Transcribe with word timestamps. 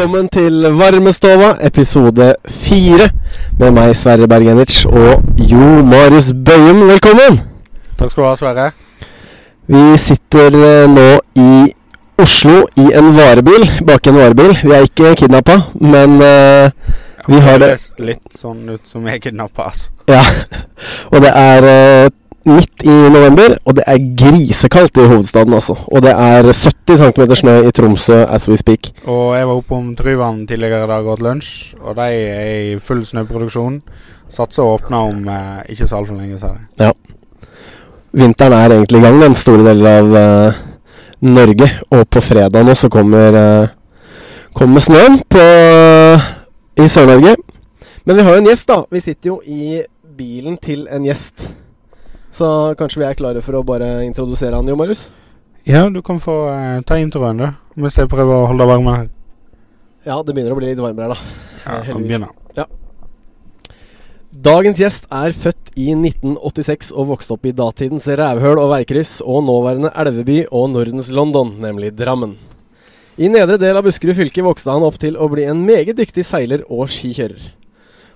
Velkommen 0.00 0.28
til 0.32 0.62
Varmestova, 0.78 1.50
episode 1.60 2.34
fire. 2.48 3.10
Med 3.58 3.74
meg, 3.76 3.90
Sverre 3.92 4.24
Bergenic, 4.28 4.86
og 4.88 5.26
Jo 5.36 5.66
Marius 5.84 6.30
Bøyum. 6.32 6.86
Velkommen! 6.88 7.36
Takk 7.98 8.14
skal 8.14 8.22
du 8.22 8.28
ha, 8.28 8.30
Sverre. 8.40 8.70
Vi 9.68 9.82
sitter 10.00 10.56
eh, 10.56 10.86
nå 10.88 11.04
i 11.36 11.50
Oslo 12.16 12.62
i 12.80 12.86
en 12.96 13.12
varebil, 13.18 13.68
bak 13.84 14.08
en 14.08 14.16
varebil. 14.22 14.56
Vi 14.62 14.72
er 14.72 14.88
ikke 14.88 15.12
kidnappa, 15.20 15.58
men 15.74 16.16
uh, 16.24 16.96
vi 17.28 17.42
har 17.44 17.60
det 17.60 17.68
høres 17.68 17.90
litt 18.00 18.40
sånn 18.40 18.70
ut 18.72 18.88
som 18.88 19.04
vi 19.04 19.12
er 19.18 19.20
kidnappa, 19.20 19.68
altså. 19.68 19.92
Ja. 20.08 20.24
Og 21.12 21.20
det 21.26 21.34
er 21.44 21.68
eh, 21.74 22.08
midt 22.50 22.84
i 22.84 22.94
november, 23.14 23.56
og 23.64 23.76
det 23.78 23.84
er 23.86 24.02
grisekaldt 24.18 24.98
i 25.00 25.06
hovedstaden, 25.10 25.54
altså. 25.56 25.76
Og 25.86 26.02
det 26.04 26.12
er 26.12 26.48
70 26.52 27.02
cm 27.02 27.34
snø 27.42 27.54
i 27.68 27.72
Tromsø 27.74 28.18
as 28.26 28.48
we 28.48 28.56
speak. 28.60 28.90
Og 29.06 29.36
jeg 29.38 29.48
var 29.48 29.60
oppe 29.60 29.74
om 29.74 29.92
Tryvann 29.96 30.46
tidligere 30.46 30.84
i 30.84 30.90
dag 30.90 31.04
og 31.04 31.14
hatt 31.14 31.24
lunsj, 31.26 31.50
og 31.80 31.96
de 31.96 32.08
er 32.08 32.50
i 32.72 32.78
full 32.78 33.04
snøproduksjon. 33.06 33.80
Satser 34.30 34.62
å 34.64 34.74
åpne 34.76 35.04
om 35.10 35.30
eh, 35.30 35.62
ikke 35.74 35.88
så 35.90 36.00
altfor 36.00 36.18
lenge, 36.18 36.38
sa 36.38 36.52
de. 36.54 36.90
Vinteren 38.20 38.56
er 38.58 38.74
egentlig 38.74 38.98
i 38.98 39.06
gang, 39.06 39.20
den 39.22 39.38
store 39.38 39.64
delen 39.70 39.86
av 39.90 40.18
eh, 40.20 40.60
Norge. 41.30 41.70
Og 41.90 42.04
på 42.10 42.22
fredag 42.24 42.66
nå 42.66 42.74
så 42.78 42.90
kommer, 42.92 43.40
eh, 43.40 43.72
kommer 44.56 44.82
snøen 44.82 45.20
på, 45.30 45.46
i 46.80 46.88
Sør-Norge. 46.88 47.36
Men 48.04 48.16
vi 48.16 48.22
har 48.26 48.36
jo 48.36 48.42
en 48.44 48.50
gjest, 48.50 48.68
da. 48.68 48.82
Vi 48.90 49.02
sitter 49.04 49.34
jo 49.34 49.40
i 49.46 49.82
bilen 50.16 50.56
til 50.62 50.86
en 50.90 51.04
gjest. 51.06 51.48
Så 52.34 52.48
kanskje 52.78 53.02
vi 53.02 53.08
er 53.08 53.18
klare 53.18 53.42
for 53.44 53.58
å 53.58 53.64
bare 53.66 54.04
introdusere 54.06 54.58
han, 54.58 54.68
Jo 54.68 54.78
Marius? 54.78 55.08
Ja, 55.68 55.84
du 55.92 56.00
kan 56.02 56.20
få 56.22 56.36
eh, 56.54 56.80
ta 56.88 56.96
introen, 56.98 57.42
du. 57.42 57.48
Mens 57.80 57.98
jeg 57.98 58.08
prøver 58.10 58.32
å 58.32 58.46
holde 58.48 58.64
deg 58.64 58.70
varme 58.72 58.96
her. 58.96 59.08
Ja, 60.06 60.20
det 60.24 60.32
begynner 60.32 60.54
å 60.54 60.60
bli 60.60 60.70
litt 60.70 60.80
varmere 60.80 61.10
her, 61.10 61.18
da. 61.18 61.48
Ja, 61.66 61.80
han 61.92 62.06
begynner. 62.06 62.36
Dagens 64.30 64.78
gjest 64.78 65.08
er 65.10 65.34
født 65.34 65.72
i 65.74 65.88
1986 65.90 66.92
og 66.94 67.08
vokste 67.08 67.34
opp 67.34 67.48
i 67.50 67.52
datidens 67.52 68.04
rævhøl 68.06 68.60
og 68.62 68.70
veikryss 68.70 69.16
og 69.26 69.42
nåværende 69.48 69.90
elveby 69.90 70.44
og 70.54 70.68
Nordens 70.70 71.10
London, 71.10 71.56
nemlig 71.58 71.90
Drammen. 71.98 72.36
I 73.18 73.26
nedre 73.28 73.58
del 73.58 73.76
av 73.76 73.84
Buskerud 73.84 74.14
fylke 74.14 74.44
vokste 74.46 74.70
han 74.70 74.86
opp 74.86 75.00
til 75.02 75.18
å 75.18 75.26
bli 75.28 75.48
en 75.50 75.64
meget 75.66 75.98
dyktig 75.98 76.22
seiler 76.24 76.62
og 76.70 76.86
skikjører. 76.94 77.42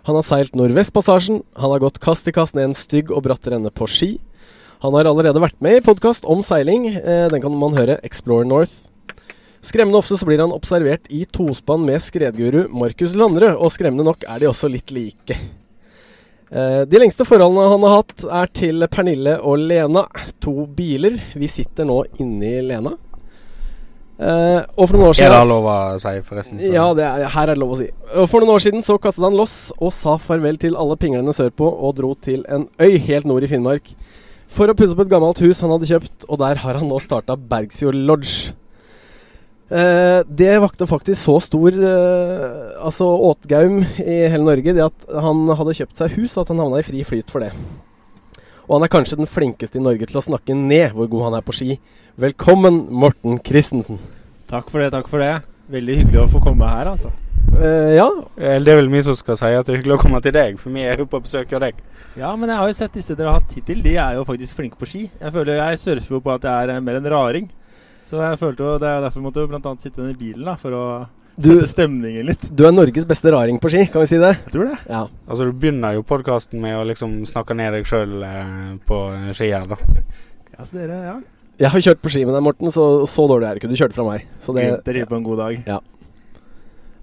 Han 0.05 0.19
har 0.19 0.25
seilt 0.27 0.57
Nordvestpassasjen, 0.59 1.43
han 1.57 1.73
har 1.73 1.81
gått 1.81 2.01
kast 2.05 2.29
i 2.29 2.33
kast 2.37 2.57
ned 2.57 2.71
en 2.71 2.77
stygg 2.77 3.09
og 3.11 3.23
bratt 3.25 3.47
renne 3.49 3.71
på 3.73 3.89
ski. 3.89 4.11
Han 4.85 4.93
har 4.93 5.09
allerede 5.09 5.41
vært 5.41 5.57
med 5.65 5.79
i 5.79 5.85
podkast 5.85 6.27
om 6.29 6.43
seiling, 6.45 6.91
eh, 6.97 7.29
den 7.33 7.41
kan 7.41 7.55
man 7.57 7.73
høre, 7.79 7.97
Explore 8.05 8.45
North. 8.45 8.85
Skremmende 9.65 9.97
ofte 9.97 10.19
så 10.21 10.27
blir 10.29 10.43
han 10.43 10.53
observert 10.53 11.09
i 11.09 11.23
tospann 11.25 11.87
med 11.87 12.03
skredguru 12.05 12.67
Markus 12.69 13.15
Landrød, 13.17 13.57
og 13.57 13.73
skremmende 13.73 14.05
nok 14.05 14.27
er 14.29 14.43
de 14.43 14.51
også 14.51 14.69
litt 14.69 14.93
like. 14.93 15.39
Eh, 16.53 16.85
De 16.85 17.01
lengste 17.01 17.25
forholdene 17.25 17.71
han 17.73 17.87
har 17.89 17.97
hatt, 18.03 18.25
er 18.29 18.53
til 18.53 18.87
Pernille 18.93 19.39
og 19.41 19.57
Lena. 19.59 20.05
To 20.45 20.67
biler. 20.67 21.17
Vi 21.35 21.49
sitter 21.49 21.89
nå 21.89 22.03
inni 22.21 22.61
Lena. 22.61 22.93
Eh, 24.15 24.61
og 24.79 24.87
for 24.87 24.95
noen 24.95 25.09
år 25.11 25.19
Er 25.19 25.33
det 25.33 25.47
lov 25.51 25.65
å 25.67 25.77
si, 25.99 26.13
forresten? 26.23 26.61
så- 26.61 26.73
Ja, 26.73 26.95
det 26.95 27.03
er, 27.03 27.29
her 27.29 27.43
er 27.43 27.55
det 27.55 27.59
lov 27.59 27.73
å 27.75 27.79
si. 27.79 27.91
Og 28.15 28.29
For 28.31 28.41
noen 28.41 28.55
år 28.55 28.61
siden 28.63 28.85
så 28.85 28.99
kastet 29.01 29.25
han 29.25 29.35
loss 29.35 29.73
og 29.81 29.93
sa 29.93 30.17
farvel 30.17 30.57
til 30.57 30.77
alle 30.77 30.97
pinglene 30.97 31.35
sørpå 31.35 31.67
og 31.67 31.97
dro 31.97 32.15
til 32.15 32.45
en 32.49 32.69
øy 32.79 32.99
helt 32.99 33.27
nord 33.27 33.43
i 33.43 33.49
Finnmark 33.49 33.95
for 34.47 34.71
å 34.71 34.75
pusse 34.77 34.93
opp 34.93 35.01
et 35.01 35.09
gammelt 35.11 35.41
hus 35.43 35.61
han 35.61 35.71
hadde 35.71 35.89
kjøpt, 35.89 36.27
og 36.29 36.39
der 36.39 36.55
har 36.63 36.75
han 36.79 36.89
nå 36.89 37.01
starta 37.03 37.35
Bergsfjord 37.37 37.97
Lodge. 38.07 38.53
Uh, 39.73 40.23
det 40.29 40.61
vakte 40.61 40.87
faktisk 40.87 41.25
så 41.25 41.41
stor 41.43 41.73
uh, 41.73 42.85
altså 42.85 43.09
åtgaum 43.33 43.81
i 43.99 44.19
hele 44.29 44.45
Norge 44.45 44.75
det 44.77 44.85
at 44.85 45.07
han 45.25 45.49
hadde 45.49 45.75
kjøpt 45.75 45.97
seg 45.97 46.13
hus 46.19 46.37
at 46.39 46.53
han 46.53 46.61
havna 46.61 46.79
i 46.79 46.87
fri 46.87 47.03
flyt 47.03 47.33
for 47.33 47.41
det. 47.41 47.51
Og 48.69 48.77
han 48.77 48.85
er 48.85 48.93
kanskje 48.93 49.19
den 49.19 49.27
flinkeste 49.29 49.81
i 49.81 49.83
Norge 49.83 50.07
til 50.07 50.21
å 50.21 50.25
snakke 50.25 50.55
ned 50.55 50.93
hvor 50.95 51.09
god 51.11 51.25
han 51.31 51.39
er 51.41 51.45
på 51.45 51.57
ski. 51.57 51.79
Velkommen, 52.17 52.87
Morten 52.95 53.39
Christensen. 53.45 53.99
Takk 54.51 54.69
for 54.71 54.79
det, 54.85 54.91
takk 54.95 55.09
for 55.11 55.19
det. 55.23 55.33
Veldig 55.73 55.97
hyggelig 56.03 56.21
å 56.23 56.29
få 56.31 56.41
komme 56.45 56.69
her, 56.69 56.91
altså. 56.93 57.11
Eh, 57.59 57.95
ja, 57.97 58.09
Eh, 58.37 58.59
Det 58.61 58.69
er 58.73 58.77
vel 58.77 58.89
vi 58.89 59.03
som 59.03 59.15
skal 59.15 59.37
si 59.37 59.47
at 59.47 59.67
det 59.67 59.75
er 59.75 59.79
hyggelig 59.83 59.97
å 59.99 60.03
komme 60.03 60.21
til 60.23 60.33
deg, 60.33 60.59
for 60.59 60.71
vi 60.71 60.83
er 60.83 60.97
jo 60.99 61.07
på 61.07 61.21
besøk 61.23 61.53
av 61.55 61.61
deg. 61.61 61.75
Ja, 62.17 62.35
men 62.37 62.49
jeg 62.49 62.59
har 62.59 62.67
jo 62.69 62.73
sett 62.75 62.93
disse 62.93 63.17
dere 63.17 63.33
har 63.33 63.41
hatt 63.41 63.53
hittil. 63.53 63.83
De 63.83 63.97
er 63.97 64.15
jo 64.15 64.25
faktisk 64.25 64.55
flinke 64.55 64.79
på 64.79 64.87
ski. 64.87 65.11
Jeg 65.21 65.33
føler 65.33 65.57
jeg 65.59 65.79
surfer 65.79 66.11
jo 66.17 66.21
på 66.21 66.35
at 66.35 66.43
jeg 66.43 66.53
er 66.69 66.77
eh, 66.77 66.81
mer 66.81 66.97
en 66.97 67.11
raring. 67.11 67.51
Så 68.07 68.21
jeg 68.21 68.39
følte 68.39 68.59
jo, 68.63 68.79
det 68.79 68.89
er 68.89 69.01
derfor 69.01 69.21
måtte 69.23 69.41
jeg 69.41 69.49
blant 69.49 69.67
annet 69.67 69.83
sitte 69.83 69.99
i 70.11 70.15
bilen 70.15 70.45
da, 70.45 70.55
for 70.57 70.71
å 70.71 71.07
Du- 71.41 71.49
sette 71.61 71.69
stemningen 71.73 72.27
litt. 72.27 72.55
Du 72.55 72.65
er 72.67 72.71
Norges 72.73 73.05
beste 73.05 73.31
raring 73.33 73.59
på 73.59 73.69
ski, 73.71 73.87
kan 73.91 74.03
vi 74.03 74.07
si 74.07 74.19
det? 74.19 74.37
Jeg 74.45 74.53
tror 74.53 74.69
det. 74.71 74.79
Ja. 74.89 75.07
Altså, 75.29 75.45
Du 75.51 75.53
begynner 75.53 75.95
jo 75.95 76.03
podkasten 76.03 76.61
med 76.61 76.77
å 76.79 76.87
liksom 76.87 77.25
snakke 77.27 77.57
ned 77.57 77.73
deg 77.73 77.85
sjøl 77.87 78.23
eh, 78.23 78.77
på 78.87 79.33
ski 79.35 79.51
her, 79.51 79.67
da. 79.67 79.77
Ja, 80.59 80.65
så 80.65 80.73
dere, 80.79 81.03
ja. 81.03 81.17
Jeg 81.61 81.71
har 81.71 81.83
kjørt 81.87 82.01
på 82.03 82.11
ski 82.11 82.25
med 82.27 82.35
deg, 82.35 82.43
Morten, 82.43 82.71
så 82.75 82.85
så 83.07 83.27
dårlig 83.31 83.47
er 83.47 83.55
det 83.55 83.63
ikke. 83.63 83.71
Du 83.71 83.79
kjørte 83.79 83.95
fra 83.95 84.07
meg. 84.09 84.25
Så 84.43 84.55
det, 84.57 84.65
gir 84.97 85.07
på 85.07 85.19
en 85.19 85.27
god 85.27 85.43
dag. 85.45 85.61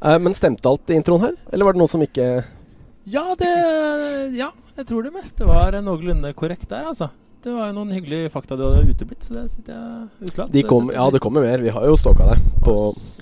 Eh, 0.01 0.17
men 0.19 0.35
stemte 0.35 0.67
alt 0.67 0.91
i 0.91 0.97
introen 0.99 1.23
her? 1.29 1.37
Eller 1.53 1.67
var 1.67 1.77
det 1.77 1.81
noe 1.83 1.91
som 1.91 2.03
ikke 2.03 2.27
Ja, 3.09 3.23
det 3.39 3.51
Ja, 4.35 4.51
jeg 4.77 4.87
tror 4.89 5.05
det 5.07 5.13
meste 5.15 5.47
var 5.47 5.77
noenlunde 5.79 6.33
korrekt 6.35 6.67
der, 6.69 6.89
altså. 6.91 7.11
Det 7.41 7.49
var 7.55 7.71
jo 7.71 7.77
noen 7.79 7.93
hyggelige 7.95 8.29
fakta 8.29 8.53
du 8.57 8.67
hadde 8.67 8.91
uteblitt, 8.91 9.23
så 9.25 9.33
det 9.33 9.47
sitter 9.49 9.73
jeg 9.73 10.29
utelatt. 10.29 10.51
de 10.53 10.61
kom, 10.67 10.91
Ja, 10.93 11.07
det 11.09 11.21
kommer 11.23 11.41
mer. 11.41 11.63
Vi 11.63 11.73
har 11.73 11.87
jo 11.89 11.95
stalka 11.97 12.27
deg 12.33 12.43
på 12.61 12.75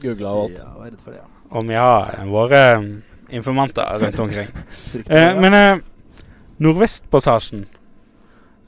googla 0.03 0.33
og 0.33 0.41
alt. 0.47 0.57
Ja, 0.59 0.71
vær 0.75 0.89
redd 0.89 1.03
for 1.05 1.13
det, 1.13 1.21
ja. 1.21 1.29
Om 1.59 1.71
ja, 1.71 1.85
har 1.85 2.17
eh, 2.17 2.27
våre 2.29 2.59
eh, 2.73 2.89
informanter 3.37 4.01
rundt 4.01 4.19
omkring. 4.19 4.49
Eh, 5.09 5.39
men 5.39 5.53
eh, 5.53 5.81
Nordvestpassasjen 6.59 7.63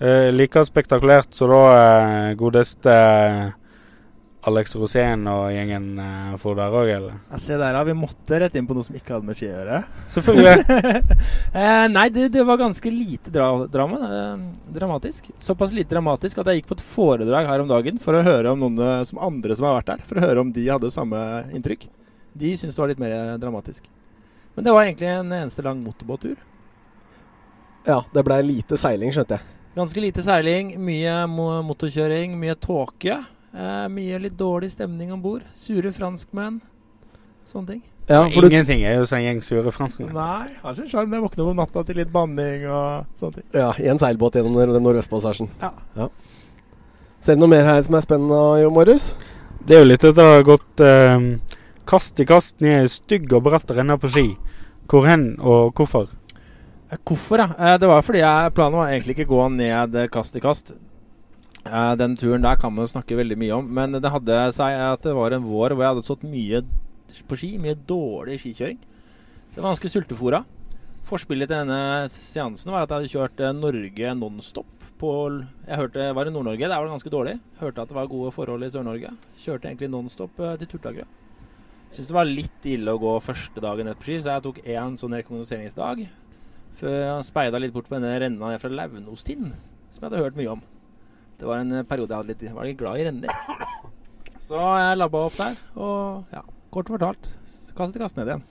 eh, 0.01 0.29
Like 0.33 0.65
spektakulært 0.67 1.33
så 1.37 1.49
da 1.51 1.63
eh, 1.71 2.29
godeste 2.39 2.91
eh, 2.91 3.49
Alex 4.49 4.73
Rosén 4.73 5.27
og 5.29 5.51
gjengen 5.53 5.99
eh, 6.01 6.31
for 6.41 6.57
der 6.57 6.73
òg, 6.73 6.89
eller? 6.89 7.17
Ja, 7.29 7.39
se 7.41 7.53
der, 7.53 7.75
ja. 7.77 7.83
Vi 7.85 7.93
måtte 7.93 8.39
rett 8.41 8.55
inn 8.57 8.65
på 8.65 8.73
noe 8.73 8.85
som 8.87 8.97
ikke 8.97 9.13
hadde 9.13 9.27
med 9.27 9.37
ski 9.37 9.51
å 9.51 9.53
gjøre. 9.53 9.81
Selvfølgelig. 10.09 10.79
eh, 11.61 11.85
nei, 11.93 12.07
det, 12.13 12.25
det 12.33 12.45
var 12.47 12.57
ganske 12.63 12.93
lite 12.93 13.33
dra 13.33 13.51
drama. 13.69 14.01
Eh, 14.07 14.65
dramatisk. 14.79 15.29
Såpass 15.41 15.75
lite 15.77 15.93
dramatisk 15.93 16.41
at 16.41 16.49
jeg 16.49 16.61
gikk 16.61 16.71
på 16.71 16.79
et 16.79 16.85
foredrag 16.95 17.51
her 17.51 17.61
om 17.61 17.69
dagen 17.69 18.01
for 18.01 18.17
å 18.17 18.25
høre 18.25 18.55
om 18.55 18.65
noen 18.65 18.81
eh, 18.87 19.05
som 19.09 19.21
andre 19.21 19.57
som 19.59 19.69
har 19.69 19.77
vært 19.77 19.93
der. 19.93 20.05
For 20.09 20.17
å 20.17 20.25
høre 20.25 20.47
om 20.47 20.53
de 20.55 20.65
hadde 20.71 20.93
samme 20.93 21.21
inntrykk. 21.53 21.85
De 22.41 22.55
syntes 22.57 22.73
det 22.73 22.81
var 22.81 22.93
litt 22.95 23.05
mer 23.05 23.17
eh, 23.19 23.37
dramatisk. 23.41 23.85
Men 24.57 24.65
det 24.65 24.73
var 24.73 24.89
egentlig 24.89 25.13
en 25.13 25.37
eneste 25.43 25.69
lang 25.69 25.85
motorbåttur. 25.85 26.41
Ja, 27.85 28.01
det 28.13 28.25
blei 28.25 28.41
lite 28.45 28.77
seiling, 28.77 29.13
skjønte 29.13 29.37
jeg. 29.37 29.60
Ganske 29.75 30.01
lite 30.03 30.23
seiling, 30.25 30.73
mye 30.83 31.13
motorkjøring, 31.29 32.33
mye 32.39 32.57
tåke. 32.59 33.21
Eh, 33.51 33.85
mye 33.91 34.19
litt 34.19 34.35
dårlig 34.39 34.71
stemning 34.73 35.13
om 35.15 35.21
bord. 35.23 35.45
Sure 35.55 35.91
franskmenn. 35.95 36.59
Sånne 37.47 37.67
ting. 37.75 37.81
Ja, 38.09 38.25
for 38.33 38.47
Ingenting 38.47 38.81
er 38.83 38.97
jo 38.97 39.05
sånn 39.07 39.23
gjeng 39.23 39.39
sure 39.45 39.71
franskmenn. 39.71 40.11
Nei, 40.15 40.51
har 40.63 40.75
sin 40.75 40.89
sjarm. 40.91 41.13
Jeg 41.15 41.23
våkner 41.23 41.51
om 41.51 41.59
natta 41.61 41.83
til 41.87 41.99
litt 42.01 42.11
banning 42.11 42.65
og 42.67 43.07
sånne 43.19 43.37
ting. 43.39 43.47
ja, 43.55 43.69
I 43.79 43.87
en 43.93 44.01
seilbåt 44.01 44.35
gjennom 44.35 44.57
den 44.59 44.83
Nordvestpassasjen. 44.83 45.49
Ja. 45.61 46.09
Ser 47.21 47.37
du 47.37 47.43
noe 47.43 47.51
mer 47.53 47.67
her 47.67 47.81
som 47.85 47.95
er 47.95 48.03
spennende, 48.03 48.41
Jo 48.63 48.71
Marius? 48.75 49.13
Det 49.63 49.77
er 49.77 49.83
jo 49.85 49.91
litt 49.91 50.03
etter 50.03 50.25
å 50.25 50.37
ha 50.39 50.41
gått 50.43 50.81
eh, 50.83 51.27
kast 51.85 52.19
i 52.19 52.25
kast 52.25 52.59
ned 52.65 52.89
stygg 52.91 53.31
og 53.37 53.45
bratt 53.45 53.71
renne 53.71 53.95
på 54.01 54.09
ski. 54.09 54.25
Hvor 54.89 55.05
hen, 55.07 55.37
og 55.39 55.75
hvorfor? 55.77 56.09
Eh, 56.91 56.97
Hvorfor, 57.05 57.39
ja? 57.39 57.49
Eh, 57.57 57.77
Det 57.79 57.87
var 57.87 58.01
fordi 58.03 58.19
jeg, 58.19 58.53
planen 58.53 58.77
var 58.79 58.89
egentlig 58.91 59.15
ikke 59.17 59.29
gå 59.31 59.41
ned 59.55 59.95
eh, 59.95 60.07
kast 60.11 60.35
i 60.35 60.39
kast. 60.43 60.73
Den 61.63 62.15
turen 62.17 62.41
der 62.41 62.55
kan 62.57 62.73
man 62.73 62.87
snakke 62.89 63.13
veldig 63.15 63.35
mye 63.37 63.53
om, 63.53 63.67
men 63.69 63.91
det 63.93 64.09
hadde 64.09 64.37
seg 64.55 64.73
at 64.81 65.03
det 65.05 65.13
var 65.13 65.29
en 65.35 65.43
vår 65.45 65.75
hvor 65.75 65.83
jeg 65.83 65.91
hadde 65.91 66.03
stått 66.07 66.23
mye 66.25 66.63
på 67.29 67.37
ski. 67.37 67.51
Mye 67.61 67.75
dårlig 67.75 68.39
skikjøring. 68.41 68.79
Så 69.51 69.59
jeg 69.59 69.61
var 69.61 69.75
ganske 69.75 69.91
sultefora. 69.93 70.39
Forspillet 71.05 71.51
til 71.51 71.59
denne 71.59 72.09
seansen 72.09 72.73
var 72.73 72.87
at 72.87 72.89
jeg 72.89 72.97
hadde 72.97 73.11
kjørt 73.13 73.43
Norge 73.59 74.15
nonstop. 74.17 74.65
På, 74.97 75.11
jeg 75.67 75.77
hørte, 75.77 76.09
var 76.17 76.25
i 76.29 76.33
Nord-Norge, 76.33 76.65
der 76.65 76.73
var 76.73 76.85
det 76.89 76.95
ganske 76.95 77.13
dårlig. 77.13 77.37
Hørte 77.61 77.81
at 77.85 77.89
det 77.93 77.97
var 77.99 78.09
gode 78.09 78.33
forhold 78.33 78.65
i 78.65 78.69
Sør-Norge. 78.73 79.13
Kjørte 79.37 79.69
egentlig 79.69 79.89
nonstop 79.93 80.33
til 80.41 80.67
Turtagerø. 80.73 81.05
Syns 81.91 82.07
det 82.09 82.15
var 82.15 82.29
litt 82.29 82.65
ille 82.69 82.93
å 82.93 83.01
gå 83.01 83.13
første 83.21 83.61
dagen 83.61 83.89
rett 83.89 84.01
på 84.01 84.07
ski, 84.09 84.17
så 84.23 84.33
jeg 84.37 84.45
tok 84.47 84.61
én 84.65 84.97
sånn 84.97 85.13
rekognoseringsdag. 85.17 86.05
Før 86.79 86.95
jeg 86.95 87.27
speida 87.27 87.59
litt 87.61 87.73
bort 87.75 87.89
på 87.89 87.97
denne 87.97 88.13
renna 88.23 88.53
fra 88.61 88.71
Launostind, 88.71 89.51
som 89.91 90.03
jeg 90.03 90.07
hadde 90.09 90.23
hørt 90.23 90.39
mye 90.39 90.53
om. 90.55 90.63
Det 91.41 91.49
var 91.49 91.61
en 91.63 91.81
periode 91.89 92.15
jeg 92.15 92.29
litt, 92.31 92.47
var 92.55 92.69
litt 92.69 92.79
glad 92.79 93.01
i 93.01 93.05
renner. 93.09 93.35
Så 94.41 94.57
jeg 94.59 94.97
labba 94.97 95.27
opp 95.27 95.37
der, 95.39 95.59
og 95.79 96.33
ja, 96.33 96.41
kort 96.73 96.89
fortalt 96.91 97.29
kastet 97.77 98.01
i 98.01 98.19
ned 98.19 98.31
igjen. 98.33 98.43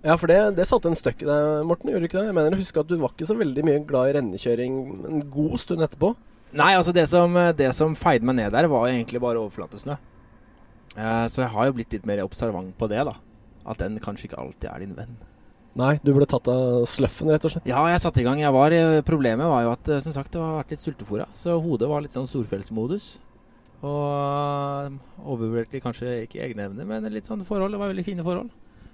Ja, 0.00 0.16
for 0.16 0.32
det, 0.32 0.38
det 0.56 0.64
satte 0.68 0.88
en 0.88 0.96
støkk 0.96 1.22
i 1.22 1.28
deg, 1.28 1.46
Morten. 1.68 1.90
Gjorde 1.92 2.06
du 2.06 2.08
ikke 2.08 2.18
det? 2.22 2.30
Jeg 2.30 2.36
mener 2.38 2.56
å 2.56 2.60
huske 2.60 2.80
at 2.80 2.88
du 2.88 2.96
var 3.02 3.12
ikke 3.12 3.28
så 3.28 3.36
veldig 3.36 3.64
mye 3.68 3.82
glad 3.88 4.08
i 4.08 4.14
rennekjøring 4.16 4.78
en 5.10 5.24
god 5.32 5.56
stund 5.60 5.84
etterpå. 5.84 6.14
Nei, 6.56 6.70
altså 6.74 6.94
det 6.96 7.04
som, 7.12 7.36
det 7.58 7.68
som 7.76 7.92
feide 7.98 8.26
meg 8.26 8.38
ned 8.40 8.54
der, 8.56 8.68
var 8.72 8.88
egentlig 8.88 9.20
bare 9.22 9.42
overflatesnø. 9.42 9.98
Eh, 10.96 11.26
så 11.30 11.44
jeg 11.44 11.52
har 11.52 11.68
jo 11.68 11.76
blitt 11.76 11.92
litt 11.94 12.08
mer 12.08 12.24
observant 12.24 12.72
på 12.80 12.88
det, 12.90 13.02
da. 13.06 13.14
At 13.68 13.82
den 13.84 14.00
kanskje 14.02 14.30
ikke 14.30 14.40
alltid 14.40 14.70
er 14.72 14.82
din 14.82 14.96
venn. 14.96 15.18
Nei, 15.80 15.94
du 16.04 16.10
ble 16.12 16.26
tatt 16.28 16.48
av 16.52 16.82
sløffen, 16.90 17.30
rett 17.32 17.44
og 17.48 17.52
slett. 17.54 17.66
Ja, 17.70 17.80
jeg 17.88 18.02
satte 18.04 18.20
i 18.20 18.24
gang. 18.26 18.40
Jeg 18.42 18.52
var, 18.52 18.74
eh, 18.76 19.00
problemet 19.06 19.48
var 19.48 19.62
jo 19.64 19.72
at 19.72 19.88
eh, 19.88 20.00
som 20.04 20.12
sagt, 20.12 20.32
det 20.34 20.40
har 20.42 20.58
vært 20.60 20.74
litt 20.74 20.82
sultefòra. 20.82 21.26
Så 21.36 21.54
hodet 21.64 21.88
var 21.88 22.02
litt 22.04 22.12
sånn 22.16 22.28
storfjellsmodus. 22.28 23.06
Og 23.80 24.00
øh, 24.04 24.98
overvurderte 25.24 25.80
kanskje 25.80 26.18
ikke 26.26 26.42
egne 26.44 26.66
evner, 26.68 26.84
men 26.88 27.08
litt 27.14 27.30
sånn 27.30 27.46
forhold. 27.48 27.72
Det 27.72 27.80
var 27.80 27.92
veldig 27.94 28.04
fine 28.04 28.26
forhold. 28.26 28.50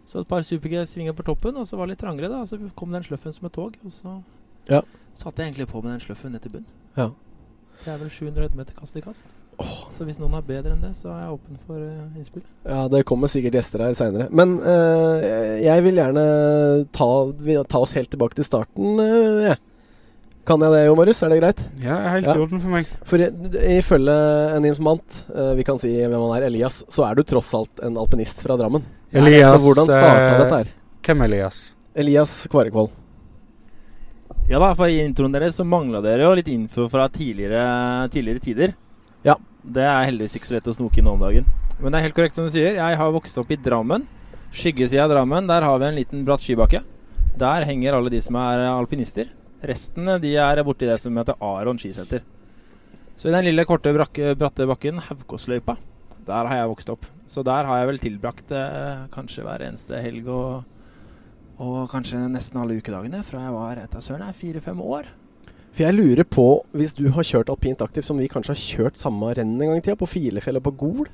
Så 0.07 0.21
et 0.23 0.29
par 0.31 0.45
super-G 0.47 0.85
svinger 0.87 1.17
på 1.19 1.25
toppen, 1.27 1.57
og 1.59 1.67
så 1.67 1.75
var 1.81 1.89
det 1.89 1.97
litt 1.97 2.05
trangere. 2.05 2.31
da 2.31 2.45
Så 2.47 2.61
kom 2.79 2.93
den 2.95 3.03
sløffen 3.03 3.35
som 3.35 3.49
et 3.49 3.53
tog. 3.57 3.75
Og 3.85 3.91
så 3.91 4.23
Ja. 4.71 4.83
satte 5.15 5.43
jeg 5.43 5.53
egentlig 5.55 5.67
på 5.73 5.83
med 5.83 5.91
den 5.99 6.01
sløffen 6.07 6.31
ned 6.33 6.43
til 6.43 6.53
bunn. 6.53 6.67
Ja. 6.97 7.11
Det 7.85 7.89
er 7.93 7.99
vel 7.99 8.09
700 8.11 8.55
meter 8.55 8.75
kast 8.79 8.97
i 8.97 9.01
kast. 9.01 9.25
Så 9.91 10.05
hvis 10.05 10.19
noen 10.21 10.35
er 10.37 10.43
bedre 10.45 10.75
enn 10.75 10.83
det, 10.85 10.91
så 10.99 11.09
er 11.09 11.23
jeg 11.23 11.37
åpen 11.39 11.61
for 11.65 11.81
uh, 11.81 12.19
innspill. 12.19 12.43
Ja, 12.69 12.83
det 12.93 13.05
kommer 13.09 13.31
sikkert 13.33 13.57
gjester 13.57 13.81
her 13.87 13.95
seinere. 13.97 14.27
Men 14.29 14.59
uh, 14.61 15.23
jeg 15.63 15.85
vil 15.87 15.97
gjerne 16.03 16.25
ta, 16.93 17.09
ta 17.65 17.81
oss 17.81 17.95
helt 17.97 18.11
tilbake 18.13 18.37
til 18.37 18.45
starten. 18.45 19.01
uh, 19.01 19.47
jeg. 19.47 19.57
Kan 20.47 20.63
jeg 20.63 20.75
det, 20.77 20.83
Jo 20.87 20.95
Marius? 20.95 21.23
Er 21.27 21.33
det 21.33 21.39
greit? 21.41 21.63
Ja, 21.83 21.97
jeg 21.97 22.05
er 22.05 22.13
helt 22.19 22.29
Ja. 22.29 22.35
orden 22.45 22.61
for 22.63 22.75
meg. 22.77 22.91
For 23.09 23.25
ifølge 23.73 24.19
en 24.55 24.69
informant, 24.69 25.17
vi 25.59 25.65
kan 25.67 25.81
si 25.83 25.91
hvem 25.97 26.13
han 26.15 26.37
er, 26.37 26.47
Elias, 26.47 26.85
så 26.93 27.03
er 27.09 27.17
du 27.19 27.25
tross 27.27 27.49
alt 27.59 27.83
en 27.83 27.99
alpinist 27.99 28.45
fra 28.47 28.55
Drammen. 28.61 28.85
Elias, 29.11 29.57
så 29.57 29.65
hvordan 29.65 29.91
starta 29.91 30.37
dette 30.45 30.61
her? 30.61 30.71
Hvem 31.09 31.25
er 31.25 31.33
Elias? 31.33 31.65
Elias 31.99 32.37
Kvarekvold. 32.53 32.93
Ja 34.47 34.61
da, 34.63 34.69
for 34.79 34.87
i 34.87 35.01
introen 35.03 35.35
deres 35.35 35.59
så 35.59 35.67
mangla 35.67 35.99
dere 36.05 36.29
jo 36.29 36.35
litt 36.39 36.53
info 36.53 36.87
fra 36.93 37.09
tidligere, 37.11 38.07
tidligere 38.15 38.45
tider. 38.45 38.77
Det 39.67 39.83
er 39.83 40.05
heldigvis 40.07 40.37
ikke 40.39 40.49
så 40.49 40.57
lett 40.57 40.69
å 40.71 40.77
snoke 40.77 41.01
inn 41.03 41.09
om 41.11 41.23
dagen. 41.23 41.49
Men 41.81 41.93
det 41.93 41.99
er 41.99 42.07
helt 42.07 42.17
korrekt 42.17 42.39
som 42.39 42.47
du 42.47 42.53
sier. 42.53 42.79
Jeg 42.79 42.99
har 43.01 43.15
vokst 43.15 43.39
opp 43.41 43.51
i 43.51 43.59
Drammen. 43.59 44.07
Skyggesida 44.55 45.05
av 45.05 45.13
Drammen, 45.13 45.49
der 45.51 45.67
har 45.67 45.81
vi 45.83 45.89
en 45.89 45.99
liten 45.99 46.23
bratt 46.29 46.45
skibakke. 46.45 46.85
Der 47.37 47.67
henger 47.69 47.99
alle 47.99 48.13
de 48.13 48.21
som 48.25 48.39
er 48.41 48.63
alpinister. 48.71 49.29
Resten 49.67 50.09
de 50.23 50.33
er 50.39 50.63
borti 50.65 50.89
det 50.89 51.01
som 51.03 51.17
heter 51.19 51.37
Aron 51.43 51.81
skisenter. 51.81 52.23
Så 53.17 53.29
i 53.29 53.35
den 53.35 53.49
lille, 53.49 53.65
korte, 53.69 53.93
brakke, 53.97 54.35
bratte 54.39 54.69
bakken, 54.69 55.01
Haukåsløypa, 55.09 55.79
der 56.29 56.49
har 56.51 56.61
jeg 56.61 56.73
vokst 56.73 56.91
opp. 56.93 57.07
Så 57.27 57.43
der 57.45 57.67
har 57.67 57.81
jeg 57.81 57.91
vel 57.91 58.01
tilbrakt 58.01 58.53
eh, 58.55 59.07
kanskje 59.13 59.45
hver 59.47 59.65
eneste 59.67 60.01
helg 60.05 60.29
og 60.31 60.65
og 61.57 61.87
kanskje 61.89 62.19
nesten 62.29 62.61
alle 62.61 62.77
ukedagene 62.77 63.23
fra 63.25 63.47
jeg 63.47 63.55
var 63.55 63.79
etter 63.81 64.03
søren 64.05 64.27
er 64.27 64.37
fire-fem 64.37 64.81
år. 64.85 65.07
For 65.77 65.85
jeg 65.85 65.93
lurer 65.93 66.25
på, 66.25 66.45
hvis 66.73 66.95
du 66.97 67.11
har 67.13 67.27
kjørt 67.29 67.51
alpint 67.53 67.83
aktivt 67.85 68.07
som 68.09 68.17
vi 68.17 68.31
kanskje 68.33 68.55
har 68.55 68.61
kjørt 68.63 68.97
samme 68.97 69.29
renn 69.37 69.51
en 69.59 69.69
gang 69.69 69.77
i 69.77 69.83
tida, 69.85 69.97
på 70.01 70.09
Filefjell 70.09 70.57
og 70.57 70.65
på 70.65 70.73
Gol? 70.81 71.11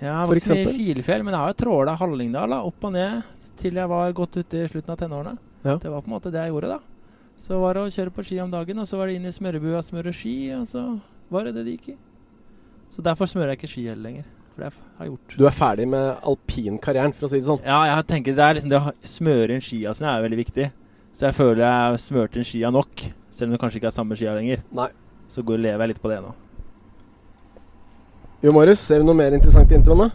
Jeg 0.00 0.10
har 0.10 0.26
For 0.26 0.34
i 0.34 0.40
eksempel? 0.40 0.72
Filefjell, 0.74 1.22
men 1.22 1.36
jeg 1.36 1.44
har 1.44 1.52
jo 1.52 1.58
tråla 1.60 1.94
Hallingdal 2.00 2.56
opp 2.56 2.88
og 2.88 2.96
ned 2.96 3.20
til 3.60 3.78
jeg 3.78 3.92
var 3.92 4.16
godt 4.16 4.40
ute 4.40 4.64
i 4.64 4.70
slutten 4.72 4.96
av 4.96 4.98
tenårene. 4.98 5.36
Ja. 5.62 5.76
Det 5.78 5.92
var 5.92 6.02
på 6.02 6.10
en 6.10 6.16
måte 6.16 6.32
det 6.34 6.42
jeg 6.42 6.54
gjorde 6.54 6.72
da. 6.72 6.80
Så 7.40 7.60
var 7.62 7.76
det 7.76 7.84
å 7.86 7.92
kjøre 7.94 8.14
på 8.16 8.24
ski 8.26 8.40
om 8.42 8.50
dagen, 8.50 8.82
og 8.82 8.88
så 8.88 8.98
var 8.98 9.06
det 9.06 9.20
inn 9.20 9.30
i 9.30 9.32
smørebua 9.36 9.84
smøre 9.84 10.12
ski, 10.16 10.34
og 10.58 10.66
så 10.68 10.84
var 11.30 11.46
det 11.46 11.54
det 11.60 11.66
det 11.68 11.76
gikk 11.76 11.92
i. 11.94 11.96
Så 12.90 13.04
derfor 13.06 13.30
smører 13.30 13.54
jeg 13.54 13.60
ikke 13.60 13.72
ski 13.76 13.86
heller 13.92 14.08
lenger. 14.08 14.26
For 14.50 14.64
det 14.64 14.72
har 14.74 15.06
jeg 15.06 15.12
gjort. 15.12 15.38
Du 15.38 15.46
er 15.46 15.54
ferdig 15.54 15.86
med 15.94 16.26
alpinkarrieren, 16.32 17.14
for 17.14 17.28
å 17.28 17.30
si 17.30 17.38
det 17.38 17.46
sånn. 17.46 17.62
Ja, 17.62 17.84
jeg 17.94 18.08
tenker 18.10 18.34
det 18.34 18.46
er 18.48 18.58
liksom 18.58 18.74
det 18.74 18.80
å 18.82 18.94
smøre 19.06 19.54
inn 19.54 19.62
skia 19.64 19.94
sine 19.94 20.10
er 20.10 20.26
veldig 20.26 20.40
viktig. 20.42 20.70
Så 21.14 21.28
jeg 21.28 21.36
føler 21.36 21.64
jeg 21.64 21.74
har 21.74 22.00
smørt 22.00 22.38
inn 22.38 22.46
skia 22.46 22.70
nok, 22.74 23.04
selv 23.30 23.50
om 23.50 23.56
det 23.56 23.60
kanskje 23.62 23.80
ikke 23.80 23.90
er 23.90 23.96
samme 23.96 24.18
skia 24.18 24.34
lenger. 24.36 24.64
Nei. 24.76 24.88
Så 25.30 25.44
går, 25.46 25.60
lever 25.62 25.84
jeg 25.84 25.92
litt 25.92 26.02
på 26.02 26.10
det 26.10 26.18
nå. 26.24 26.32
Jo 28.40 28.54
Marius, 28.56 28.82
ser 28.82 29.02
du 29.02 29.06
noe 29.06 29.18
mer 29.18 29.34
interessant 29.36 29.70
i 29.70 29.76
introen, 29.76 30.08
da? 30.08 30.10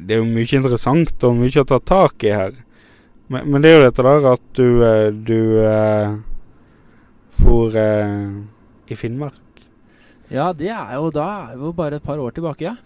Det 0.00 0.14
er 0.14 0.20
jo 0.20 0.28
mye 0.28 0.58
interessant 0.60 1.26
og 1.26 1.36
mye 1.36 1.62
å 1.62 1.68
ta 1.68 1.80
tak 1.82 2.24
i 2.28 2.32
her. 2.34 2.54
Men, 3.30 3.46
men 3.50 3.62
det 3.62 3.70
er 3.70 3.78
jo 3.78 3.86
dette 3.86 4.04
der 4.06 4.28
at 4.30 4.46
du 4.58 4.66
eh, 4.82 5.08
Du 5.14 5.40
eh, 5.62 6.14
for 7.40 7.72
uh, 7.72 8.42
i 8.90 8.96
Finnmark. 8.98 9.38
Ja, 10.30 10.52
det 10.52 10.70
er 10.74 10.94
jo 10.98 11.10
da 11.14 11.26
er 11.50 11.58
jo 11.58 11.72
bare 11.74 11.98
et 11.98 12.06
par 12.06 12.20
år 12.22 12.34
tilbake, 12.36 12.66
ja. 12.66 12.76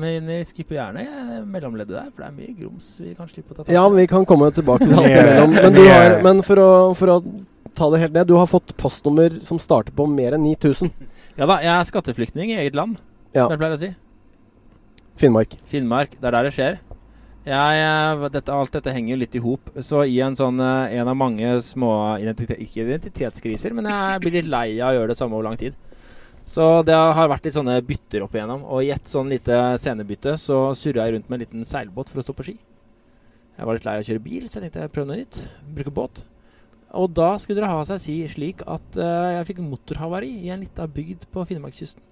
Men 0.00 0.26
vi 0.28 0.38
skipper 0.48 0.76
gjerne 0.78 1.04
mellomleddet 1.48 1.94
der, 1.96 2.08
for 2.10 2.22
det 2.24 2.28
er 2.28 2.34
mye 2.36 2.56
grums 2.58 2.88
vi 3.00 3.14
kan 3.18 3.28
slippe 3.30 3.54
å 3.54 3.56
ta 3.58 3.62
tak 3.64 3.70
i. 3.72 3.76
Ja, 3.76 3.84
vi 3.94 4.06
kan 4.10 4.26
komme 4.28 4.50
tilbake 4.56 4.84
til 4.88 4.94
alt 5.00 5.08
imellom. 5.10 5.54
Men, 5.56 5.72
du 5.76 5.82
har, 5.88 6.16
men 6.26 6.42
for, 6.46 6.60
å, 6.62 6.70
for 6.98 7.14
å 7.14 7.18
ta 7.78 7.88
det 7.94 8.02
helt 8.04 8.16
ned, 8.18 8.28
du 8.28 8.34
har 8.36 8.48
fått 8.50 8.74
postnummer 8.80 9.38
som 9.46 9.60
starter 9.62 9.94
på 9.96 10.06
mer 10.10 10.36
enn 10.38 10.44
9000. 10.50 10.92
Ja 11.40 11.46
da, 11.48 11.60
jeg 11.64 11.70
er 11.72 11.86
skatteflyktning 11.88 12.50
i 12.52 12.56
eget 12.60 12.74
land, 12.76 12.98
Ja. 13.32 13.46
som 13.46 13.54
jeg 13.54 13.60
pleier 13.62 13.76
å 13.76 13.80
si. 13.80 13.88
Finnmark. 15.20 15.54
Finnmark, 15.70 16.16
det 16.20 16.26
er 16.28 16.34
der 16.34 16.48
det 16.48 16.52
skjer. 16.56 16.78
Jeg, 17.48 17.78
eh, 17.80 18.24
dette, 18.34 18.52
alt 18.52 18.74
dette 18.74 18.92
henger 18.92 19.14
jo 19.14 19.20
litt 19.22 19.36
i 19.38 19.40
hop. 19.40 19.70
Så 19.80 20.02
i 20.04 20.18
en 20.20 20.36
sånn 20.36 20.60
eh, 20.60 20.98
En 21.00 21.08
av 21.08 21.16
mange 21.16 21.54
små 21.64 21.92
identitet, 22.20 22.60
Ikke 22.60 22.84
identitetskriser, 22.84 23.72
men 23.72 23.88
jeg 23.88 24.20
blir 24.26 24.36
litt 24.36 24.50
lei 24.52 24.66
av 24.82 24.92
å 24.92 24.98
gjøre 24.98 25.14
det 25.14 25.16
samme 25.16 25.38
over 25.38 25.48
lang 25.48 25.56
tid. 25.60 25.78
Så 26.50 26.64
det 26.82 26.96
har 26.96 27.30
vært 27.30 27.46
litt 27.46 27.54
sånne 27.54 27.76
bytter 27.86 28.24
opp 28.24 28.34
igjennom. 28.34 28.64
Og 28.66 28.82
i 28.82 28.90
et 28.94 29.06
sånn 29.06 29.30
lite 29.30 29.56
scenebytte 29.78 30.34
så 30.40 30.72
surra 30.74 31.06
jeg 31.06 31.14
rundt 31.14 31.30
med 31.30 31.38
en 31.38 31.44
liten 31.44 31.68
seilbåt 31.68 32.10
for 32.10 32.22
å 32.22 32.26
stå 32.26 32.34
på 32.34 32.48
ski. 32.48 32.56
Jeg 33.60 33.68
var 33.68 33.76
litt 33.76 33.86
lei 33.86 33.94
av 33.98 34.02
å 34.02 34.08
kjøre 34.08 34.24
bil, 34.24 34.48
så 34.48 34.58
jeg 34.58 34.66
tenkte 34.66 34.82
jeg 34.82 34.92
prøve 34.94 35.10
noe 35.10 35.20
nytt. 35.20 35.38
Bruke 35.76 35.94
båt. 35.94 36.22
Og 36.96 37.12
da 37.14 37.28
skulle 37.38 37.62
det 37.62 37.70
ha 37.70 37.82
seg 37.86 38.00
si 38.02 38.16
slik 38.32 38.64
at 38.66 38.98
uh, 38.98 39.36
jeg 39.36 39.50
fikk 39.52 39.62
motorhavari 39.62 40.30
i 40.42 40.50
en 40.50 40.64
lita 40.64 40.88
bygd 40.90 41.28
på 41.30 41.44
Finnmarkskysten. 41.46 42.02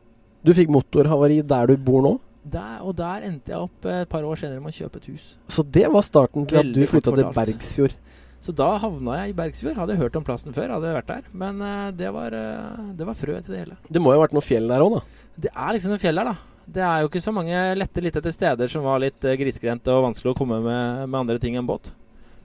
Du 0.47 0.53
fikk 0.55 0.71
motorhavari 0.71 1.41
der 1.43 1.73
du 1.73 1.81
bor 1.89 2.05
nå. 2.05 2.15
Der, 2.49 2.79
og 2.87 2.95
der 2.97 3.27
endte 3.27 3.53
jeg 3.53 3.59
opp 3.59 3.85
eh, 3.85 4.05
et 4.05 4.09
par 4.09 4.25
år 4.25 4.39
senere 4.41 4.63
med 4.63 4.71
å 4.71 4.77
kjøpe 4.77 5.01
et 5.03 5.09
hus. 5.11 5.25
Så 5.53 5.65
det 5.67 5.83
var 5.93 6.05
starten 6.07 6.47
til 6.49 6.61
at 6.63 6.71
du 6.73 6.79
flytta 6.89 7.13
til. 7.13 7.27
Bergsfjord. 7.35 7.97
Så 8.45 8.55
da 8.55 8.69
havna 8.79 9.17
jeg 9.23 9.33
i 9.33 9.37
Bergsfjord. 9.39 9.79
Hadde 9.81 9.99
hørt 9.99 10.17
om 10.19 10.27
plassen 10.27 10.55
før, 10.55 10.71
hadde 10.77 10.93
vært 10.95 11.11
der. 11.11 11.25
Men 11.35 11.63
eh, 11.65 11.89
det, 11.99 12.11
var, 12.15 12.35
uh, 12.35 12.93
det 12.95 13.09
var 13.09 13.19
frø 13.19 13.39
til 13.41 13.55
det 13.55 13.63
hele. 13.65 13.79
Det 13.89 14.03
må 14.03 14.15
jo 14.15 14.21
ha 14.21 14.27
vært 14.27 14.37
noe 14.37 14.47
fjell 14.47 14.71
der 14.71 14.85
òg, 14.85 14.99
da. 14.99 15.31
Det 15.49 15.51
er 15.55 15.75
liksom 15.75 15.95
noe 15.95 16.03
fjell 16.03 16.21
der, 16.21 16.31
da. 16.31 16.63
Det 16.69 16.85
er 16.85 17.03
jo 17.03 17.09
ikke 17.09 17.25
så 17.25 17.33
mange 17.35 17.63
lette 17.79 18.05
litt 18.05 18.19
etter 18.21 18.35
steder 18.35 18.71
som 18.71 18.85
var 18.87 19.01
litt 19.03 19.27
uh, 19.27 19.35
grisgrendte 19.41 19.95
og 19.95 20.07
vanskelig 20.11 20.35
å 20.35 20.39
komme 20.39 20.61
med, 20.63 21.09
med 21.09 21.19
andre 21.25 21.41
ting 21.43 21.59
enn 21.59 21.67
båt. 21.67 21.91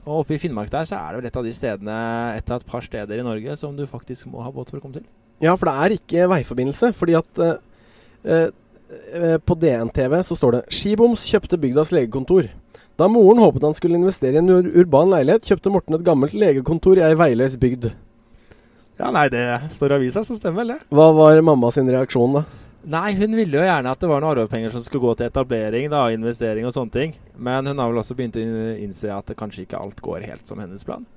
Og 0.03 0.23
oppe 0.23 0.35
i 0.35 0.41
Finnmark 0.41 0.71
der 0.71 0.87
så 0.87 0.97
er 0.97 1.13
det 1.13 1.21
vel 1.21 1.29
et 1.29 1.37
av 1.39 1.45
de 1.45 1.53
stedene, 1.55 1.99
et 2.39 2.49
av 2.51 2.59
et 2.59 2.71
par 2.73 2.83
steder 2.83 3.21
i 3.21 3.25
Norge 3.25 3.55
som 3.59 3.75
du 3.77 3.85
faktisk 3.87 4.27
må 4.31 4.43
ha 4.43 4.51
båt 4.51 4.73
for 4.73 4.81
å 4.81 4.83
komme 4.83 4.97
til. 4.97 5.05
Ja, 5.43 5.53
for 5.55 5.69
det 5.69 5.75
er 5.77 5.95
ikke 5.95 6.27
veiforbindelse. 6.31 6.91
Fordi 6.97 7.15
at 7.19 7.39
uh, 7.39 7.53
eh, 8.23 8.49
eh, 9.13 9.37
på 9.39 9.55
DNTV 9.59 10.19
så 10.27 10.37
står 10.39 10.57
det 10.57 10.63
'Skiboms 10.69 11.23
kjøpte 11.29 11.59
bygdas 11.59 11.93
legekontor'. 11.95 12.51
Da 12.99 13.07
moren 13.09 13.41
håpet 13.41 13.63
han 13.65 13.73
skulle 13.73 13.97
investere 13.97 14.37
i 14.37 14.41
en 14.43 14.51
ur 14.53 14.67
urban 14.83 15.09
leilighet, 15.09 15.47
kjøpte 15.49 15.71
Morten 15.73 15.97
et 15.97 16.05
gammelt 16.05 16.35
legekontor 16.37 16.99
i 17.01 17.05
ei 17.07 17.15
veiløs 17.17 17.55
bygd. 17.61 17.89
Ja, 18.99 19.09
nei, 19.09 19.25
det 19.33 19.45
står 19.73 19.95
i 19.95 19.97
avisa, 19.97 20.21
så 20.21 20.37
stemmer 20.37 20.61
vel 20.61 20.75
det. 20.75 20.83
Hva 20.93 21.07
var 21.17 21.41
mamma 21.41 21.71
sin 21.73 21.89
reaksjon 21.89 22.37
da? 22.37 22.43
Nei, 22.93 23.13
hun 23.15 23.33
ville 23.33 23.57
jo 23.57 23.63
gjerne 23.63 23.93
at 23.95 24.01
det 24.03 24.09
var 24.11 24.21
noen 24.21 24.35
arvepenger 24.35 24.73
som 24.73 24.83
skulle 24.83 25.07
gå 25.07 25.15
til 25.17 25.29
etablering, 25.31 25.87
da, 25.89 26.03
investering 26.13 26.67
og 26.67 26.75
sånne 26.75 26.93
ting. 26.93 27.15
Men 27.33 27.65
hun 27.71 27.79
har 27.79 27.89
vel 27.89 28.01
også 28.01 28.17
begynt 28.19 28.37
å 28.37 28.43
innse 28.83 29.09
at 29.15 29.31
det 29.31 29.37
kanskje 29.39 29.63
ikke 29.63 29.79
alt 29.79 30.03
går 30.03 30.27
helt 30.27 30.45
som 30.51 30.59
hennes 30.61 30.83
plan. 30.85 31.07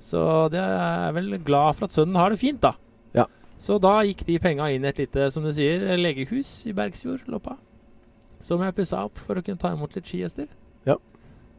Så 0.00 0.22
det 0.54 0.62
er 0.62 1.12
vel 1.12 1.34
glad 1.44 1.76
for 1.76 1.90
at 1.90 1.96
sønnen 1.98 2.16
har 2.16 2.32
det 2.32 2.40
fint, 2.40 2.62
da. 2.62 2.72
Ja. 3.12 3.26
Så 3.60 3.76
da 3.82 3.98
gikk 4.06 4.22
de 4.24 4.38
penga 4.40 4.70
inn 4.72 4.86
i 4.86 4.88
et 4.88 5.02
lite, 5.02 5.28
som 5.34 5.44
du 5.44 5.50
sier, 5.52 5.82
legehus 6.00 6.62
i 6.70 6.72
Bergsfjord, 6.78 7.26
Loppa. 7.28 7.58
Som 8.40 8.62
jeg 8.64 8.78
pussa 8.78 9.02
opp 9.04 9.20
for 9.20 9.36
å 9.36 9.44
kunne 9.44 9.60
ta 9.60 9.74
imot 9.74 9.98
litt 9.98 10.08
skigjester. 10.08 10.48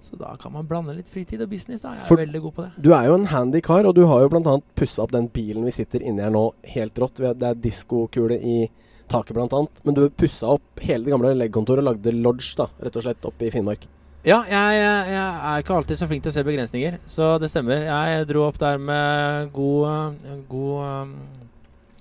Så 0.01 0.17
da 0.17 0.35
kan 0.41 0.51
man 0.51 0.65
blande 0.67 0.95
litt 0.97 1.09
fritid 1.13 1.41
og 1.45 1.49
business, 1.51 1.81
da. 1.83 1.91
Jeg 1.93 2.01
er 2.01 2.07
For- 2.07 2.17
veldig 2.17 2.41
god 2.41 2.53
på 2.57 2.63
det. 2.65 2.71
Du 2.81 2.91
er 2.93 3.05
jo 3.07 3.13
en 3.19 3.25
handy 3.31 3.61
kar, 3.61 3.85
og 3.85 3.95
du 3.95 4.05
har 4.09 4.21
jo 4.23 4.29
bl.a. 4.33 4.57
pussa 4.75 5.03
opp 5.03 5.11
den 5.13 5.27
bilen 5.29 5.63
vi 5.67 5.71
sitter 5.71 6.01
inni 6.01 6.21
her 6.25 6.31
nå, 6.33 6.53
helt 6.73 6.95
rått. 6.99 7.21
Det 7.21 7.43
er 7.51 7.53
diskokule 7.55 8.37
i 8.41 8.69
taket, 9.11 9.35
bl.a. 9.37 9.61
Men 9.85 9.93
du 9.97 10.09
pussa 10.09 10.47
opp 10.55 10.79
hele 10.81 11.05
det 11.05 11.11
gamle 11.13 11.35
legekontoret 11.37 11.83
og 11.85 11.91
lagde 11.93 12.13
lodge, 12.17 12.55
da, 12.57 12.67
rett 12.81 12.95
og 12.97 13.03
slett, 13.05 13.25
oppe 13.29 13.45
i 13.47 13.51
Finnmark. 13.53 13.85
Ja, 14.23 14.43
jeg, 14.45 14.73
jeg, 14.77 15.05
jeg 15.15 15.27
er 15.51 15.63
ikke 15.63 15.73
alltid 15.79 15.97
så 15.97 16.07
flink 16.07 16.21
til 16.23 16.29
å 16.29 16.35
se 16.35 16.43
begrensninger, 16.45 16.97
så 17.09 17.29
det 17.41 17.49
stemmer. 17.49 17.85
Jeg 17.87 18.27
dro 18.29 18.43
opp 18.45 18.57
der 18.61 18.77
med 18.77 19.49
god, 19.55 20.13
eh, 20.25 20.35
god 20.49 20.83
eh, 20.85 21.13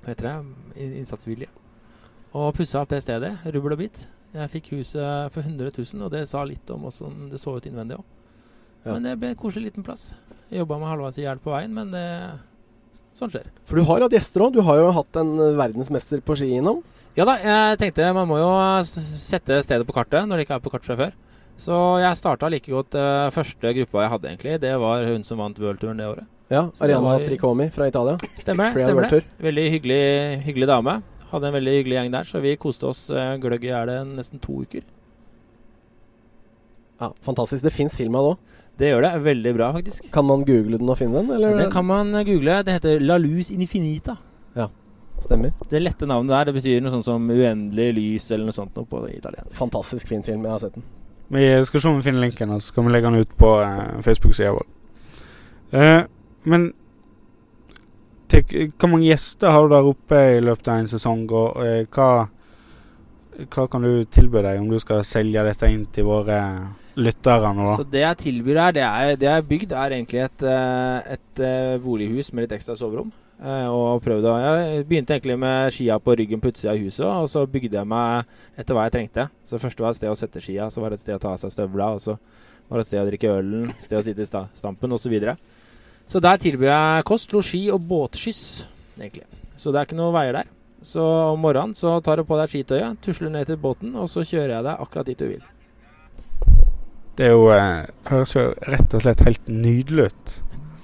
Hva 0.02 0.12
heter 0.12 0.28
det? 0.28 0.34
Innsatsvilje. 1.00 1.48
Og 2.36 2.52
pussa 2.56 2.80
opp 2.82 2.88
det 2.92 3.00
stedet, 3.04 3.32
rubbel 3.52 3.72
og 3.72 3.78
bit. 3.84 4.04
Jeg 4.30 4.50
fikk 4.52 4.72
huset 4.76 5.32
for 5.34 5.42
100 5.42 5.72
000, 5.74 6.04
og 6.06 6.12
det 6.14 6.22
sa 6.30 6.44
litt 6.46 6.70
om 6.70 6.86
åssen 6.86 7.30
det 7.32 7.40
så 7.42 7.56
ut 7.56 7.66
innvendig 7.66 7.98
òg. 7.98 8.04
Ja. 8.84 8.94
Men 8.94 9.08
det 9.08 9.16
ble 9.20 9.32
en 9.32 9.40
koselig 9.40 9.70
liten 9.70 9.84
plass. 9.84 10.12
Jeg 10.50 10.62
jobba 10.62 10.78
med 10.80 10.90
halvveis 10.92 11.18
i 11.18 11.26
hjel 11.26 11.40
på 11.42 11.52
veien, 11.52 11.74
men 11.74 11.90
det, 11.92 12.04
sånn 13.18 13.32
skjer. 13.32 13.50
For 13.68 13.80
du 13.80 13.86
har 13.88 14.04
hatt 14.06 14.14
gjester 14.14 14.46
òg. 14.46 14.54
Du 14.54 14.62
har 14.66 14.78
jo 14.80 14.92
hatt 14.94 15.18
en 15.20 15.34
eh, 15.36 15.56
verdensmester 15.58 16.22
på 16.24 16.38
ski 16.38 16.52
innom. 16.60 16.80
Ja 17.18 17.26
da, 17.26 17.34
jeg 17.42 17.80
tenkte 17.80 18.06
man 18.14 18.28
må 18.30 18.38
jo 18.38 18.50
sette 18.86 19.58
stedet 19.66 19.86
på 19.88 19.94
kartet 19.96 20.28
når 20.30 20.38
det 20.38 20.46
ikke 20.46 20.60
er 20.60 20.64
på 20.64 20.72
kart 20.72 20.86
fra 20.86 20.96
før. 21.00 21.16
Så 21.60 21.76
jeg 22.00 22.16
starta 22.16 22.48
like 22.48 22.72
godt 22.72 22.96
uh, 22.96 23.28
første 23.34 23.72
gruppa 23.76 24.04
jeg 24.06 24.12
hadde, 24.14 24.28
egentlig. 24.30 24.54
Det 24.62 24.70
var 24.80 25.02
hun 25.10 25.26
som 25.26 25.42
vant 25.42 25.58
worldturen 25.60 25.98
det 26.00 26.06
året. 26.08 26.28
Ja, 26.50 26.64
Ariana 26.82 27.18
Tricomi 27.22 27.68
fra 27.74 27.90
Italia. 27.90 28.16
Stemmer. 28.40 28.72
Stemmer 28.74 29.10
det. 29.10 29.20
Veldig 29.42 29.66
hyggelig, 29.74 30.04
hyggelig 30.46 30.70
dame. 30.70 30.96
Hadde 31.30 31.50
en 31.50 31.56
veldig 31.58 31.76
hyggelig 31.78 31.98
gjeng 31.98 32.14
der, 32.14 32.26
så 32.26 32.42
vi 32.42 32.56
koste 32.60 32.88
oss 32.90 33.04
uh, 33.12 33.36
gløgg 33.42 33.66
i 33.66 33.70
hjel 33.70 33.92
nesten 34.16 34.42
to 34.42 34.62
uker. 34.64 34.86
Ja, 37.00 37.12
Fantastisk. 37.24 37.64
Det 37.64 37.72
fins 37.72 37.96
film 37.96 38.16
av 38.18 38.26
det 38.26 38.32
òg. 38.34 38.56
Det 38.80 38.88
gjør 38.88 39.04
det. 39.04 39.12
Veldig 39.24 39.52
bra, 39.56 39.70
faktisk. 39.76 40.10
Kan 40.12 40.26
man 40.28 40.44
google 40.48 40.78
den 40.80 40.88
og 40.88 40.98
finne 41.00 41.20
den? 41.20 41.32
Eller? 41.36 41.56
Det 41.58 41.70
kan 41.72 41.84
man 41.84 42.14
eh, 42.14 42.24
google. 42.24 42.62
Det 42.64 42.78
heter 42.78 43.02
La 43.04 43.18
Luz 43.20 43.50
Infinita. 43.52 44.16
Ja, 44.56 44.70
Stemmer. 45.20 45.52
Det 45.68 45.82
lette 45.82 46.08
navnet 46.08 46.32
der 46.32 46.48
det 46.48 46.54
betyr 46.56 46.80
noe 46.80 46.94
sånt 46.94 47.04
som 47.04 47.26
uendelig 47.28 47.90
lys 47.98 48.30
eller 48.30 48.48
noe 48.48 48.56
sånt 48.56 48.76
noe 48.76 48.88
på 48.88 49.02
italiensk. 49.12 49.52
Fantastisk 49.58 50.08
fin 50.08 50.24
film. 50.24 50.46
Jeg 50.48 50.54
har 50.54 50.62
sett 50.62 50.78
den. 50.78 50.86
Vi 51.30 51.44
skal 51.68 51.82
se 51.82 51.90
om 51.90 51.98
vi 52.00 52.06
finner 52.08 52.24
linken, 52.24 52.50
og 52.50 52.62
så 52.62 52.72
skal 52.72 52.86
vi 52.86 52.94
legge 52.94 53.10
den 53.10 53.22
ut 53.22 53.34
på 53.38 53.50
uh, 53.60 54.00
Facebook-sida 54.02 54.54
vår. 54.56 54.64
Eh, 55.76 56.00
men 56.50 56.70
til, 58.30 58.72
hvor 58.76 58.92
mange 58.92 59.08
gjester 59.08 59.54
har 59.54 59.64
du 59.64 59.74
der 59.74 59.88
oppe 59.90 60.20
i 60.36 60.42
løpet 60.44 60.70
av 60.70 60.82
en 60.82 60.90
sesong, 60.90 61.24
og 61.30 61.58
uh, 61.60 61.80
hva, 61.94 62.10
hva 63.46 63.64
kan 63.70 63.86
du 63.86 64.04
tilby 64.06 64.44
deg 64.46 64.60
om 64.62 64.68
du 64.70 64.78
skal 64.82 65.02
selge 65.06 65.46
dette 65.46 65.70
inn 65.72 65.86
til 65.94 66.06
våre 66.08 66.40
lyttere 67.00 67.54
nå? 67.56 67.72
Så 67.80 67.88
det 67.88 68.04
jeg 68.04 68.22
tilbyr 68.26 68.62
her, 68.64 68.76
det, 68.76 68.86
jeg 69.26 69.34
har 69.34 69.48
bygd, 69.48 69.74
er 69.74 69.96
egentlig 69.96 70.22
et, 70.26 70.46
et, 70.46 71.26
et 71.42 71.82
bolighus 71.82 72.32
med 72.32 72.46
litt 72.46 72.56
ekstra 72.58 72.78
soverom. 72.78 73.12
Eh, 73.40 73.68
og 73.72 74.02
prøvde 74.04 74.28
Jeg 74.36 74.86
begynte 74.86 75.14
egentlig 75.14 75.38
med 75.38 75.70
skia 75.72 75.96
på 75.98 76.12
ryggen 76.12 76.40
på 76.40 76.50
utsida 76.52 76.74
av 76.74 76.78
huset, 76.78 77.06
og 77.06 77.28
så 77.28 77.46
bygde 77.48 77.78
jeg 77.78 77.88
meg 77.88 78.28
etter 78.58 78.76
hva 78.76 78.84
jeg 78.84 78.92
trengte. 78.98 79.28
Så 79.44 79.58
først 79.58 79.80
var 79.80 79.88
det 79.88 79.96
et 79.96 80.00
sted 80.02 80.12
å 80.12 80.18
sette 80.18 80.42
skia, 80.44 80.68
så 80.68 80.82
var 80.82 80.92
det 80.92 81.00
et 81.00 81.06
sted 81.06 81.16
å 81.16 81.22
ta 81.22 81.32
av 81.32 81.40
seg 81.40 81.54
støvla, 81.54 81.94
og 81.96 82.02
så 82.04 82.18
var 82.68 82.76
det 82.76 82.84
et 82.84 82.90
sted 82.90 83.00
å 83.00 83.06
drikke 83.08 83.32
ølen, 83.38 83.70
et 83.72 83.86
sted 83.86 83.96
å 83.96 84.04
sitte 84.04 84.26
i 84.26 84.28
stampen 84.28 84.92
osv. 84.92 85.06
Så, 85.06 85.12
videre. 85.14 85.38
Så 86.10 86.22
der 86.22 86.40
tilbyr 86.42 86.72
jeg 86.72 87.06
kost, 87.06 87.30
losji 87.34 87.68
og 87.70 87.84
båtskyss, 87.86 88.42
egentlig. 88.98 89.28
Så 89.54 89.70
det 89.70 89.78
er 89.78 89.86
ikke 89.88 90.00
noe 90.00 90.14
veier 90.16 90.40
der. 90.40 90.50
Så 90.82 91.04
om 91.04 91.42
morgenen 91.44 91.76
så 91.76 91.98
tar 92.02 92.18
du 92.18 92.24
på 92.26 92.38
deg 92.40 92.50
skitøyet, 92.50 92.98
tusler 93.04 93.30
ned 93.32 93.50
til 93.50 93.60
båten, 93.60 93.92
og 93.94 94.08
så 94.10 94.24
kjører 94.24 94.56
jeg 94.56 94.66
deg 94.66 94.84
akkurat 94.86 95.10
dit 95.10 95.20
du 95.20 95.26
vil. 95.28 95.42
Det 97.20 97.26
er 97.28 97.34
jo, 97.34 97.50
eh, 97.52 97.90
høres 98.08 98.32
jo 98.32 98.46
rett 98.72 98.94
og 98.96 99.04
slett 99.04 99.22
helt 99.26 99.50
nydelig 99.52 100.08
ut. 100.08 100.32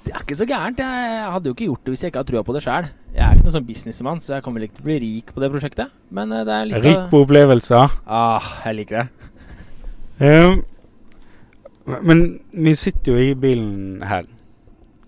Det 0.05 0.13
er 0.13 0.23
ikke 0.23 0.37
så 0.39 0.47
gærent. 0.47 0.79
Jeg 0.79 1.31
hadde 1.33 1.49
jo 1.49 1.55
ikke 1.57 1.67
gjort 1.71 1.83
det 1.87 1.95
hvis 1.95 2.03
jeg 2.05 2.13
ikke 2.13 2.21
hadde 2.21 2.31
trua 2.31 2.45
på 2.47 2.55
det 2.55 2.63
sjøl. 2.63 2.91
Jeg 3.17 3.25
er 3.25 3.33
ikke 3.35 3.47
noen 3.47 3.57
sånn 3.57 3.67
businessmann, 3.67 4.21
så 4.21 4.37
jeg 4.37 4.45
kommer 4.45 4.61
vel 4.61 4.69
ikke 4.69 4.77
til 4.77 4.85
å 4.85 4.91
bli 4.91 4.99
rik 5.03 5.33
på 5.33 5.43
det 5.43 5.51
prosjektet. 5.55 5.97
Men 6.15 6.35
eh, 6.37 6.45
det 6.47 6.55
er 6.55 6.69
litt 6.71 6.85
Rik 6.85 7.09
på 7.11 7.23
opplevelser. 7.25 7.97
Ah, 8.05 8.53
jeg 8.69 8.79
liker 8.83 9.01
det. 9.01 9.33
Um, 10.21 10.63
men 12.05 12.23
vi 12.53 12.77
sitter 12.79 13.17
jo 13.17 13.25
i 13.25 13.35
bilen 13.41 14.05
her, 14.07 14.29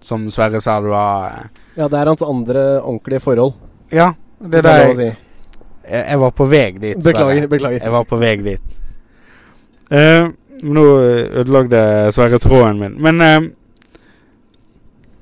som 0.09 0.27
Sverre 0.33 0.61
sa 0.65 0.79
du 0.81 0.91
har 0.95 1.29
eh, 1.29 1.63
Ja, 1.79 1.89
det 1.89 2.01
er 2.01 2.11
hans 2.11 2.25
andre 2.25 2.65
ordentlige 2.81 3.23
forhold. 3.25 3.55
Ja, 3.95 4.13
det 4.41 4.63
er 4.63 4.67
det 4.67 4.77
jeg, 4.79 4.97
si. 4.97 5.09
jeg, 5.89 6.03
jeg 6.03 6.21
var 6.25 6.35
på 6.41 6.49
vei 6.49 6.67
dit. 6.73 6.97
Beklager. 6.97 7.37
Sverre. 7.37 7.53
beklager 7.55 7.85
Jeg 7.85 7.95
var 7.95 8.09
på 8.09 8.21
vei 8.21 8.35
dit. 8.47 8.75
Uh, 9.89 10.33
nå 10.69 10.85
ødelagde 11.41 11.83
Sverre 12.13 12.41
tråden 12.43 12.83
min. 12.83 12.99
Men 13.03 13.23
uh, 13.25 13.49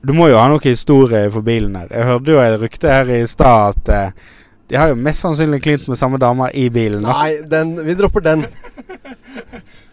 du 0.06 0.14
må 0.14 0.30
jo 0.30 0.38
ha 0.38 0.46
noe 0.50 0.62
historie 0.62 1.28
for 1.34 1.46
bilen 1.46 1.76
her. 1.78 1.90
Jeg 1.90 2.08
hørte 2.08 2.34
jo 2.34 2.42
et 2.42 2.58
rykte 2.62 2.90
her 2.90 3.12
i 3.14 3.22
stad 3.30 3.76
at 3.76 3.92
uh, 3.92 4.32
de 4.70 4.78
har 4.78 4.90
jo 4.90 4.98
mest 4.98 5.22
sannsynlig 5.22 5.60
klint 5.62 5.86
med 5.90 5.98
samme 5.98 6.18
dame 6.18 6.48
i 6.54 6.68
bilen. 6.74 7.04
Da. 7.06 7.14
Nei, 7.20 7.42
den, 7.50 7.76
vi 7.86 7.94
dropper 7.98 8.24
den. 8.24 8.46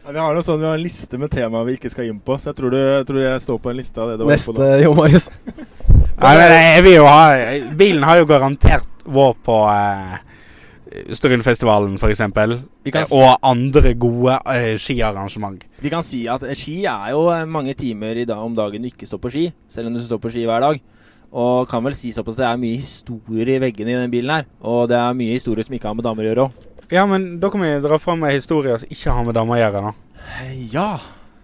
Ja, 0.04 0.12
vi 0.12 0.20
har 0.20 0.34
noe 0.36 0.44
sånn, 0.44 0.60
vi 0.60 0.68
har 0.68 0.76
en 0.76 0.84
liste 0.84 1.16
med 1.16 1.32
temaer 1.32 1.64
vi 1.64 1.78
ikke 1.78 1.88
skal 1.88 2.10
inn 2.12 2.18
på, 2.20 2.36
så 2.36 2.50
jeg 2.50 2.58
tror, 2.58 2.74
du, 2.74 2.80
jeg, 2.80 3.06
tror 3.08 3.20
jeg 3.24 3.44
står 3.46 3.60
på 3.64 3.70
en 3.72 3.78
liste 3.80 4.02
av 4.04 4.10
det 4.12 4.18
du 4.20 4.26
var 4.26 4.34
Neste, 4.36 4.66
Jo 4.84 4.90
Marius. 4.98 5.30
Nei, 6.20 6.34
nei, 6.36 6.48
jeg 6.60 6.84
vil 6.84 6.96
jo 6.98 7.06
ha 7.08 7.22
Bilen 7.80 8.04
har 8.04 8.20
jo 8.20 8.26
garantert 8.28 9.06
vært 9.16 9.40
på 9.48 9.56
eh, 9.72 10.18
Strynfestivalen, 11.16 11.96
f.eks. 11.96 12.20
Og 13.16 13.48
andre 13.48 13.94
gode 13.96 14.36
eh, 14.52 14.74
skiarrangement. 14.76 15.64
Vi 15.80 15.94
kan 15.94 16.04
si 16.04 16.26
at 16.28 16.44
ski 16.60 16.82
er 16.84 17.14
jo 17.16 17.24
mange 17.48 17.72
timer 17.80 18.20
i 18.20 18.28
dag 18.28 18.44
om 18.44 18.60
dagen 18.60 18.84
du 18.84 18.92
ikke 18.92 19.08
står 19.08 19.24
på 19.24 19.32
ski, 19.32 19.46
selv 19.72 19.88
om 19.88 19.96
du 19.96 20.04
står 20.04 20.20
på 20.20 20.34
ski 20.36 20.44
hver 20.50 20.68
dag. 20.68 20.84
Og 21.32 21.64
kan 21.72 21.82
vel 21.88 21.96
si 21.98 22.12
såpass 22.12 22.36
at 22.36 22.44
det 22.44 22.50
er 22.52 22.62
mye 22.62 22.84
historier 22.84 23.56
i 23.56 23.62
veggene 23.64 23.96
i 23.96 23.98
den 24.04 24.12
bilen 24.12 24.36
her. 24.36 24.52
Og 24.68 24.84
det 24.92 25.00
er 25.00 25.16
mye 25.18 25.40
historier 25.40 25.64
som 25.64 25.80
ikke 25.80 25.90
har 25.90 25.96
med 25.96 26.06
damer 26.06 26.28
å 26.28 26.32
gjøre 26.34 26.48
òg. 26.50 26.62
Ja, 26.94 27.08
men 27.10 27.40
da 27.42 27.50
kan 27.50 27.64
vi 27.64 27.74
dra 27.82 27.98
fram 27.98 28.24
ei 28.28 28.36
historie 28.36 28.78
som 28.78 28.92
ikke 28.94 29.18
har 29.18 29.26
med 29.26 29.34
damer 29.34 29.58
å 29.58 29.62
gjøre, 29.64 29.82
da. 29.82 29.94
Ja, 30.70 30.90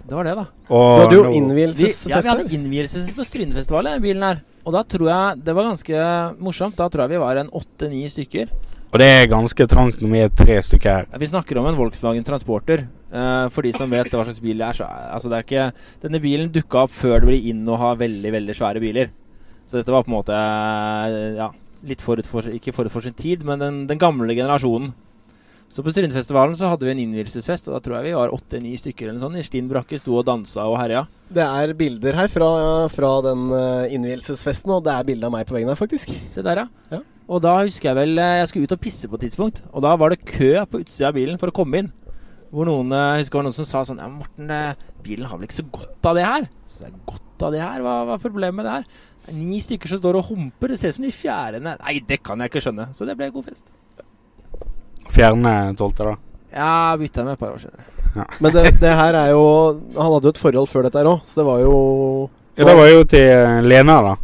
det 0.05 0.17
var 0.17 0.27
det, 0.27 0.35
da. 0.37 0.45
Og 0.69 0.91
Du 0.99 1.03
hadde 1.03 1.17
jo 1.17 1.31
innvielsesfest. 1.39 2.09
Ja, 2.11 2.21
vi 2.21 2.29
hadde 2.29 2.49
innvielsesfest 2.53 3.17
på 3.17 3.25
Strynefestivalen, 3.25 3.97
den 3.97 4.05
bilen 4.05 4.25
her. 4.25 4.43
Og 4.67 4.75
da 4.75 4.83
tror 4.85 5.09
jeg 5.09 5.39
det 5.47 5.55
var 5.57 5.71
ganske 5.71 6.03
morsomt. 6.37 6.77
Da 6.77 6.89
tror 6.89 7.05
jeg 7.05 7.15
vi 7.15 7.23
var 7.23 7.41
en 7.41 7.49
åtte-ni 7.55 8.03
stykker. 8.13 8.51
Og 8.89 8.97
det 9.01 9.07
er 9.09 9.27
ganske 9.29 9.67
trangt 9.69 9.99
når 10.01 10.13
vi 10.13 10.21
er 10.25 10.31
tre 10.33 10.55
stykker 10.65 10.89
her. 10.89 11.09
Vi 11.21 11.29
snakker 11.29 11.59
om 11.61 11.67
en 11.69 11.77
Volkswagen 11.77 12.25
Transporter. 12.25 12.85
Uh, 13.09 13.49
for 13.53 13.65
de 13.65 13.73
som 13.73 13.89
vet 13.89 14.09
hva 14.13 14.25
slags 14.25 14.41
bil 14.41 14.61
det 14.61 14.65
er, 14.65 14.77
så 14.77 14.85
altså 14.85 15.31
det 15.31 15.37
er 15.39 15.45
ikke 15.47 15.63
Denne 16.03 16.21
bilen 16.21 16.51
dukka 16.53 16.83
opp 16.85 16.93
før 16.93 17.23
det 17.23 17.29
ble 17.31 17.39
inn 17.49 17.65
å 17.65 17.77
ha 17.81 17.95
veldig, 17.97 18.33
veldig 18.37 18.55
svære 18.57 18.81
biler. 18.83 19.09
Så 19.69 19.79
dette 19.79 19.93
var 19.93 20.05
på 20.05 20.09
en 20.09 20.17
måte 20.17 20.37
eh, 20.37 21.37
ja, 21.37 21.51
litt 21.89 22.01
forut 22.01 22.29
for, 22.29 22.45
ikke 22.53 22.73
forut 22.73 22.93
for 22.93 23.05
sin 23.05 23.17
tid, 23.17 23.45
men 23.45 23.61
den, 23.61 23.83
den 23.89 24.01
gamle 24.01 24.33
generasjonen. 24.33 24.93
Så 25.69 25.83
på 25.85 25.91
Strynefestivalen 25.93 26.55
så 26.57 26.71
hadde 26.71 26.87
vi 26.87 26.95
en 26.95 27.01
innvielsesfest, 27.03 27.67
og 27.69 27.75
da 27.75 27.79
tror 27.85 27.99
jeg 27.99 28.09
vi 28.09 28.17
var 28.17 28.33
åtte-ni 28.33 28.71
stykker 28.79 29.11
eller 29.11 29.21
sånt. 29.21 29.37
I 29.37 29.45
stinn 29.45 29.69
brakke 29.69 29.99
sto 30.01 30.15
og 30.17 30.25
dansa 30.25 30.65
og 30.65 30.79
herja. 30.81 31.03
Det 31.29 31.45
er 31.45 31.75
bilder 31.77 32.17
her 32.17 32.31
fra, 32.33 32.49
fra 32.89 33.11
den 33.27 33.45
uh, 33.53 33.85
innvielsesfesten, 33.93 34.73
og 34.73 34.81
det 34.87 34.95
er 34.95 35.05
bilde 35.11 35.29
av 35.29 35.35
meg 35.35 35.45
på 35.45 35.53
veggen 35.53 35.69
her, 35.69 35.77
faktisk. 35.77 36.15
Se 36.33 36.41
der, 36.45 36.63
ja. 36.63 36.97
Ja. 36.97 37.03
Og 37.29 37.43
da 37.45 37.59
husker 37.61 37.91
jeg 37.91 37.97
vel 37.99 38.17
eh, 38.17 38.39
Jeg 38.39 38.49
skulle 38.49 38.65
ut 38.65 38.73
og 38.73 38.81
pisse 38.81 39.09
på 39.09 39.19
et 39.19 39.27
tidspunkt, 39.27 39.61
og 39.69 39.83
da 39.85 39.93
var 40.01 40.13
det 40.13 40.23
kø 40.25 40.55
på 40.65 40.81
utsida 40.81 41.11
av 41.11 41.17
bilen 41.19 41.37
for 41.41 41.51
å 41.51 41.55
komme 41.55 41.83
inn. 41.83 41.91
Hvor 42.49 42.65
noen 42.65 42.89
eh, 42.89 43.09
jeg 43.19 43.27
husker 43.27 43.37
det 43.37 43.39
var 43.39 43.47
noen 43.51 43.57
som 43.59 43.67
sa 43.69 43.83
sånn 43.85 44.01
Ja, 44.01 44.07
Morten, 44.09 44.49
eh, 44.49 44.87
bilen 45.05 45.29
har 45.29 45.37
vel 45.37 45.45
ikke 45.45 45.59
så 45.59 45.67
godt 45.69 46.09
av 46.09 46.17
det 46.17 46.25
her? 46.25 46.47
Så 46.65 46.87
jeg, 46.87 46.95
godt 47.05 47.45
av 47.45 47.53
det 47.53 47.61
her? 47.61 47.83
Hva, 47.85 47.99
hva 48.09 48.17
er 48.17 48.23
problemet 48.23 48.57
med 48.57 48.65
det 48.65 48.79
her? 48.79 48.87
Er 49.29 49.37
ni 49.37 49.61
stykker 49.61 49.91
som 49.91 50.01
står 50.01 50.17
og 50.17 50.31
humper. 50.31 50.73
Det 50.73 50.79
ser 50.81 50.95
ut 50.95 50.97
som 50.97 51.05
de 51.05 51.13
fjærene 51.13 51.75
Nei, 51.77 51.99
det 52.09 52.23
kan 52.25 52.41
jeg 52.41 52.49
ikke 52.49 52.65
skjønne. 52.65 52.89
Så 52.97 53.05
det 53.05 53.13
ble 53.19 53.29
god 53.35 53.51
fest. 53.51 53.69
Fjerne 55.19 55.55
tolvte, 55.77 56.07
da. 56.07 56.17
Ja, 56.55 56.97
bytta 56.97 57.25
med 57.27 57.35
et 57.35 57.41
par 57.43 57.53
år 57.53 57.61
senere. 57.61 57.85
Men 58.41 58.55
det, 58.55 58.63
det 58.81 58.93
her 58.97 59.13
er 59.13 59.27
jo 59.35 59.43
Han 59.93 60.15
hadde 60.15 60.25
jo 60.25 60.31
et 60.33 60.39
forhold 60.41 60.69
før 60.71 60.87
dette 60.87 60.97
her 60.97 61.09
òg, 61.11 61.19
så 61.29 61.41
det 61.41 61.45
var 61.45 61.59
jo 61.61 61.75
Ja, 62.57 62.65
det 62.65 62.75
var 62.79 62.89
jo 62.89 63.03
til 63.11 63.27
eh, 63.35 63.59
Lena, 63.67 63.99
da. 64.07 64.15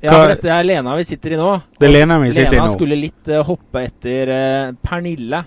Ja, 0.00 0.14
for 0.16 0.32
dette 0.32 0.48
er 0.50 0.64
Lena 0.64 0.96
vi 0.96 1.04
sitter 1.04 1.36
i 1.36 1.38
nå. 1.38 1.50
Det 1.76 1.86
er 1.86 1.92
Lena 1.92 2.16
vi 2.22 2.32
sitter 2.32 2.56
i 2.56 2.58
nå. 2.58 2.64
Lena 2.64 2.72
skulle 2.72 2.96
litt 2.96 3.28
uh, 3.28 3.42
hoppe 3.44 3.84
etter 3.84 4.32
uh, 4.32 4.72
Pernille. 4.80 5.42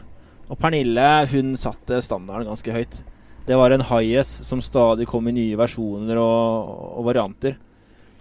Og 0.54 0.60
Pernille 0.62 1.08
hun 1.32 1.56
satte 1.58 1.98
standarden 2.06 2.52
ganske 2.52 2.76
høyt. 2.76 3.00
Det 3.48 3.58
var 3.60 3.74
en 3.74 3.84
Highas 3.90 4.30
som 4.46 4.62
stadig 4.64 5.08
kom 5.10 5.26
i 5.28 5.34
nye 5.36 5.58
versjoner 5.60 6.20
og, 6.22 6.76
og 7.00 7.08
varianter. 7.10 7.58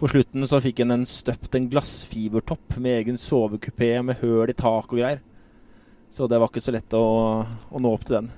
På 0.01 0.09
slutten 0.11 0.43
så 0.49 0.59
fikk 0.63 0.81
hun 0.83 0.97
en 0.97 1.05
støpt 1.07 1.53
en 1.55 1.69
glassfibertopp 1.71 2.79
med 2.81 2.97
egen 2.97 3.19
sovekupé 3.21 3.93
med 4.03 4.19
høl 4.23 4.51
i 4.51 4.57
tak 4.57 4.89
og 4.89 4.97
greier. 4.97 5.21
Så 6.13 6.29
det 6.29 6.37
var 6.37 6.51
ikke 6.51 6.61
så 6.61 6.73
lett 6.75 6.93
å, 6.93 7.03
å 7.43 7.81
nå 7.81 7.91
opp 7.93 8.05
til 8.05 8.19
den. 8.19 8.29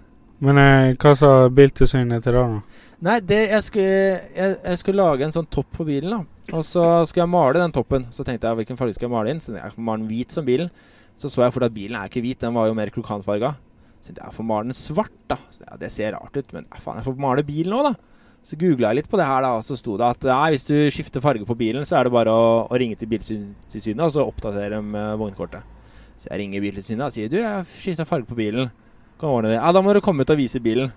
Men 0.46 0.60
eh, 0.60 0.94
hva 1.00 1.12
sa 1.16 1.32
Biltilsynet 1.52 2.24
til 2.24 2.36
deg, 2.36 2.56
da? 2.56 2.82
Nei, 3.06 3.18
det, 3.28 3.40
jeg, 3.52 3.64
skulle, 3.68 4.00
jeg, 4.36 4.56
jeg 4.64 4.80
skulle 4.82 5.04
lage 5.04 5.28
en 5.28 5.36
sånn 5.36 5.50
topp 5.52 5.74
på 5.76 5.88
bilen. 5.88 6.16
da 6.16 6.56
Og 6.56 6.64
så 6.64 6.86
skulle 7.08 7.26
jeg 7.26 7.34
male 7.34 7.60
den 7.60 7.76
toppen. 7.76 8.08
Så 8.16 8.24
tenkte 8.28 8.48
jeg 8.48 8.62
hvilken 8.62 8.80
farge 8.80 8.96
skal 8.96 9.10
jeg 9.10 9.16
male 9.16 9.34
inn. 9.34 9.44
Så 9.44 9.52
tenkte 9.52 9.66
jeg, 9.66 9.76
jeg 9.76 9.88
male 9.90 10.04
den 10.04 10.12
hvit 10.12 10.36
som 10.36 10.48
bilen. 10.48 10.72
Så 11.20 11.32
så 11.32 11.46
jeg 11.46 11.56
fort 11.56 11.68
at 11.68 11.76
bilen 11.76 12.00
er 12.00 12.10
ikke 12.12 12.24
hvit, 12.24 12.42
den 12.42 12.56
var 12.56 12.68
jo 12.68 12.76
mer 12.76 12.92
krokanfarga. 12.96 13.54
Så 14.00 14.10
tenkte 14.10 14.24
jeg 14.24 14.32
jeg 14.32 14.38
får 14.40 14.50
male 14.50 14.70
den 14.72 14.80
svart, 14.80 15.20
da. 15.32 15.40
Så 15.52 15.64
ja, 15.64 15.78
det 15.84 15.92
ser 15.92 16.16
rart 16.16 16.36
ut, 16.36 16.56
men 16.56 16.68
ja, 16.68 16.80
faen, 16.80 17.00
jeg 17.00 17.08
får 17.08 17.24
male 17.28 17.46
bilen 17.48 17.76
òg, 17.76 17.92
da. 17.92 17.94
Så 18.46 18.60
googla 18.62 18.92
jeg 18.92 19.02
litt 19.02 19.12
på 19.12 19.18
det 19.20 19.26
her, 19.28 19.42
da, 19.42 19.56
og 19.58 19.64
så 19.66 19.76
sto 19.80 19.96
det 19.98 20.10
at 20.16 20.28
nei, 20.30 20.52
hvis 20.54 20.68
du 20.68 20.76
skifter 20.94 21.24
farge 21.24 21.48
på 21.48 21.58
bilen, 21.58 21.88
så 21.88 21.98
er 21.98 22.06
det 22.06 22.14
bare 22.14 22.32
å, 22.36 22.50
å 22.70 22.78
ringe 22.78 23.00
til 23.00 23.10
Biltilsynet 23.10 24.04
og 24.06 24.12
så 24.14 24.28
oppdatere 24.28 24.76
dem 24.76 24.92
eh, 24.94 25.16
vognkortet. 25.18 25.75
Så 26.20 26.30
jeg 26.32 26.42
ringer 26.42 26.64
Biltilsynet 26.64 27.08
og 27.08 27.16
sier 27.16 27.32
du, 27.32 27.40
jeg 27.42 27.50
har 27.50 27.66
skifta 27.82 28.06
farge 28.08 28.30
på 28.30 28.38
bilen. 28.38 28.72
Kan 29.20 29.32
ordne 29.32 29.54
det. 29.54 29.60
Ja, 29.60 29.72
da 29.76 29.82
må 29.84 29.96
du 29.96 30.02
komme 30.04 30.24
ut 30.26 30.32
og 30.32 30.40
vise 30.40 30.62
bilen. 30.64 30.94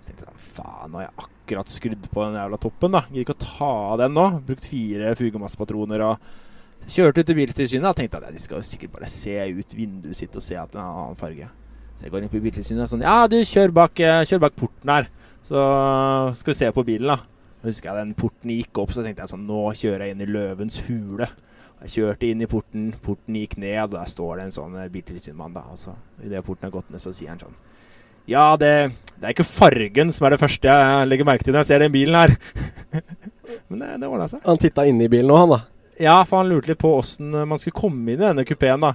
Så 0.00 0.10
tenkte 0.10 0.28
jeg 0.28 0.44
faen, 0.56 0.92
nå 0.92 1.00
har 1.00 1.08
jeg 1.08 1.26
akkurat 1.26 1.72
skrudd 1.72 2.06
på 2.12 2.26
den 2.26 2.38
jævla 2.38 2.60
toppen, 2.62 2.94
da. 2.94 3.02
Gidder 3.08 3.26
ikke 3.26 3.36
å 3.36 3.42
ta 3.46 3.72
av 3.94 3.98
den 4.02 4.16
nå. 4.16 4.28
Brukt 4.46 4.70
fire 4.70 5.16
fugemasspatroner 5.18 6.06
og 6.06 6.30
Kjørte 6.88 7.22
ut 7.22 7.28
til 7.28 7.36
Biltilsynet 7.36 7.90
og 7.90 7.98
tenkte 7.98 8.18
at 8.18 8.32
de 8.32 8.40
skal 8.40 8.60
jo 8.60 8.66
sikkert 8.66 8.94
bare 8.94 9.08
se 9.10 9.34
ut 9.52 9.74
vinduet 9.76 10.16
sitt 10.16 10.36
og 10.36 10.44
se 10.44 10.56
at 10.58 10.72
den 10.72 10.80
har 10.80 10.88
en 10.88 11.02
annen 11.04 11.18
farge. 11.18 11.48
Så 11.98 12.06
jeg 12.06 12.14
går 12.14 12.24
inn 12.24 12.32
på 12.32 12.40
Biltilsynet 12.42 12.86
og 12.86 12.92
sånn 12.94 13.04
Ja, 13.04 13.26
du, 13.28 13.36
kjør 13.46 13.74
bak, 13.76 14.00
eh, 14.00 14.22
kjør 14.26 14.42
bak 14.46 14.56
porten 14.56 14.92
her. 14.92 15.10
Så 15.46 15.60
skal 16.38 16.52
vi 16.52 16.56
se 16.56 16.70
på 16.72 16.86
bilen. 16.88 17.20
Da 17.60 17.68
husker 17.68 17.90
jeg 17.90 18.00
den 18.00 18.16
porten 18.16 18.52
gikk 18.54 18.80
opp, 18.80 18.94
så 18.96 19.04
tenkte 19.04 19.26
jeg 19.26 19.32
sånn 19.34 19.46
Nå 19.48 19.66
kjører 19.76 20.06
jeg 20.06 20.16
inn 20.16 20.24
i 20.24 20.30
løvens 20.30 20.80
hule. 20.88 21.28
Jeg 21.80 21.92
kjørte 21.94 22.28
inn 22.28 22.42
i 22.44 22.48
porten, 22.50 22.90
porten 23.00 23.36
gikk 23.40 23.54
ned, 23.60 23.78
og 23.86 23.94
der 23.94 24.08
står 24.10 24.36
det 24.36 24.44
en 24.48 24.54
sånn 24.54 24.74
eh, 24.76 24.88
biltilsynsmann. 24.92 25.54
da, 25.56 25.62
og 25.72 25.78
så 25.80 25.94
Idet 26.22 26.44
porten 26.44 26.68
har 26.68 26.74
gått 26.74 26.90
ned, 26.92 27.00
så 27.00 27.12
sier 27.16 27.32
han 27.32 27.40
sånn 27.40 27.54
Ja, 28.28 28.56
det, 28.60 28.72
det 29.16 29.24
er 29.24 29.32
ikke 29.32 29.46
fargen 29.48 30.12
som 30.12 30.26
er 30.28 30.34
det 30.36 30.40
første 30.42 30.68
jeg 30.68 31.08
legger 31.08 31.28
merke 31.28 31.46
til 31.46 31.56
når 31.56 31.64
jeg 31.64 31.70
ser 31.70 31.84
den 31.86 31.94
bilen 31.94 32.18
her. 32.20 32.34
Men 33.72 33.80
det, 33.80 33.88
det 34.02 34.10
ordna 34.10 34.28
seg. 34.30 34.42
Han 34.44 34.60
titta 34.60 34.84
inn 34.86 35.00
i 35.00 35.08
bilen 35.10 35.32
òg, 35.32 35.40
han 35.46 35.54
da. 35.56 35.60
Ja, 36.00 36.18
for 36.28 36.40
han 36.42 36.52
lurte 36.52 36.70
litt 36.70 36.80
på 36.80 36.92
åssen 36.98 37.32
man 37.32 37.58
skulle 37.60 37.76
komme 37.80 38.12
inn 38.12 38.20
i 38.20 38.22
denne 38.22 38.44
kupeen, 38.48 38.84
da. 38.84 38.92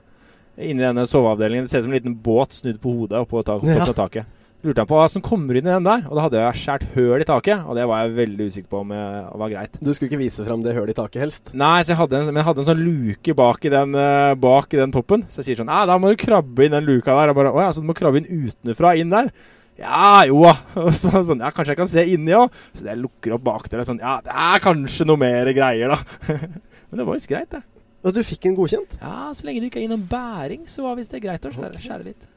inni 0.61 0.85
denne 0.85 1.03
soveavdelingen. 1.09 1.65
Det 1.65 1.73
ser 1.73 1.83
ut 1.83 1.87
som 1.89 1.93
en 1.93 1.99
liten 1.99 2.15
båt 2.23 2.55
snudd 2.61 2.79
på 2.81 2.93
hodet 3.01 3.19
oppå 3.25 3.41
tak, 3.45 3.65
på 3.65 3.73
Ja. 3.73 3.85
taket. 3.97 4.25
Lurte 4.65 4.81
jeg 4.81 4.89
på 4.89 4.97
hva 4.97 5.05
som 5.11 5.21
kommer 5.21 5.57
inn 5.59 5.67
i 5.67 5.69
den 5.69 5.85
der, 5.85 6.07
og 6.09 6.17
da 6.17 6.23
hadde 6.25 6.39
jeg 6.41 6.59
skjært 6.63 6.85
høl 6.95 7.21
i 7.21 7.27
taket. 7.29 7.67
Og 7.69 7.77
det 7.77 7.83
var 7.85 8.01
jeg 8.01 8.15
veldig 8.17 8.47
usikker 8.49 8.69
på 8.71 8.79
om 8.81 8.93
det 8.95 9.01
var 9.41 9.51
greit. 9.51 9.75
Du 9.77 9.91
skulle 9.93 10.09
ikke 10.09 10.21
vise 10.23 10.45
fram 10.47 10.63
det 10.65 10.73
hølet 10.73 10.95
i 10.95 10.97
taket, 10.97 11.19
helst. 11.21 11.51
Nei, 11.53 11.83
så 11.85 11.93
jeg 11.93 12.09
en, 12.09 12.31
men 12.31 12.41
jeg 12.41 12.47
hadde 12.47 12.63
en 12.63 12.69
sånn 12.71 12.81
luke 12.81 13.35
bak 13.37 13.67
i 13.69 13.73
den, 13.75 13.93
eh, 14.01 14.31
bak 14.41 14.73
i 14.73 14.79
den 14.81 14.95
toppen. 14.95 15.27
Så 15.29 15.43
jeg 15.43 15.51
sier 15.51 15.61
sånn 15.61 15.69
Nei, 15.69 15.83
da 15.85 15.99
må 16.01 16.09
du 16.09 16.17
krabbe 16.17 16.65
inn 16.65 16.73
den 16.73 16.87
luka 16.87 17.13
der. 17.13 17.33
Og 17.33 17.37
bare, 17.37 17.53
Å 17.53 17.61
ja, 17.67 17.69
så 17.75 17.85
du 17.85 17.89
må 17.91 17.97
krabbe 17.97 18.23
inn 18.23 18.49
utenfra 18.49 18.95
inn 18.97 19.13
der? 19.13 19.29
Ja, 19.77 20.23
jo 20.25 20.41
da. 20.47 20.55
Så 20.95 21.11
sånn, 21.13 21.43
ja, 21.43 21.51
kanskje 21.53 21.75
jeg 21.75 21.81
kan 21.83 21.91
se 21.91 22.05
inni 22.15 22.33
òg. 22.33 22.53
Så 22.73 22.87
jeg 22.87 23.01
lukker 23.01 23.35
opp 23.37 23.45
bak 23.45 23.69
der. 23.69 23.83
og 23.83 23.89
Sånn, 23.89 24.01
ja, 24.01 24.17
det 24.25 24.33
er 24.33 24.65
kanskje 24.65 25.05
noe 25.05 25.21
mer 25.21 25.51
greier, 25.53 25.93
da. 25.93 26.37
men 26.89 27.01
det 27.01 27.05
var 27.05 27.17
visst 27.17 27.29
greit, 27.29 27.51
det. 27.53 27.61
Og 28.05 28.13
du 28.13 28.21
fikk 28.25 28.45
en 28.49 28.55
godkjent? 28.57 28.97
Ja, 29.01 29.33
så 29.33 29.47
lenge 29.47 29.63
du 29.63 29.69
ikke 29.69 29.81
er 29.81 29.87
innom 29.87 30.05
bæring, 30.09 30.65
så 30.69 30.85
var 30.85 30.97
visst 30.97 31.13
det 31.13 31.23
greit 31.23 31.45
å 31.45 31.51
skjære, 31.53 31.81
skjære 31.81 32.05
litt. 32.05 32.27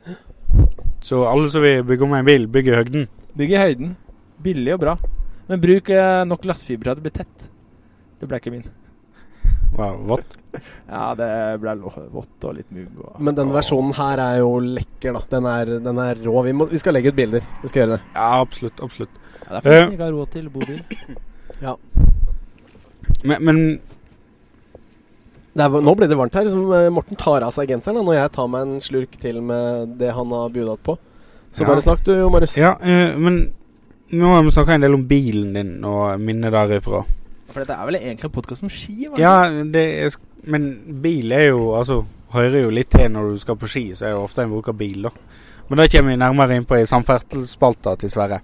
Så 1.04 1.22
alle 1.28 1.50
som 1.52 1.62
vil 1.62 1.84
bygge 1.86 2.04
om 2.04 2.16
en 2.18 2.26
bil, 2.26 2.48
bygger 2.50 2.74
i 2.74 2.82
høyden. 2.82 3.06
Bygg 3.38 3.54
i 3.54 3.62
høyden. 3.62 3.94
Billig 4.42 4.74
og 4.74 4.82
bra. 4.82 4.96
Men 5.48 5.62
bruk 5.62 5.88
eh, 5.94 6.24
nok 6.28 6.42
glassfiber 6.44 6.88
til 6.88 6.92
at 6.92 6.98
det 7.00 7.06
blir 7.06 7.16
tett. 7.16 7.48
Det 8.18 8.28
ble 8.28 8.40
ikke 8.40 8.52
min. 8.52 8.66
Wow, 9.78 10.02
vått. 10.14 10.36
Ja, 10.88 11.12
det 11.14 11.28
ble 11.62 11.74
vått 11.84 12.44
og 12.48 12.54
litt 12.56 12.70
mugg. 12.74 12.94
Og, 13.04 13.18
Men 13.22 13.36
den 13.36 13.50
versjonen 13.54 13.92
her 13.94 14.20
er 14.24 14.38
jo 14.40 14.54
lekker, 14.64 15.14
da. 15.14 15.20
Den 15.30 15.46
er, 15.46 15.72
den 15.84 16.00
er 16.02 16.22
rå. 16.24 16.34
Vi, 16.46 16.54
må, 16.56 16.66
vi 16.70 16.80
skal 16.80 16.96
legge 16.96 17.12
ut 17.12 17.18
bilder. 17.18 17.44
Vi 17.62 17.70
skal 17.70 17.84
gjøre 17.84 17.98
det. 17.98 18.00
Ja, 18.16 18.30
absolutt. 18.40 18.80
Absolutt. 18.82 19.20
Ja, 19.44 19.50
det 19.50 19.58
er 19.58 19.66
fordi 19.66 19.76
jeg 19.76 19.92
ikke 19.92 20.06
har 20.08 20.16
råd 20.16 20.32
til 20.34 20.48
bobil. 20.54 20.80
ja. 21.66 21.76
Men, 23.24 23.44
men 23.44 23.60
er, 25.56 25.68
nå 25.68 25.94
blir 25.96 26.08
det 26.08 26.18
varmt 26.18 26.34
her. 26.34 26.44
Liksom, 26.44 26.72
eh, 26.76 26.88
Morten 26.90 27.16
tar 27.16 27.42
av 27.46 27.54
seg 27.56 27.68
genseren 27.68 27.98
da, 28.00 28.02
når 28.02 28.18
jeg 28.18 28.32
tar 28.32 28.48
meg 28.52 28.66
en 28.66 28.80
slurk 28.84 29.20
til 29.20 29.40
med 29.42 29.94
det 29.98 30.12
han 30.14 30.34
har 30.34 30.50
bjudat 30.54 30.82
på. 30.84 30.98
Så 31.52 31.62
Ja. 31.62 31.66
bare 31.66 31.82
snakk 31.82 32.04
du, 32.04 32.12
Marius. 32.30 32.56
Ja, 32.56 32.74
uh, 32.80 33.18
men 33.18 33.52
nå 34.12 34.26
har 34.26 34.42
vi 34.42 34.50
snakka 34.50 34.74
en 34.74 34.80
del 34.80 34.94
om 34.94 35.06
bilen 35.08 35.54
din 35.54 35.84
og 35.84 36.20
minnet 36.20 36.52
derifra. 36.52 37.04
For 37.48 37.60
dette 37.60 37.72
er 37.72 37.86
vel 37.86 37.96
egentlig 37.96 38.24
en 38.24 38.30
podkast 38.30 38.62
om 38.62 38.68
ski? 38.68 39.06
var 39.08 39.16
det 39.16 39.22
Ja, 39.22 39.64
det 39.64 40.04
er, 40.04 40.16
men 40.44 41.00
bil 41.02 41.32
er 41.32 41.48
jo 41.48 41.74
Altså, 41.74 42.04
hører 42.32 42.62
jo 42.62 42.70
litt 42.70 42.90
til 42.90 43.08
når 43.10 43.32
du 43.32 43.38
skal 43.38 43.56
på 43.56 43.68
ski, 43.68 43.94
så 43.94 44.06
er 44.06 44.12
det 44.12 44.20
ofte 44.20 44.42
en 44.42 44.50
bruker 44.50 44.72
bil, 44.76 45.02
da. 45.02 45.10
Men 45.68 45.78
det 45.78 45.90
kommer 45.90 46.12
vi 46.12 46.16
nærmere 46.16 46.56
inn 46.56 46.64
på 46.64 46.76
i 46.76 46.86
samferdselsspalta 46.86 47.96
til 47.98 48.10
Sverre. 48.10 48.40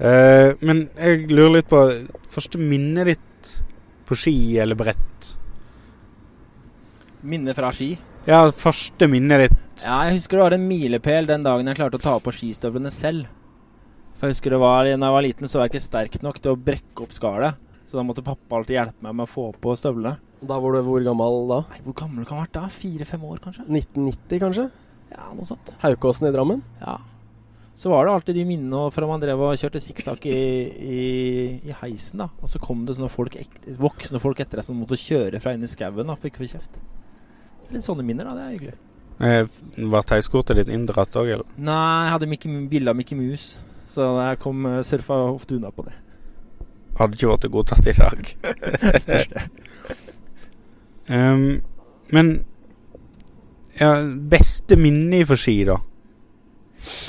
Uh, 0.00 0.56
men 0.60 0.88
jeg 0.98 1.30
lurer 1.30 1.56
litt 1.58 1.68
på 1.68 1.80
første 2.30 2.58
minnet 2.58 3.06
ditt 3.06 3.54
på 4.06 4.18
ski 4.18 4.58
eller 4.58 4.78
brett. 4.78 5.09
Minne 7.22 7.54
fra 7.56 7.70
ski. 7.74 7.94
Ja, 8.28 8.46
første 8.52 9.08
minnet 9.10 9.46
ditt. 9.46 9.58
Ja, 9.84 9.98
jeg 10.08 10.18
husker 10.18 10.38
det 10.38 10.46
var 10.46 10.56
en 10.56 10.68
milepæl 10.68 11.28
den 11.28 11.44
dagen 11.44 11.68
jeg 11.68 11.78
klarte 11.78 12.00
å 12.00 12.02
ta 12.04 12.14
på 12.20 12.32
skistøvlene 12.36 12.92
selv. 12.92 13.28
For 14.20 14.28
jeg 14.28 14.36
husker 14.36 14.52
det 14.52 14.60
var, 14.60 14.84
Da 14.84 14.92
jeg 14.92 15.14
var 15.16 15.24
liten, 15.24 15.48
så 15.48 15.58
var 15.58 15.68
jeg 15.68 15.74
ikke 15.74 15.88
sterk 15.88 16.22
nok 16.22 16.40
til 16.40 16.52
å 16.52 16.60
brekke 16.60 17.04
opp 17.04 17.12
skallet. 17.16 17.56
Så 17.88 17.96
da 17.98 18.04
måtte 18.06 18.22
pappa 18.22 18.60
alltid 18.60 18.76
hjelpe 18.76 19.02
meg 19.02 19.16
med 19.18 19.26
å 19.26 19.30
få 19.30 19.46
på 19.56 19.72
støvlene. 19.74 20.18
Da 20.46 20.58
var 20.62 20.76
du 20.76 20.82
hvor 20.86 21.02
gammel 21.02 21.48
da? 21.50 21.62
Nei, 21.72 21.80
Hvor 21.86 21.96
gammel 22.04 22.24
kan 22.28 22.36
jeg 22.36 22.40
ha 22.40 22.46
vært 22.46 22.58
da? 22.58 22.68
Fire-fem 22.70 23.24
år, 23.26 23.40
kanskje? 23.42 23.64
1990, 23.66 24.42
kanskje? 24.44 24.66
Ja, 25.10 25.24
noe 25.34 25.48
sånt. 25.48 25.72
Haukåsen 25.82 26.28
i 26.28 26.34
Drammen? 26.36 26.62
Ja. 26.80 26.98
Så 27.74 27.90
var 27.90 28.04
det 28.04 28.12
alltid 28.12 28.36
de 28.36 28.44
minnene 28.44 28.84
fra 28.92 29.08
man 29.08 29.22
drev 29.22 29.40
og 29.42 29.56
kjørte 29.58 29.80
sikksakk 29.82 30.26
i, 30.28 30.36
i, 30.84 31.00
i 31.66 31.74
heisen. 31.80 32.20
da 32.22 32.28
Og 32.44 32.52
så 32.52 32.60
kom 32.62 32.84
det 32.86 32.94
sånne 32.98 33.10
folk, 33.10 33.34
voksne 33.80 34.20
folk 34.22 34.42
etter 34.44 34.60
deg 34.60 34.68
som 34.68 34.78
måtte 34.78 35.00
kjøre 35.00 35.40
fra 35.42 35.56
inn 35.56 35.64
i 35.64 35.70
skauen 35.70 36.06
da, 36.12 36.14
for 36.14 36.28
ikke 36.30 36.42
å 36.42 36.46
få 36.46 36.52
kjeft. 36.52 36.76
Litt 37.70 37.86
sånne 37.86 38.04
minner, 38.06 38.26
da. 38.26 38.34
Det 38.38 38.46
er 38.46 38.54
hyggelig. 38.54 38.76
Eh, 39.20 39.88
Var 39.94 40.06
teiskortet 40.08 40.56
ditt 40.60 40.70
inndratt 40.72 41.16
òg, 41.20 41.28
eller? 41.36 41.48
Nei, 41.60 42.04
jeg 42.06 42.14
hadde 42.16 42.28
Mickey, 42.30 42.60
bilde 42.70 42.92
av 42.92 42.96
Mickey 42.98 43.18
Mouse, 43.18 43.60
så 43.90 44.06
jeg 44.22 44.40
kom 44.42 44.64
eh, 44.66 44.80
surfa 44.86 45.18
ofte 45.30 45.58
unna 45.58 45.72
på 45.74 45.84
det. 45.88 45.96
Hadde 46.98 47.16
ikke 47.18 47.30
vært 47.34 47.50
godtatt 47.54 47.90
i 47.90 47.96
dag. 47.96 48.30
Spørs 49.04 49.28
det. 49.34 49.44
um, 51.16 51.44
men 52.10 52.32
ja, 53.78 53.92
beste 54.32 54.76
minne 54.80 55.22
fra 55.28 55.38
ski, 55.40 55.60
da? 55.68 55.78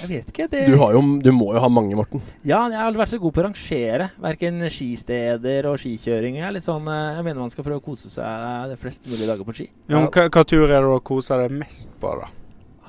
Jeg 0.02 0.10
vet 0.10 0.32
ikke. 0.34 0.48
Det, 0.52 0.66
Du, 0.68 0.76
har 0.82 0.94
jo, 0.96 1.02
du 1.24 1.32
må 1.36 1.52
jo 1.56 1.62
ha 1.64 1.70
mange, 1.72 1.96
Morten. 1.96 2.22
Ja, 2.44 2.64
jeg 2.70 2.78
har 2.78 2.90
aldri 2.90 3.02
vært 3.04 3.14
så 3.14 3.20
god 3.22 3.34
på 3.36 3.42
å 3.42 3.46
rangere. 3.48 4.10
Verken 4.22 4.60
skisteder 4.74 5.68
og 5.70 5.78
skikjøring. 5.82 6.40
Jeg, 6.40 6.46
er 6.48 6.56
litt 6.58 6.68
sånn, 6.68 6.88
eh, 6.92 7.16
jeg 7.18 7.26
mener 7.28 7.40
man 7.46 7.54
skal 7.54 7.66
prøve 7.68 7.80
å 7.82 7.86
kose 7.86 8.12
seg 8.12 8.72
de 8.74 8.78
fleste 8.82 9.10
mulige 9.12 9.30
dager 9.32 9.48
på 9.48 9.56
ski. 9.58 9.68
Ja, 9.88 9.98
men 10.00 10.10
hva, 10.12 10.26
hva 10.28 10.44
tur 10.48 10.66
er 10.68 10.76
det 10.84 10.92
å 10.92 11.00
kose 11.12 11.38
deg 11.44 11.56
mest 11.62 11.94
på, 12.02 12.12
da? 12.20 12.28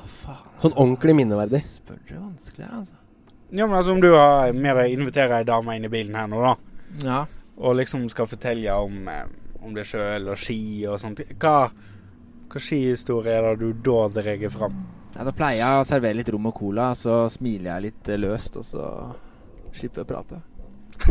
Å, 0.02 0.08
faen, 0.22 0.48
Sånn 0.64 0.74
ordentlig 0.76 1.14
minneverdig. 1.20 1.62
Spør 1.68 2.00
du 2.08 2.16
vanskelig 2.18 2.66
altså. 2.70 2.98
Ja, 3.52 3.66
men 3.66 3.76
altså 3.76 3.92
Om 3.92 4.00
du 4.00 4.08
har 4.14 4.52
med 4.56 4.76
deg 4.80 4.94
inviterer 4.96 5.38
ei 5.42 5.44
dame 5.48 5.76
inn 5.76 5.84
i 5.84 5.92
bilen 5.92 6.16
her 6.16 6.26
nå, 6.32 6.40
da, 6.40 6.56
Ja. 7.04 7.20
og 7.58 7.76
liksom 7.76 8.08
skal 8.10 8.26
fortelle 8.30 8.72
om, 8.80 9.06
eh, 9.08 9.26
om 9.62 9.74
deg 9.76 9.84
sjøl 9.86 10.30
og 10.32 10.38
ski 10.40 10.86
og 10.88 10.98
sånt, 11.02 11.20
hva, 11.38 11.68
hva 12.48 12.60
skihistorie 12.60 13.36
er 13.38 13.50
det 13.52 13.60
du 13.60 13.72
da 13.90 14.08
drar 14.08 14.50
fram? 14.50 14.80
Ja. 15.14 15.26
Da 15.26 15.32
pleier 15.36 15.60
jeg 15.60 15.80
å 15.80 15.88
servere 15.88 16.18
litt 16.18 16.30
rom 16.32 16.48
og 16.50 16.56
cola, 16.56 16.92
så 16.98 17.24
smiler 17.32 17.68
jeg 17.74 17.84
litt 17.88 18.08
eh, 18.12 18.20
løst, 18.20 18.56
og 18.60 18.64
så 18.66 18.88
slipper 19.76 20.02
jeg 20.02 20.06
å 20.06 20.12
prate. 20.14 20.40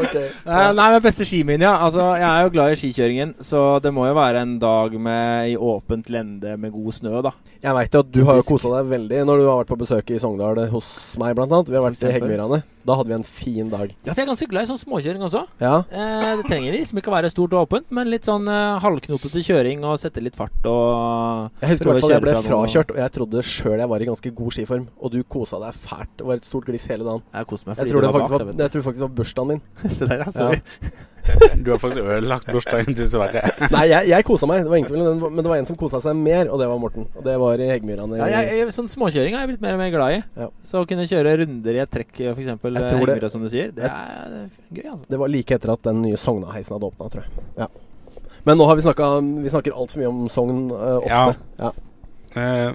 okay. 0.00 0.26
Nei, 0.44 0.88
men 0.92 1.02
beste 1.04 1.24
skiminja. 1.28 1.70
ja. 1.70 1.74
Altså, 1.86 2.04
jeg 2.20 2.28
er 2.28 2.42
jo 2.44 2.52
glad 2.54 2.72
i 2.72 2.78
skikjøringen, 2.80 3.34
så 3.40 3.78
det 3.82 3.92
må 3.94 4.06
jo 4.08 4.14
være 4.18 4.42
en 4.44 4.58
dag 4.62 4.94
med 5.00 5.52
i 5.54 5.56
åpent 5.56 6.10
lende 6.12 6.56
med 6.60 6.74
god 6.74 6.92
snø, 6.98 7.14
da. 7.24 7.32
Jeg 7.62 7.74
veit 7.76 7.94
jo 7.94 8.00
at 8.02 8.08
du 8.10 8.20
har 8.26 8.38
jo 8.40 8.42
kosa 8.42 8.70
deg 8.72 8.88
veldig 8.90 9.18
når 9.28 9.38
du 9.38 9.44
har 9.46 9.58
vært 9.60 9.70
på 9.70 9.76
besøk 9.78 10.08
i 10.10 10.16
Sogndal 10.18 10.58
hos 10.72 10.86
meg, 11.22 11.36
blant 11.38 11.52
annet. 11.54 11.68
Vi 11.70 11.76
har 11.78 11.84
vært 11.84 12.00
i. 12.02 12.10
Heggmyrane. 12.16 12.58
Da 12.82 12.96
hadde 12.98 13.12
vi 13.12 13.14
en 13.14 13.26
fin 13.26 13.68
dag. 13.70 13.92
Ja, 14.02 14.10
for 14.10 14.18
jeg 14.18 14.24
er 14.24 14.30
ganske 14.32 14.48
glad 14.50 14.66
i 14.66 14.70
sånn 14.72 14.80
småkjøring 14.80 15.22
også. 15.22 15.44
Ja. 15.62 15.76
Eh, 15.94 16.32
det 16.40 16.48
trenger 16.48 16.74
liksom 16.74 16.98
ikke 16.98 17.12
å 17.12 17.14
være 17.14 17.30
stort 17.30 17.54
og 17.54 17.68
åpent, 17.68 17.86
men 17.94 18.10
litt 18.10 18.26
sånn 18.26 18.50
eh, 18.50 18.80
halvknotete 18.82 19.44
kjøring 19.46 19.86
og 19.86 19.94
sette 20.02 20.24
litt 20.24 20.34
fart 20.38 20.66
og 20.66 21.62
Jeg 21.62 21.76
husker 21.76 21.86
i 21.86 21.92
hvert 21.92 22.02
fall 22.02 22.16
jeg 22.16 22.24
ble 22.26 22.34
frakjørt, 22.48 22.90
og 22.96 23.00
jeg 23.04 23.14
trodde 23.20 23.46
sjøl 23.46 23.78
jeg 23.78 23.92
var 23.94 24.02
i 24.02 24.10
ganske 24.10 24.34
god 24.42 24.58
skiform. 24.58 24.88
Og 24.98 25.14
du 25.14 25.20
kosa 25.22 25.62
deg 25.62 25.78
fælt. 25.86 26.10
Det 26.18 26.26
var 26.32 26.42
et 26.42 26.50
stort 26.50 26.66
gliss 26.66 26.90
hele 26.90 27.06
dagen. 27.06 27.22
Jeg 27.30 27.50
koste 27.54 27.70
meg 27.70 27.76
Jeg 27.78 27.84
fordi 27.84 27.94
tror 27.94 28.02
det 28.02 28.10
det 28.10 28.18
var 28.18 28.26
bak 28.26 28.34
var, 28.34 28.66
jeg 28.66 28.74
tror 28.74 28.86
faktisk 28.90 29.04
det 29.04 29.08
var 29.08 29.16
bursdagen 29.22 29.54
min. 29.54 29.64
Se 30.00 30.10
der, 30.10 30.26
ja. 30.26 30.30
Sorry. 30.34 30.62
Du 31.64 31.70
har 31.70 31.78
faktisk 31.78 32.00
ødelagt 32.02 32.48
bursdagen 32.50 32.96
til 32.98 33.06
Sverre. 33.10 33.44
Nei, 33.74 33.84
jeg, 33.90 34.08
jeg 34.10 34.26
kosa 34.26 34.48
meg, 34.50 34.64
det 34.66 34.80
det, 34.90 35.02
men 35.22 35.38
det 35.38 35.46
var 35.46 35.60
en 35.60 35.68
som 35.68 35.78
kosa 35.78 36.00
seg 36.02 36.18
mer, 36.18 36.50
og 36.50 36.58
det 36.58 36.66
var 36.70 36.80
Morten. 36.82 37.06
Og 37.14 37.22
det 37.26 37.36
var 37.38 37.62
i 37.62 37.68
Heggmyrane. 37.70 38.18
Ja, 38.18 38.28
jeg, 38.32 38.58
jeg, 38.58 38.74
sånn 38.74 38.90
småkjøring 38.90 39.36
har 39.36 39.44
jeg 39.44 39.52
blitt 39.52 39.62
mer 39.62 39.76
og 39.76 39.82
mer 39.84 39.92
glad 39.94 40.16
i. 40.16 40.20
Ja. 40.42 40.48
Så 40.66 40.82
å 40.82 40.88
kunne 40.88 41.06
kjøre 41.10 41.36
runder 41.44 41.78
i 41.78 41.82
et 41.84 41.94
trekk, 41.94 42.12
f.eks. 42.34 42.52
Heggmyra, 42.66 43.30
som 43.32 43.46
du 43.46 43.50
sier, 43.52 43.70
det 43.76 43.86
er, 43.86 44.28
det 44.32 44.42
er 44.42 44.50
gøy, 44.80 44.86
altså. 44.96 45.08
Det 45.14 45.22
var 45.22 45.32
like 45.32 45.58
etter 45.58 45.74
at 45.76 45.86
den 45.86 46.02
nye 46.02 46.20
Sogna-heisen 46.20 46.76
hadde 46.76 46.90
åpna, 46.90 47.10
tror 47.14 47.26
jeg. 47.26 47.48
Ja. 47.60 47.70
Men 48.42 48.58
nå 48.58 48.66
har 48.66 48.74
vi 48.74 48.82
snakka 48.82 49.08
Vi 49.22 49.50
snakker 49.52 49.76
altfor 49.78 50.00
mye 50.00 50.08
om 50.10 50.22
Sogn 50.32 50.64
uh, 50.72 50.96
ofte. 50.98 51.36
Ja. 51.62 51.68
Eh, 52.34 52.72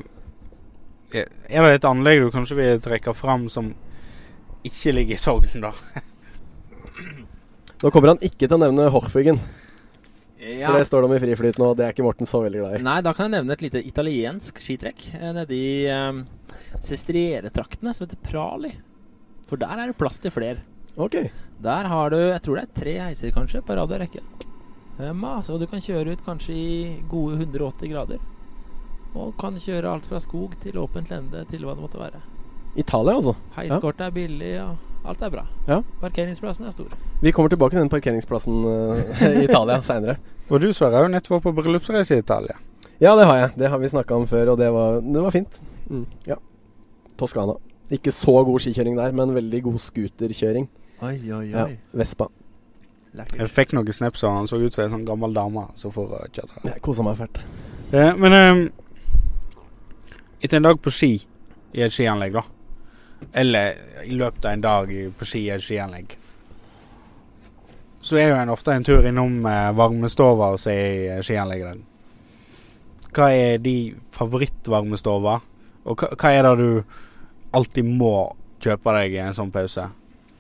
er 1.18 1.66
det 1.66 1.74
et 1.80 1.88
anlegg 1.88 2.22
du 2.24 2.30
kanskje 2.32 2.60
vil 2.60 2.84
trekke 2.84 3.12
fram 3.16 3.48
som 3.52 3.74
ikke 4.68 4.94
ligger 4.96 5.18
i 5.18 5.20
Sogn, 5.20 5.64
da? 5.64 5.74
Nå 7.84 7.92
kommer 7.94 8.16
han 8.16 8.22
ikke 8.26 8.48
til 8.48 8.56
å 8.56 8.62
nevne 8.62 8.88
Hochfuggen, 8.90 9.38
Ja. 10.42 10.70
for 10.70 10.78
det 10.80 10.88
står 10.88 11.06
om 11.06 11.14
i 11.14 11.20
friflyt 11.22 11.60
nå, 11.62 11.72
og 11.72 11.78
det 11.78 11.86
er 11.86 11.94
ikke 11.94 12.06
Morten 12.06 12.30
så 12.30 12.42
veldig 12.42 12.62
glad 12.64 12.78
i. 12.78 12.84
Nei, 12.86 13.02
da 13.06 13.14
kan 13.14 13.28
jeg 13.28 13.36
nevne 13.38 13.54
et 13.54 13.62
lite 13.62 13.84
italiensk 13.86 14.58
skitrekk 14.64 15.04
eh, 15.14 15.34
nede 15.36 15.54
i 15.54 15.86
um, 15.94 16.24
Sestriere-traktene, 16.82 17.94
som 17.94 18.08
heter 18.08 18.18
Prali. 18.26 18.72
For 19.50 19.62
der 19.62 19.78
er 19.78 19.92
det 19.92 19.98
plass 20.00 20.18
til 20.24 20.34
flere. 20.34 20.64
Okay. 20.98 21.30
Der 21.62 21.90
har 21.92 22.10
du, 22.10 22.18
jeg 22.18 22.42
tror 22.42 22.58
det 22.58 22.64
er 22.66 22.80
tre 22.82 22.96
heiser 23.10 23.36
kanskje, 23.36 23.62
på 23.62 23.78
rad 23.78 23.94
og 23.94 24.02
rekke. 24.02 24.24
Um, 24.98 25.22
altså, 25.30 25.60
du 25.62 25.68
kan 25.70 25.84
kjøre 25.84 26.16
ut 26.18 26.26
kanskje 26.26 26.56
i 26.58 26.72
gode 27.12 27.38
180 27.38 27.94
grader. 27.94 28.24
Og 29.14 29.36
kan 29.38 29.54
kjøre 29.62 29.94
alt 29.94 30.10
fra 30.10 30.20
skog 30.22 30.58
til 30.64 30.82
åpent 30.82 31.14
lende 31.14 31.46
til 31.52 31.62
hva 31.66 31.78
det 31.78 31.86
måtte 31.86 32.02
være. 32.02 32.24
Italia, 32.78 33.18
altså. 33.18 33.36
Heiskortet 33.56 34.08
er 34.10 34.18
billig, 34.18 34.54
og 34.66 34.97
alt 35.08 35.22
er 35.24 35.32
bra. 35.34 35.44
Ja. 35.68 35.82
Parkeringsplassen 36.02 36.68
er 36.68 36.74
stor. 36.76 36.94
Vi 37.22 37.32
kommer 37.36 37.52
tilbake 37.52 37.76
til 37.76 37.82
den 37.84 37.92
parkeringsplassen 37.92 38.64
eh, 38.72 39.22
i 39.42 39.46
Italia 39.48 39.80
seinere. 39.86 40.18
Og 40.50 40.62
du, 40.64 40.70
Sverre, 40.76 41.00
har 41.00 41.08
jo 41.08 41.14
nettopp 41.14 41.38
vært 41.38 41.48
på 41.48 41.56
bryllupsreise 41.62 42.18
i 42.18 42.24
Italia. 42.24 42.58
Ja, 43.00 43.14
det 43.20 43.28
har 43.30 43.38
jeg. 43.42 43.54
Det 43.62 43.70
har 43.72 43.82
vi 43.82 43.92
snakka 43.92 44.18
om 44.18 44.28
før, 44.30 44.54
og 44.54 44.62
det 44.62 44.72
var, 44.74 45.00
det 45.06 45.24
var 45.24 45.34
fint. 45.36 45.60
Mm, 45.90 46.06
ja. 46.28 46.40
Toskana. 47.20 47.58
Ikke 47.94 48.12
så 48.12 48.34
god 48.44 48.60
skikjøring 48.64 48.98
der, 48.98 49.14
men 49.16 49.36
veldig 49.36 49.64
god 49.70 49.80
scooterkjøring. 49.86 50.68
Oi, 51.06 51.16
oi, 51.32 51.46
Ja. 51.54 51.68
Vespa. 51.94 52.28
Jeg 53.18 53.50
fikk 53.50 53.74
noen 53.74 53.94
snaps 53.96 54.24
av 54.28 54.36
han 54.36 54.50
så 54.50 54.60
ut 54.62 54.76
som 54.76 54.84
ei 54.84 54.92
sånn 54.92 55.06
gammel 55.08 55.34
dame 55.34 55.64
som 55.80 55.94
får 55.94 56.12
uh, 56.12 56.26
kjøre. 56.34 56.62
Jeg 56.68 56.84
kosa 56.86 57.06
meg 57.06 57.18
fælt. 57.18 57.40
Eh, 57.96 58.12
men 58.20 58.36
eh, 58.36 58.60
etter 60.44 60.60
en 60.60 60.68
dag 60.68 60.82
på 60.84 60.94
ski 60.94 61.14
i 61.74 61.86
et 61.86 61.94
skianlegg, 61.96 62.36
da. 62.36 62.44
Eller 63.34 63.78
i 64.06 64.16
løpet 64.18 64.46
av 64.46 64.56
en 64.56 64.64
dag 64.64 64.94
på 65.18 65.28
ski 65.28 65.44
eller 65.50 65.64
skianlegg. 65.64 66.18
Så 68.02 68.18
er 68.22 68.32
jo 68.32 68.40
en 68.40 68.54
ofte 68.54 68.72
en 68.72 68.86
tur 68.88 69.06
innom 69.06 69.46
eh, 69.50 69.70
varmestova 69.76 70.54
og 70.56 70.62
se 70.62 70.74
i 70.74 71.06
eh, 71.12 71.22
skianlegget 71.26 71.74
der. 71.74 71.86
hva 73.18 73.30
er 73.34 73.58
de 73.60 73.78
favorittvarmestova? 74.14 75.40
Og 75.88 75.98
hva, 75.98 76.14
hva 76.14 76.32
er 76.32 76.46
det 76.46 76.58
du 76.62 76.84
alltid 77.58 77.88
må 77.88 78.14
kjøpe 78.64 78.94
deg 79.00 79.18
i 79.18 79.24
en 79.24 79.36
sånn 79.36 79.52
pause? 79.52 79.90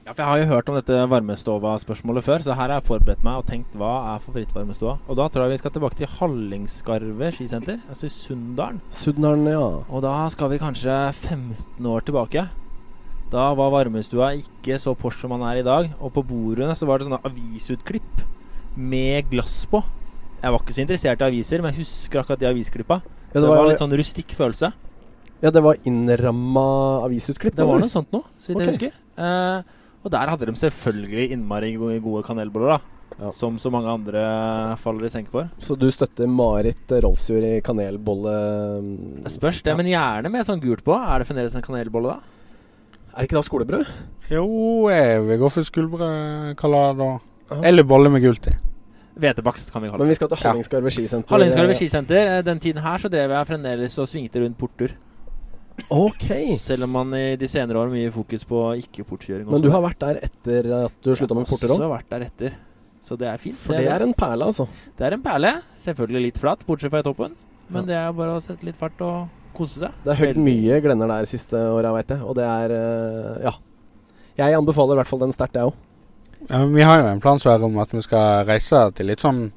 Ja, 0.07 0.13
for 0.13 0.21
Jeg 0.21 0.29
har 0.29 0.37
jo 0.39 0.51
hørt 0.53 0.69
om 0.71 0.77
dette 0.77 0.99
varmestova-spørsmålet 1.11 2.23
før, 2.23 2.43
så 2.45 2.55
her 2.55 2.69
har 2.69 2.77
jeg 2.77 2.87
forberedt 2.87 3.25
meg 3.27 3.41
og 3.41 3.49
tenkt 3.49 3.73
hva 3.75 3.89
er 4.13 4.21
favorittvarmestova. 4.23 4.93
Og 5.03 5.17
da 5.19 5.25
tror 5.27 5.43
jeg 5.43 5.57
vi 5.57 5.59
skal 5.59 5.73
tilbake 5.75 5.99
til 5.99 6.13
Hallingskarvet 6.13 7.35
skisenter, 7.35 7.81
altså 7.89 8.07
i 8.07 8.13
Sunndalen. 8.13 8.79
Sunndalen, 8.95 9.49
ja. 9.51 9.65
Og 9.83 10.05
da 10.05 10.13
skal 10.31 10.53
vi 10.53 10.61
kanskje 10.63 10.95
15 11.11 11.91
år 11.91 12.07
tilbake. 12.07 12.45
Da 13.27 13.49
var 13.59 13.73
varmestua 13.73 14.29
ikke 14.39 14.77
så 14.79 14.93
Porsche 14.95 15.25
som 15.25 15.33
man 15.35 15.43
er 15.49 15.59
i 15.59 15.65
dag. 15.65 15.89
Og 15.99 16.13
på 16.15 16.23
bordene 16.29 16.75
så 16.79 16.87
var 16.87 16.99
det 16.99 17.09
sånne 17.09 17.19
avisutklipp 17.27 18.21
med 18.77 19.27
glass 19.31 19.65
på. 19.67 19.81
Jeg 20.37 20.53
var 20.53 20.61
ikke 20.61 20.75
så 20.75 20.83
interessert 20.83 21.23
i 21.23 21.27
aviser, 21.27 21.63
men 21.63 21.73
jeg 21.73 21.83
husker 21.83 22.21
akkurat 22.21 22.39
de 22.39 22.47
avisklippa. 22.47 23.01
Ja, 23.33 23.41
det, 23.41 23.47
var, 23.49 23.65
litt 23.67 23.81
sånn 23.81 23.95
rustikk 23.99 24.35
følelse. 24.37 24.69
ja, 25.41 25.51
det 25.51 25.63
var 25.65 25.79
innramma 25.89 26.67
avisutklipp? 27.03 27.57
Det 27.57 27.65
var 27.67 27.81
noe 27.81 27.91
sånt 27.91 28.13
noe, 28.15 28.29
så 28.39 28.53
vidt 28.53 28.61
okay. 28.61 28.69
jeg 28.69 28.77
husker. 28.77 29.01
Eh, 29.17 29.73
og 30.05 30.13
der 30.13 30.31
hadde 30.31 30.47
de 30.47 30.61
selvfølgelig 30.61 31.33
innmari 31.35 31.73
gode 31.75 32.23
kanelboller, 32.23 32.77
da. 32.77 32.93
Ja. 33.17 33.31
Som 33.33 33.57
så 33.59 33.71
mange 33.73 33.89
andre 33.89 34.23
faller 34.79 35.07
i 35.07 35.11
senk 35.11 35.31
for. 35.33 35.49
Så 35.63 35.75
du 35.79 35.87
støtter 35.91 36.29
Marit 36.29 36.91
Rolfsjord 37.03 37.43
i 37.49 37.53
kanelbolle... 37.65 38.37
Det 39.25 39.33
spørs 39.33 39.63
det, 39.65 39.73
men 39.79 39.89
gjerne 39.89 40.31
med 40.31 40.45
sånn 40.47 40.61
gult 40.61 40.85
på. 40.85 40.95
Er 40.95 41.19
det 41.19 41.27
fremdeles 41.27 41.57
en 41.57 41.65
kanelbolle 41.65 42.13
da? 42.13 42.36
Er 43.17 43.23
det 43.25 43.31
ikke 43.31 43.39
da 43.39 43.41
skolebrød? 43.47 43.85
Jo, 44.29 44.43
jeg 44.93 45.23
vil 45.25 45.39
gå 45.41 45.49
for 45.49 45.65
skuldbrød, 45.65 46.53
kaller 46.59 46.93
det. 46.93 47.07
da. 47.49 47.61
Eller 47.65 47.83
bolle 47.87 48.11
med 48.13 48.21
gult 48.21 48.45
i. 48.51 48.53
Hvetebakst, 49.17 49.71
kan 49.73 49.81
vi 49.81 49.87
kalle 49.89 49.97
det. 49.97 50.05
Men 50.05 50.11
vi 50.13 50.17
skal 50.19 50.29
til 50.29 50.37
Hallingskarvet 50.43 50.93
skisenter. 50.93 51.31
Hallingskarvet 51.33 51.79
skisenter. 51.79 52.27
eh, 52.37 52.41
Den 52.45 52.59
tiden 52.61 52.83
her 52.83 52.97
så 53.01 53.09
drev 53.09 53.31
jeg 53.33 53.47
fremdeles 53.49 53.97
og 53.97 54.07
svingte 54.07 54.43
rundt 54.43 54.57
porter. 54.59 54.93
Ok. 55.89 56.27
Selv 56.59 56.83
om 56.83 56.89
man 56.93 57.13
i 57.17 57.35
de 57.39 57.47
senere 57.49 57.77
år 57.79 57.87
har 57.87 57.93
mye 57.95 58.11
fokus 58.13 58.45
på 58.45 58.61
ikke-portkjøring. 58.83 59.49
Men 59.49 59.61
du 59.61 59.69
har 59.73 59.81
vært 59.81 59.99
der 59.99 60.19
etter 60.27 60.69
at 60.85 60.93
du 61.05 61.15
slutta 61.15 61.33
med 61.37 61.47
porter 61.49 61.69
òg? 61.73 61.77
har 61.77 61.85
også 61.87 61.93
vært 61.95 62.09
der 62.13 62.25
etter. 62.27 62.55
Så 63.01 63.17
det 63.17 63.27
er 63.29 63.37
fint. 63.41 63.55
For 63.55 63.73
det 63.77 63.87
er 63.87 64.03
en 64.03 64.13
perle, 64.13 64.45
altså. 64.45 64.67
det 64.97 65.05
er 65.07 65.13
en 65.17 65.23
perle. 65.23 65.51
Selvfølgelig 65.77 66.21
litt 66.27 66.37
flatt, 66.41 66.65
bortsett 66.67 66.91
fra 66.91 66.99
i 66.99 67.03
toppen. 67.03 67.33
Men 67.69 67.81
Ja. 67.83 67.87
det 67.87 67.95
er 67.95 68.13
bare 68.13 68.37
å 68.37 68.41
sette 68.41 68.63
litt 68.65 68.75
fart 68.75 68.99
og 69.01 69.29
kose 69.57 69.79
seg. 69.81 69.91
Det 70.05 70.11
er 70.13 70.21
høyt 70.21 70.37
mye 70.41 70.77
glenner 70.85 71.07
der 71.11 71.25
siste 71.29 71.57
åra, 71.57 71.89
veit 71.97 72.09
jeg. 72.13 72.21
Og 72.23 72.33
det 72.37 72.45
er 72.47 72.67
eh, 72.77 73.37
Ja. 73.49 73.53
Jeg 74.37 74.53
anbefaler 74.53 74.93
i 74.93 74.99
hvert 75.01 75.09
fall 75.09 75.23
den 75.23 75.33
sterkt, 75.33 75.55
jeg 75.57 75.65
òg. 75.71 75.75
Ja, 76.45 76.59
vi 76.69 76.83
har 76.85 76.99
jo 77.01 77.07
en 77.09 77.21
plan 77.23 77.39
Sverre, 77.41 77.65
om 77.65 77.73
at 77.81 77.89
vi 77.95 78.01
skal 78.05 78.43
reise 78.45 78.77
til 78.93 79.07
litt 79.09 79.17
sånn 79.23 79.47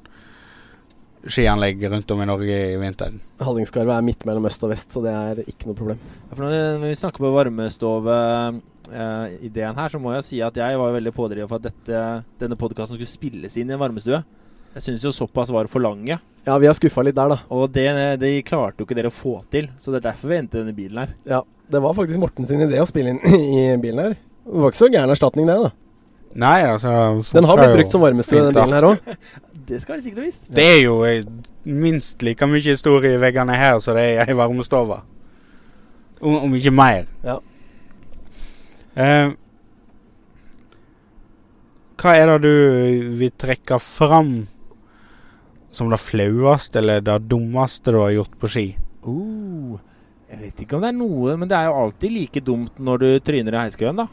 skianlegg 1.29 1.77
rundt 1.91 2.09
om 2.15 2.23
i 2.23 2.25
Norge 2.25 2.55
i 2.73 2.79
vinter. 2.81 3.11
Hallingskarvet 3.45 3.93
er 3.93 4.01
midt 4.07 4.25
mellom 4.25 4.47
øst 4.49 4.63
og 4.65 4.71
vest, 4.73 4.89
så 4.89 4.97
det 5.05 5.13
er 5.13 5.43
ikke 5.45 5.69
noe 5.69 5.77
problem. 5.77 5.99
Ja, 6.01 6.33
For 6.33 6.41
når 6.47 6.81
vi 6.87 6.97
snakker 6.97 7.21
på 7.21 7.29
varmestove-ideen 7.35 9.77
her, 9.77 9.89
så 9.93 10.01
må 10.01 10.09
jeg 10.17 10.25
si 10.27 10.37
at 10.41 10.57
jeg 10.57 10.79
var 10.81 10.97
veldig 10.97 11.13
pådriver 11.13 11.45
for 11.51 11.57
at 11.61 11.67
dette, 11.69 11.97
denne 12.41 12.57
podkasten 12.59 12.97
skulle 12.97 13.13
spilles 13.13 13.53
inn 13.61 13.69
i 13.69 13.73
en 13.77 13.83
varmestue. 13.83 14.17
Jeg 14.75 14.85
syns 14.85 15.03
jo 15.03 15.11
såpass 15.11 15.51
var 15.51 15.67
for 15.67 15.83
lange, 15.83 16.19
Ja, 16.45 16.55
vi 16.57 16.65
har 16.65 16.73
skuffa 16.73 17.03
litt 17.05 17.15
der, 17.15 17.29
da. 17.29 17.37
og 17.53 17.69
det, 17.75 17.85
det 18.21 18.29
klarte 18.47 18.81
jo 18.81 18.87
ikke 18.87 18.95
dere 18.97 19.11
å 19.11 19.13
få 19.13 19.35
til. 19.53 19.67
Så 19.77 19.91
det 19.91 19.99
er 19.99 20.07
derfor 20.09 20.31
vi 20.31 20.37
endte 20.39 20.57
i 20.57 20.63
denne 20.63 20.73
bilen 20.73 21.03
her. 21.03 21.11
Ja, 21.27 21.41
Det 21.71 21.81
var 21.83 21.93
faktisk 21.93 22.19
Morten 22.19 22.47
sin 22.49 22.63
idé 22.63 22.79
å 22.81 22.87
spille 22.89 23.13
inn 23.13 23.21
i 23.61 23.77
bilen 23.81 24.01
her. 24.01 24.15
Det 24.47 24.63
var 24.63 24.71
ikke 24.73 24.79
så 24.81 24.89
gæren 24.89 25.13
erstatning, 25.13 25.47
det. 25.51 25.59
da 25.61 25.71
Nei, 26.41 26.61
altså 26.63 26.91
Den 27.33 27.45
har 27.45 27.59
blitt 27.59 27.75
brukt 27.75 27.91
som 27.91 28.01
varmestue, 28.01 28.45
den 28.47 28.55
bilen 28.55 28.77
her 28.79 28.87
òg. 28.93 29.15
Det 29.71 29.77
skal 29.83 29.99
de 29.99 30.03
sikkert 30.03 30.23
ha 30.23 30.25
visst. 30.25 30.47
Det 30.51 30.63
er 30.65 30.79
jo 30.81 30.95
eh, 31.05 31.27
minst 31.63 32.23
like 32.25 32.47
mye 32.49 32.63
historie 32.65 33.13
i 33.15 33.19
veggene 33.21 33.55
her 33.55 33.77
som 33.83 33.95
det 33.95 34.07
er 34.23 34.31
i 34.31 34.35
varmestova. 34.35 34.97
Om, 36.19 36.39
om 36.47 36.55
ikke 36.57 36.73
mer. 36.73 37.05
Ja. 37.23 37.37
Uh, 38.97 39.35
hva 42.01 42.15
er 42.17 42.33
det 42.33 42.39
du 42.43 43.13
vil 43.21 43.31
trekke 43.39 43.77
fram 43.79 44.33
som 45.71 45.91
det 45.91 45.99
flaueste 46.01 46.81
eller 46.81 47.03
det 47.05 47.17
dummeste 47.31 47.93
du 47.93 47.99
har 48.01 48.13
gjort 48.15 48.37
på 48.41 48.49
ski? 48.51 48.65
Uh, 49.05 49.77
jeg 50.31 50.39
vet 50.45 50.63
ikke 50.63 50.77
om 50.77 50.83
det 50.85 50.91
er 50.93 50.97
noe, 50.99 51.35
men 51.39 51.49
det 51.51 51.57
er 51.57 51.69
jo 51.69 51.77
alltid 51.85 52.15
like 52.15 52.43
dumt 52.47 52.77
når 52.79 53.03
du 53.03 53.09
tryner 53.27 53.57
i 53.57 53.63
heiskøen, 53.65 53.99
da. 54.03 54.07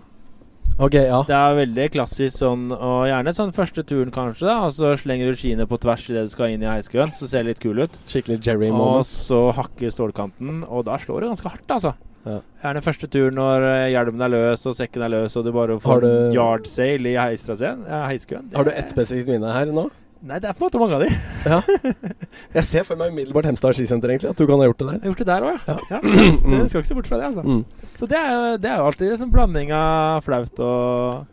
Ok, 0.78 0.94
ja. 0.94 1.18
Det 1.26 1.34
er 1.34 1.56
veldig 1.58 1.84
klassisk 1.90 2.36
sånn, 2.38 2.68
og 2.70 3.08
gjerne 3.10 3.32
sånn 3.34 3.50
første 3.54 3.82
turen 3.82 4.12
kanskje, 4.14 4.46
da. 4.46 4.60
Og 4.68 4.74
så 4.76 4.92
slenger 5.00 5.32
du 5.32 5.38
skiene 5.40 5.66
på 5.66 5.78
tvers 5.82 6.04
idet 6.06 6.28
du 6.28 6.30
skal 6.30 6.52
inn 6.54 6.62
i 6.62 6.70
heiskøen, 6.70 7.10
så 7.14 7.26
ser 7.26 7.42
det 7.42 7.56
litt 7.56 7.62
kul 7.64 7.82
ut. 7.82 7.96
Skikkelig 8.06 8.38
Jerry 8.46 8.70
Og 8.70 9.02
så 9.08 9.48
hakker 9.56 9.90
stålkanten, 9.90 10.62
og 10.68 10.86
da 10.86 11.00
slår 11.02 11.26
det 11.26 11.32
ganske 11.32 11.50
hardt, 11.50 11.74
altså. 11.74 11.96
Ja. 12.28 12.38
Gjerne 12.62 12.82
første 12.84 13.08
tur 13.10 13.30
når 13.34 13.64
eh, 13.64 13.88
hjelmen 13.94 14.22
er 14.26 14.32
løs 14.34 14.66
og 14.68 14.74
sekken 14.78 15.02
er 15.06 15.12
løs, 15.16 15.34
og 15.38 15.46
du 15.46 15.52
bare 15.54 15.78
får 15.82 16.02
du- 16.04 16.36
yard 16.36 16.66
sale 16.70 17.10
i 17.10 17.16
heistraseen. 17.18 17.82
Ja, 17.88 18.04
heiskøen. 18.10 18.50
Har 18.54 18.68
du 18.68 18.70
ett 18.74 18.90
spesifikt 18.94 19.30
minne 19.32 19.50
her 19.54 19.70
nå? 19.74 19.88
Nei, 20.18 20.40
det 20.42 20.48
er 20.50 20.56
på 20.58 20.64
en 20.64 20.66
måte 20.66 20.80
mange 20.82 20.96
av 20.96 21.02
de. 21.04 21.08
Jeg 21.44 21.52
Ja. 21.52 21.58
Jeg 22.58 22.64
ser 22.66 22.86
for 22.88 22.98
meg 22.98 23.12
umiddelbart 23.14 23.46
Hemsedal 23.46 23.76
skisenter, 23.76 24.10
egentlig. 24.10 24.32
At 24.32 24.40
du 24.40 24.46
kan 24.48 24.58
ha 24.58 24.66
gjort 24.66 24.80
det 24.80 24.86
der. 24.88 24.98
har 24.98 25.12
gjort 25.12 25.20
det 25.22 25.26
der 25.28 25.46
òg, 25.46 25.58
ja. 25.68 25.76
Ja. 25.78 25.78
ja. 25.94 26.00
Det 26.58 26.70
skal 26.72 26.82
ikke 26.82 26.90
se 26.90 26.96
bort 26.98 27.10
fra 27.10 27.20
det, 27.20 27.28
altså. 27.30 27.42
Mm. 27.46 27.90
Så 28.00 28.08
det 28.10 28.18
er 28.18 28.30
jo, 28.34 28.56
det 28.58 28.70
er 28.70 28.80
jo 28.80 28.88
alltid 28.90 29.12
en 29.12 29.20
sånn 29.22 29.34
blanding 29.34 29.74
av 29.78 30.24
flaut 30.26 30.62
og 30.64 31.26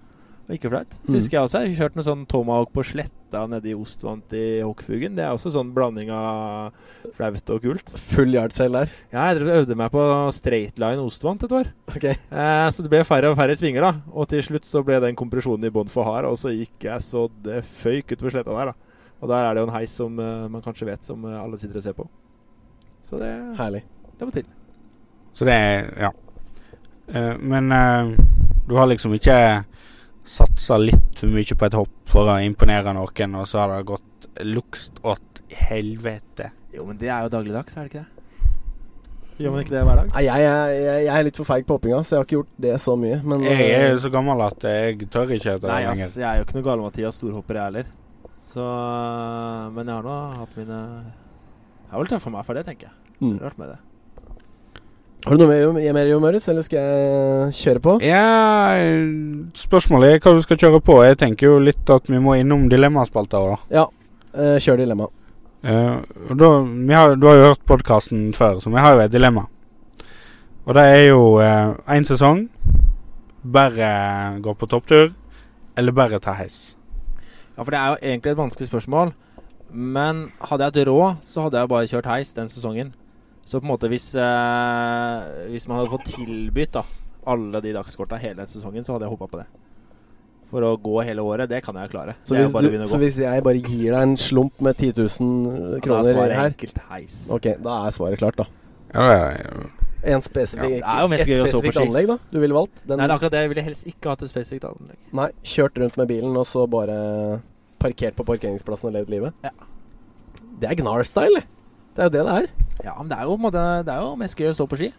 ikke 0.53 0.69
flaut. 0.69 0.91
Mm. 1.08 1.15
Husker 1.15 1.38
jeg 1.38 1.47
også. 1.47 1.60
Jeg 1.63 1.71
har 1.71 1.79
kjørt 1.79 1.95
noe 1.97 2.05
sånn 2.05 2.25
tomahawk 2.29 2.69
på 2.75 2.84
sletta 2.86 3.41
nede 3.49 3.71
i 3.71 3.73
Ostvant 3.73 4.34
i 4.38 4.62
Hokkfugen. 4.62 5.15
Det 5.17 5.23
er 5.25 5.34
også 5.34 5.49
sånn 5.55 5.71
blanding 5.73 6.12
av 6.13 6.75
flaut 7.17 7.49
og 7.55 7.63
kult. 7.63 7.93
Full 8.12 8.38
yardsail 8.38 8.77
der. 8.77 8.93
Ja, 9.10 9.25
jeg 9.34 9.47
øvde 9.55 9.77
meg 9.79 9.89
på 9.95 10.03
straight 10.38 10.77
line 10.81 11.01
Ostvant 11.01 11.47
et 11.47 11.55
år. 11.58 11.71
Okay. 11.89 12.19
Eh, 12.29 12.67
så 12.69 12.86
det 12.86 12.93
ble 12.93 13.01
færre 13.10 13.34
og 13.34 13.39
færre 13.39 13.58
svinger, 13.58 13.88
da. 13.88 14.13
Og 14.13 14.29
til 14.29 14.45
slutt 14.45 14.69
så 14.69 14.84
ble 14.86 15.01
den 15.01 15.17
kompresjonen 15.17 15.65
i 15.65 15.73
bånn 15.73 15.89
for 15.89 16.05
hard, 16.05 16.29
og 16.29 16.38
så 16.38 16.53
gikk 16.53 16.89
jeg 16.91 17.08
så 17.08 17.25
det 17.45 17.63
føyk 17.81 18.13
utover 18.13 18.38
sletta 18.38 18.53
der, 18.53 18.73
da. 18.75 19.01
Og 19.25 19.31
der 19.31 19.47
er 19.47 19.55
det 19.55 19.63
jo 19.63 19.69
en 19.71 19.77
heis 19.79 19.97
som 19.97 20.21
uh, 20.21 20.45
man 20.51 20.62
kanskje 20.62 20.91
vet, 20.91 21.05
som 21.08 21.25
uh, 21.25 21.39
alle 21.41 21.58
sitter 21.58 21.81
og 21.81 21.88
ser 21.88 21.97
på. 21.97 22.05
Så 23.05 23.17
det, 23.21 23.31
Herlig. 23.58 23.81
det 24.19 24.27
må 24.27 24.36
til. 24.36 24.45
Så 25.34 25.47
det 25.49 25.58
er 25.58 25.89
Ja. 26.05 26.13
Uh, 27.05 27.34
men 27.38 27.69
du 28.65 28.73
har 28.73 28.88
liksom 28.89 29.13
ikke 29.13 29.38
satsa 30.25 30.77
litt 30.81 31.19
for 31.19 31.31
mye 31.31 31.57
på 31.57 31.67
et 31.67 31.77
hopp 31.77 31.95
for 32.09 32.31
å 32.31 32.39
imponere 32.43 32.93
noen, 32.97 33.39
og 33.39 33.47
så 33.49 33.63
har 33.63 33.75
det 33.75 33.88
gått 33.93 34.27
lukst 34.45 34.99
åt 35.05 35.41
helvete. 35.69 36.51
Jo, 36.75 36.85
men 36.89 36.99
det 36.99 37.11
er 37.13 37.25
jo 37.25 37.33
dagligdags, 37.38 37.77
er 37.77 37.85
det 37.85 37.93
ikke 37.93 38.03
det? 38.03 38.11
Gjør 39.35 39.51
man 39.51 39.65
ikke 39.65 39.73
det 39.73 39.81
hver 39.83 39.99
dag? 39.99 40.11
Nei, 40.15 40.21
jeg, 40.23 40.43
jeg, 40.45 40.83
jeg, 41.03 41.11
er 41.11 41.25
litt 41.27 41.39
for 41.41 41.47
feig 41.49 41.65
på 41.67 41.75
hoppinga, 41.75 41.97
så 42.07 42.15
jeg 42.15 42.21
har 42.21 42.27
ikke 42.27 42.38
gjort 42.38 42.53
det 42.65 42.75
så 42.79 42.93
mye. 42.99 43.17
Men 43.27 43.43
Jeg 43.43 43.65
er 43.75 43.89
jo 43.91 43.97
så 44.05 44.11
gammel 44.13 44.43
at 44.45 44.63
jeg 44.63 45.09
tør 45.11 45.33
ikke 45.35 45.57
etter 45.57 45.65
det 45.65 45.73
Nei, 45.73 45.81
ass, 45.91 46.15
jeg 46.15 46.27
er 46.29 46.39
jo 46.39 46.45
ikke 46.47 46.55
noe 46.55 46.67
gale-Mathias 46.69 47.19
storhopper, 47.19 47.59
jeg 47.59 47.69
heller. 47.69 47.89
Så 48.45 48.63
Men 49.75 49.89
jeg 49.89 49.97
har 49.97 50.05
nå 50.05 50.15
hatt 50.39 50.55
mine 50.55 50.77
Jeg 50.77 51.91
har 51.91 51.99
vel 51.99 52.11
tøffa 52.13 52.31
meg 52.31 52.47
for 52.47 52.55
det, 52.55 52.63
tenker 52.69 52.88
jeg. 52.88 52.95
mm. 53.19 53.35
Rart 53.43 53.59
med 53.59 53.73
det. 53.73 53.79
Har 55.25 55.33
du 55.33 55.41
noe 55.41 55.49
mer, 55.73 55.93
mer 55.95 56.05
i 56.05 56.11
humøret, 56.13 56.43
eller 56.51 56.61
skal 56.61 56.77
jeg 56.77 57.53
kjøre 57.57 57.81
på? 57.81 57.93
Ja, 58.05 58.77
spørsmålet 59.57 60.11
er 60.11 60.19
hva 60.21 60.33
du 60.38 60.41
skal 60.45 60.59
kjøre 60.61 60.77
på. 60.85 60.99
Jeg 61.01 61.17
tenker 61.17 61.47
jo 61.47 61.55
litt 61.65 61.89
at 61.89 62.11
vi 62.11 62.19
må 62.21 62.35
innom 62.38 62.67
dilemmaspalta 62.69 63.39
òg, 63.41 63.55
da. 63.55 63.79
Ja, 63.79 63.85
eh, 64.38 64.59
kjør 64.61 64.83
dilemma. 64.83 65.07
Eh, 65.65 65.95
og 66.29 66.38
da, 66.38 66.49
vi 66.61 66.93
har, 66.93 67.15
du 67.17 67.25
har 67.25 67.39
jo 67.39 67.47
hørt 67.47 67.63
podkasten 67.65 68.27
før, 68.38 68.59
så 68.61 68.69
vi 68.69 68.83
har 68.85 68.93
jo 68.93 69.01
et 69.01 69.15
dilemma. 69.15 69.47
Og 70.67 70.77
det 70.77 70.83
er 70.91 71.01
jo 71.07 71.23
én 71.41 72.05
sesong. 72.05 72.43
Bare 73.41 73.88
gå 74.45 74.53
på 74.53 74.69
topptur, 74.69 75.09
eller 75.73 75.95
bare 76.03 76.19
ta 76.21 76.35
heis. 76.38 76.75
Ja, 77.55 77.63
for 77.63 77.71
det 77.73 77.79
er 77.79 77.95
jo 77.95 77.97
egentlig 78.11 78.35
et 78.35 78.43
vanskelig 78.43 78.69
spørsmål. 78.69 79.15
Men 79.73 80.27
hadde 80.51 80.67
jeg 80.67 80.75
hatt 80.75 80.88
råd, 80.91 81.25
så 81.25 81.47
hadde 81.47 81.63
jeg 81.63 81.73
bare 81.73 81.89
kjørt 81.89 82.11
heis 82.13 82.33
den 82.38 82.53
sesongen. 82.53 82.93
Så 83.45 83.60
på 83.62 83.67
en 83.67 83.71
måte 83.75 83.89
hvis 83.91 84.08
eh, 84.17 85.49
Hvis 85.53 85.67
man 85.69 85.77
hadde 85.79 85.91
fått 85.93 86.08
tilbudt 86.15 86.79
da 86.79 86.86
alle 87.25 87.62
de 87.62 87.71
dagskorta 87.73 88.19
hele 88.21 88.38
den 88.43 88.49
sesongen, 88.49 88.84
så 88.86 88.93
hadde 88.93 89.08
jeg 89.08 89.15
hoppa 89.15 89.27
på 89.31 89.39
det. 89.39 89.45
For 90.51 90.62
å 90.62 90.75
gå 90.77 90.99
hele 91.08 91.23
året, 91.25 91.49
det 91.49 91.63
kan 91.65 91.77
jeg 91.81 91.89
klare. 91.89 92.13
Så 92.21 92.36
hvis, 92.38 92.51
bare 92.53 92.69
du, 92.69 92.84
så 92.86 92.99
hvis 93.01 93.17
jeg 93.17 93.45
bare 93.47 93.62
gir 93.63 93.95
deg 93.95 93.97
en 93.97 94.13
slump 94.19 94.62
med 94.62 94.77
10 94.77 94.91
000 94.93 95.08
Da 95.49 95.79
er 95.79 95.81
kroner 95.88 96.12
svaret 96.12 96.36
her 96.38 96.51
enkelt 96.51 96.77
heis. 96.91 97.15
Ok, 97.34 97.47
da 97.65 97.79
er 97.88 97.95
svaret 97.97 98.21
klart, 98.21 98.38
da. 98.38 98.45
Ja, 98.93 99.08
ja, 99.10 99.31
ja. 99.41 99.71
En 100.05 100.21
spesifikk, 100.21 100.69
Ja, 100.69 100.77
det 100.77 100.91
er 100.93 101.01
jo 101.01 101.10
mest 101.15 101.25
et 101.25 101.41
spesifikt 101.41 101.79
anlegg, 101.81 102.12
da? 102.13 102.17
Du 102.29 102.38
ville 102.43 102.58
valgt? 102.60 102.77
Den, 102.86 102.99
Nei, 102.99 103.08
det 103.08 103.10
er 103.10 103.15
akkurat 103.15 103.34
det. 103.34 103.41
Jeg 103.41 103.51
ville 103.55 103.65
helst 103.65 103.89
ikke 103.89 104.13
hatt 104.13 104.21
et 104.21 104.31
spesifikt 104.36 104.67
anlegg. 104.69 104.99
nei, 105.17 105.27
kjørt 105.55 105.81
rundt 105.81 105.97
med 105.97 106.12
bilen, 106.13 106.38
og 106.38 106.45
så 106.45 106.67
bare 106.69 106.99
parkert 107.81 108.13
på 108.19 108.27
parkeringsplassen 108.29 108.91
og 108.91 108.99
levd 108.99 109.10
livet? 109.15 109.34
Ja. 109.41 109.49
Det 110.62 110.69
er 110.69 110.77
Gnar-style. 110.77 111.41
Det 111.97 112.05
er 112.05 112.12
jo 112.12 112.13
det 112.19 112.27
det 112.29 112.38
er. 112.43 112.47
Ja, 112.83 112.95
men 112.99 113.09
det 113.11 113.17
er 113.17 113.29
jo 113.29 113.38
måte 113.39 113.61
Det 113.88 113.93
er 113.93 114.03
jo 114.03 114.15
mest 114.19 114.39
gøy 114.39 114.49
å 114.51 114.55
stå 114.57 114.67
på 114.67 114.79
ski. 114.79 114.89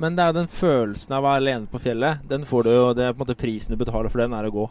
Men 0.00 0.16
det 0.16 0.24
er 0.24 0.32
jo 0.32 0.40
den 0.40 0.50
følelsen 0.50 1.14
av 1.14 1.22
å 1.22 1.28
være 1.28 1.42
alene 1.42 1.70
på 1.70 1.80
fjellet. 1.82 2.24
Den 2.26 2.46
får 2.48 2.66
du 2.66 2.72
jo 2.72 2.84
Det 2.96 3.06
er 3.06 3.14
på 3.14 3.20
en 3.20 3.26
måte 3.26 3.38
prisen 3.38 3.74
du 3.74 3.78
betaler 3.78 4.10
for 4.10 4.24
den, 4.24 4.34
er 4.34 4.48
å 4.48 4.54
gå. 4.54 4.66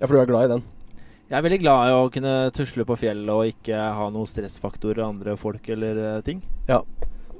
Ja, 0.00 0.06
for 0.06 0.16
du 0.16 0.22
er 0.22 0.30
glad 0.30 0.48
i 0.48 0.52
den. 0.56 0.64
Jeg 1.30 1.38
er 1.38 1.44
veldig 1.46 1.60
glad 1.62 1.86
i 1.86 1.94
å 1.94 2.10
kunne 2.10 2.34
tusle 2.56 2.82
på 2.88 2.96
fjellet 2.98 3.30
og 3.30 3.52
ikke 3.52 3.78
ha 3.78 4.08
noen 4.10 4.26
stressfaktorer 4.26 5.04
andre 5.04 5.36
folk 5.38 5.68
eller 5.70 6.00
eh, 6.02 6.22
ting. 6.26 6.40
Ja. 6.66 6.80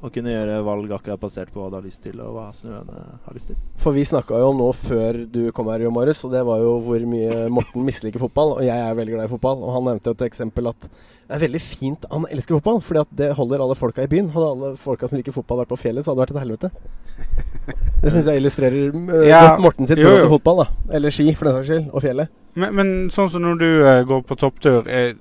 Og 0.01 0.13
kunne 0.15 0.33
gjøre 0.33 0.63
valg 0.65 0.93
akkurat 0.97 1.21
basert 1.21 1.51
på 1.53 1.61
hva 1.61 1.69
du 1.69 1.77
har 1.77 1.85
lyst 1.85 2.01
til, 2.01 2.17
og 2.25 2.33
hva 2.33 2.47
snøen 2.57 2.89
eh, 2.97 3.09
har 3.27 3.37
lyst 3.37 3.51
til. 3.51 3.59
For 3.83 3.93
vi 3.93 4.07
snakka 4.09 4.39
jo 4.41 4.51
om 4.55 4.61
nå 4.63 4.69
før 4.73 5.19
du 5.29 5.43
kom 5.57 5.69
her, 5.69 5.85
Jo 5.85 5.93
Marius, 5.93 6.23
og 6.25 6.33
det 6.33 6.41
var 6.49 6.63
jo 6.65 6.79
hvor 6.87 7.05
mye 7.11 7.47
Morten 7.53 7.85
misliker 7.85 8.23
fotball. 8.23 8.55
Og 8.57 8.65
jeg 8.65 8.81
er 8.81 8.97
veldig 8.97 9.17
glad 9.19 9.29
i 9.29 9.33
fotball. 9.35 9.61
Og 9.67 9.75
han 9.77 9.89
nevnte 9.91 10.13
jo 10.13 10.17
et 10.17 10.29
eksempel 10.31 10.73
at 10.73 10.89
det 11.31 11.37
er 11.37 11.43
veldig 11.45 11.61
fint 11.63 12.07
Han 12.11 12.25
elsker 12.27 12.57
fotball, 12.59 12.81
fordi 12.83 13.01
at 13.05 13.11
det 13.21 13.29
holder 13.39 13.63
alle 13.63 13.77
folka 13.79 14.03
i 14.03 14.11
byen. 14.11 14.33
Hadde 14.35 14.49
alle 14.57 14.73
folka 14.81 15.07
som 15.07 15.21
liker 15.21 15.37
fotball 15.37 15.61
vært 15.63 15.71
på 15.71 15.79
fjellet, 15.85 16.03
så 16.03 16.11
hadde 16.11 16.25
det 16.25 16.25
vært 16.25 16.37
et 16.37 16.45
helvete. 16.47 16.73
Det 18.01 18.11
syns 18.15 18.31
jeg 18.31 18.41
illustrerer 18.41 18.95
uh, 18.97 19.27
Ja, 19.29 19.43
Morten 19.61 19.85
sitt 19.87 20.01
forhold 20.01 20.23
til 20.25 20.31
fotball, 20.33 20.63
da. 20.63 20.95
Eller 20.97 21.13
ski, 21.13 21.27
for 21.37 21.47
den 21.47 21.59
saks 21.59 21.69
skyld. 21.69 21.91
Og 21.93 22.03
fjellet. 22.03 22.33
Men, 22.57 22.73
men 22.79 22.93
sånn 23.13 23.29
som 23.31 23.45
når 23.45 23.61
du 23.61 23.67
eh, 23.69 23.99
går 24.09 24.23
på 24.27 24.39
topptur, 24.41 24.89
eh, 24.89 25.13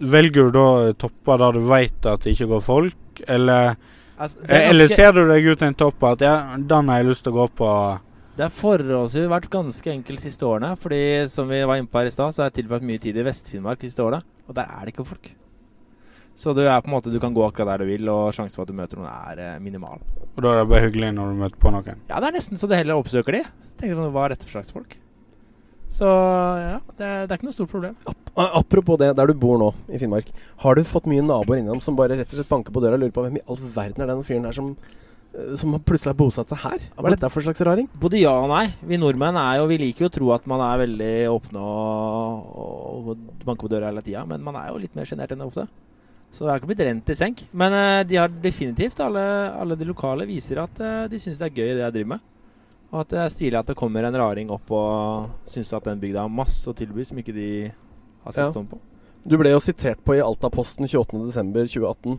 velger 0.00 0.50
du 0.50 0.58
da 0.58 0.66
topper 1.00 1.40
der 1.40 1.56
du 1.56 1.64
veit 1.68 2.06
at 2.08 2.24
det 2.24 2.36
ikke 2.36 2.50
går 2.52 2.62
folk, 2.64 2.99
eller 3.28 3.76
Altså, 4.20 4.36
eh, 4.44 4.68
Eller 4.68 4.84
ganske, 4.84 4.96
ser 4.96 5.12
du 5.16 5.22
deg 5.24 5.46
ut 5.48 5.62
en 5.64 5.74
topp 5.74 6.02
at 6.04 6.20
ja, 6.20 6.34
den 6.58 6.88
har 6.92 6.98
jeg 7.00 7.06
lyst 7.08 7.24
til 7.24 7.32
å 7.32 7.38
gå 7.38 7.46
på? 7.56 7.68
det 8.40 8.46
har 8.46 8.52
forholdsvis 8.56 9.28
vært 9.28 9.50
ganske 9.52 9.90
enkelt 9.92 10.20
de 10.22 10.30
siste 10.30 10.46
årene. 10.48 10.70
Fordi 10.80 11.00
som 11.28 11.48
vi 11.50 11.58
var 11.68 11.76
inne 11.76 11.90
på 11.90 12.00
her 12.00 12.08
i 12.08 12.14
stad, 12.14 12.32
så 12.32 12.42
har 12.42 12.50
jeg 12.50 12.62
tilbrakt 12.62 12.86
mye 12.88 13.00
tid 13.02 13.18
i 13.20 13.24
Vest-Finnmark 13.26 13.82
de 13.82 13.90
siste 13.90 14.04
årene. 14.04 14.24
Og 14.48 14.56
der 14.56 14.70
er 14.70 14.86
det 14.86 14.94
ikke 14.94 15.04
folk. 15.08 15.28
Så 16.40 16.54
du 16.56 16.62
er 16.62 16.80
på 16.80 16.88
en 16.88 16.94
måte 16.94 17.12
Du 17.12 17.18
kan 17.20 17.34
gå 17.36 17.42
akkurat 17.44 17.74
der 17.74 17.84
du 17.84 17.90
vil, 17.90 18.08
og 18.08 18.32
sjansen 18.32 18.56
for 18.56 18.64
at 18.64 18.70
du 18.70 18.78
møter 18.78 18.96
noen, 18.96 19.10
er 19.10 19.42
eh, 19.44 19.58
minimal. 19.60 20.00
Og 20.36 20.40
da 20.40 20.54
er 20.54 20.62
det 20.62 20.70
bare 20.70 20.84
hyggelig 20.86 21.12
når 21.18 21.34
du 21.34 21.42
møter 21.42 21.60
på 21.60 21.72
noen. 21.74 22.00
Ja, 22.08 22.20
det 22.22 22.30
er 22.30 22.38
nesten 22.38 22.60
så 22.60 22.70
du 22.70 22.76
heller 22.78 22.96
oppsøker 22.96 23.36
de. 23.36 23.42
Tenker 23.80 24.00
du 24.00 24.08
Hva 24.14 24.24
er 24.24 24.36
dette 24.36 24.48
for 24.48 24.56
slags 24.56 24.72
folk? 24.72 24.96
Så 25.90 26.06
ja, 26.06 26.76
det, 26.96 27.02
er- 27.06 27.24
det 27.26 27.34
er 27.34 27.38
ikke 27.40 27.48
noe 27.48 27.56
stort 27.56 27.72
problem. 27.72 27.96
Apropos 28.38 28.96
det, 29.00 29.08
der 29.18 29.26
du 29.26 29.34
bor 29.34 29.58
nå, 29.58 29.72
i 29.90 29.98
Finnmark. 29.98 30.28
Har 30.62 30.78
du 30.78 30.84
fått 30.86 31.08
mye 31.10 31.24
naboer 31.26 31.58
innom 31.60 31.80
som 31.82 31.96
bare 31.98 32.14
rett 32.20 32.30
og 32.30 32.38
slett 32.38 32.48
banker 32.52 32.72
på 32.72 32.82
døra 32.84 32.94
og 32.96 33.02
lurer 33.02 33.14
på 33.16 33.24
hvem 33.26 33.40
i 33.40 33.44
all 33.50 33.58
verden 33.74 34.04
er 34.06 34.12
den 34.12 34.22
fyren 34.24 34.46
her 34.46 34.54
som, 34.54 34.68
eh, 35.34 35.50
som 35.58 35.74
har 35.74 35.82
plutselig 35.82 36.12
har 36.14 36.18
bosatt 36.22 36.48
seg 36.54 36.62
her? 36.62 36.86
Hva 36.94 37.10
er 37.10 37.16
dette 37.16 37.30
for 37.34 37.42
slags 37.42 37.60
raring? 37.66 37.88
Både 38.00 38.22
ja 38.22 38.36
og 38.38 38.48
nei. 38.54 38.68
Vi 38.86 39.00
nordmenn 39.02 39.36
er 39.42 39.58
jo, 39.58 39.66
vi 39.66 39.80
liker 39.82 40.06
jo 40.06 40.12
å 40.12 40.14
tro 40.14 40.30
at 40.38 40.46
man 40.46 40.62
er 40.70 40.80
veldig 40.86 41.12
åpne 41.34 41.58
og, 41.58 42.56
og 43.10 43.44
banker 43.44 43.66
på 43.66 43.72
døra 43.74 43.90
hele 43.90 44.06
tida, 44.06 44.22
men 44.30 44.46
man 44.46 44.56
er 44.62 44.70
jo 44.70 44.78
litt 44.86 44.94
mer 44.96 45.10
sjenert 45.10 45.34
enn 45.34 45.42
det 45.42 45.50
ofte. 45.50 45.66
Så 46.30 46.44
det 46.46 46.52
har 46.52 46.60
ikke 46.62 46.70
blitt 46.70 46.86
rent 46.86 47.08
i 47.10 47.14
senk. 47.18 47.40
Men 47.50 47.74
uh, 47.74 48.02
de 48.06 48.14
har 48.20 48.30
definitivt, 48.30 49.00
alle, 49.02 49.22
alle 49.58 49.74
de 49.74 49.88
lokale, 49.88 50.22
viser 50.30 50.60
at 50.62 50.78
uh, 50.78 51.08
de 51.10 51.18
syns 51.18 51.40
det 51.42 51.48
er 51.50 51.56
gøy 51.58 51.72
det 51.74 51.82
jeg 51.82 51.94
driver 51.98 52.12
med. 52.14 52.28
Og 52.90 53.00
at 53.04 53.08
det 53.12 53.18
er 53.22 53.28
stilig 53.30 53.58
at 53.60 53.66
det 53.70 53.76
kommer 53.78 54.02
en 54.08 54.16
raring 54.18 54.50
opp 54.50 54.70
og 54.74 55.28
syns 55.46 55.70
at 55.76 55.84
den 55.86 56.00
bygda 56.02 56.24
har 56.24 56.32
masse 56.32 56.66
å 56.70 56.74
tilby 56.74 57.04
som 57.06 57.20
ikke 57.22 57.34
de 57.36 57.50
har 58.24 58.32
sett 58.34 58.48
Ja. 58.48 58.50
sånn 58.52 58.66
på. 58.70 58.78
Du 59.26 59.36
ble 59.38 59.50
jo 59.52 59.60
sitert 59.62 60.02
på 60.04 60.16
i 60.16 60.22
Altaposten 60.24 60.86
28.12.2018. 60.88 62.18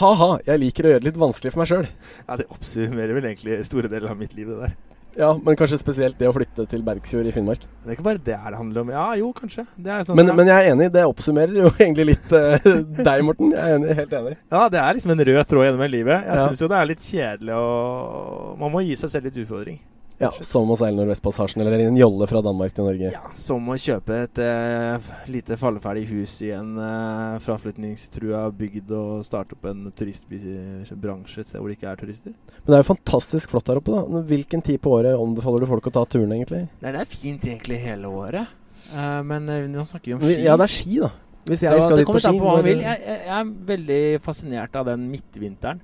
Ha-ha, 0.00 0.38
jeg 0.46 0.60
liker 0.60 0.84
å 0.86 0.90
gjøre 0.92 1.02
det 1.02 1.08
litt 1.10 1.18
vanskelig 1.22 1.52
for 1.54 1.62
meg 1.62 1.70
sjøl. 1.70 1.86
Ja, 2.28 2.36
Det 2.36 2.46
oppsummerer 2.50 3.14
vel 3.16 3.24
egentlig 3.30 3.64
store 3.66 3.88
deler 3.90 4.10
av 4.10 4.18
mitt 4.18 4.34
liv, 4.34 4.46
det 4.46 4.58
der. 4.60 4.74
Ja, 5.18 5.32
men 5.42 5.56
kanskje 5.58 5.78
spesielt 5.80 6.18
det 6.20 6.28
å 6.28 6.32
flytte 6.34 6.64
til 6.70 6.82
Bergsfjord 6.86 7.26
i 7.26 7.32
Finnmark. 7.34 7.64
Det 7.82 7.90
er 7.90 7.96
ikke 7.96 8.06
bare 8.06 8.20
det 8.22 8.36
det 8.36 8.56
handler 8.58 8.82
om. 8.84 8.90
Ja, 8.94 9.06
jo, 9.18 9.32
kanskje. 9.36 9.64
Det 9.76 9.90
er 9.90 10.04
sånn, 10.06 10.16
Men, 10.16 10.30
ja. 10.30 10.36
men 10.38 10.50
jeg 10.52 10.56
er 10.66 10.72
enig, 10.74 10.88
det 10.94 11.04
oppsummerer 11.08 11.56
jo 11.64 11.70
egentlig 11.82 12.06
litt 12.12 12.34
uh, 12.36 12.70
deg, 13.00 13.24
Morten. 13.26 13.50
Jeg 13.56 13.60
er 13.60 13.78
enig, 13.80 13.94
helt 13.98 14.12
enig. 14.20 14.34
Ja, 14.52 14.64
det 14.72 14.80
er 14.82 14.98
liksom 14.98 15.14
en 15.16 15.24
rød 15.30 15.40
tråd 15.50 15.66
gjennom 15.66 15.82
hele 15.86 15.96
livet. 15.98 16.26
Jeg 16.28 16.36
Ja. 16.38 16.46
syns 16.48 16.62
jo 16.62 16.68
det 16.70 16.78
er 16.78 16.90
litt 16.92 17.06
kjedelig 17.10 17.56
å 17.58 18.56
Man 18.60 18.72
må 18.74 18.84
gi 18.86 18.94
seg 19.00 19.10
selv 19.16 19.30
litt 19.30 19.40
utfordring. 19.42 19.80
Ja, 20.20 20.28
Som 20.44 20.68
å 20.68 20.76
seile 20.76 20.98
Nordvestpassasjen 20.98 21.62
eller 21.62 21.80
en 21.86 21.96
jolle 21.96 22.26
fra 22.28 22.42
Danmark 22.44 22.74
til 22.76 22.84
Norge. 22.84 23.12
Ja, 23.14 23.22
Som 23.40 23.70
å 23.72 23.76
kjøpe 23.80 24.18
et 24.26 24.40
eh, 24.44 25.06
lite 25.32 25.56
falleferdig 25.60 26.04
hus 26.10 26.34
i 26.44 26.50
en 26.52 26.74
eh, 26.76 27.38
fraflytningstrua 27.40 28.42
bygd 28.58 28.92
og 28.98 29.24
starte 29.24 29.56
opp 29.56 29.70
en 29.70 29.88
turistbransje 29.96 31.40
et 31.40 31.48
sted 31.48 31.56
hvor 31.56 31.72
det 31.72 31.78
ikke 31.78 31.88
er 31.94 32.02
turister. 32.02 32.36
Men 32.36 32.68
det 32.68 32.76
er 32.76 32.84
jo 32.84 32.90
fantastisk 32.90 33.54
flott 33.54 33.70
der 33.70 33.80
oppe, 33.80 33.96
da. 33.96 34.22
Hvilken 34.28 34.64
tid 34.66 34.82
på 34.84 34.92
året 34.98 35.16
anbefaler 35.16 35.64
du 35.64 35.70
folk 35.70 35.88
å 35.88 35.94
ta 35.96 36.04
turen, 36.04 36.34
egentlig? 36.36 36.66
Nei, 36.84 36.92
det 36.92 37.00
er 37.00 37.14
fint 37.14 37.46
egentlig 37.48 37.80
hele 37.80 38.12
året. 38.12 38.56
Uh, 38.90 39.22
men 39.24 39.48
eh, 39.48 39.68
nå 39.72 39.86
snakker 39.88 40.10
vi 40.10 40.16
om 40.18 40.24
ski. 40.26 40.36
Ja, 40.44 40.58
det 40.60 40.66
er 40.66 40.74
ski, 40.74 40.98
da. 41.00 41.14
Hvis 41.48 41.62
jeg 41.64 41.72
så 41.72 41.86
skal 41.86 41.96
det 41.96 42.04
dit 42.04 42.12
på 42.12 42.20
ski 42.20 42.34
på. 42.36 42.56
Jeg, 42.66 42.82
jeg, 42.84 43.22
jeg 43.24 43.38
er 43.38 43.54
veldig 43.72 44.02
fascinert 44.26 44.76
av 44.76 44.92
den 44.92 45.08
midtvinteren. 45.08 45.80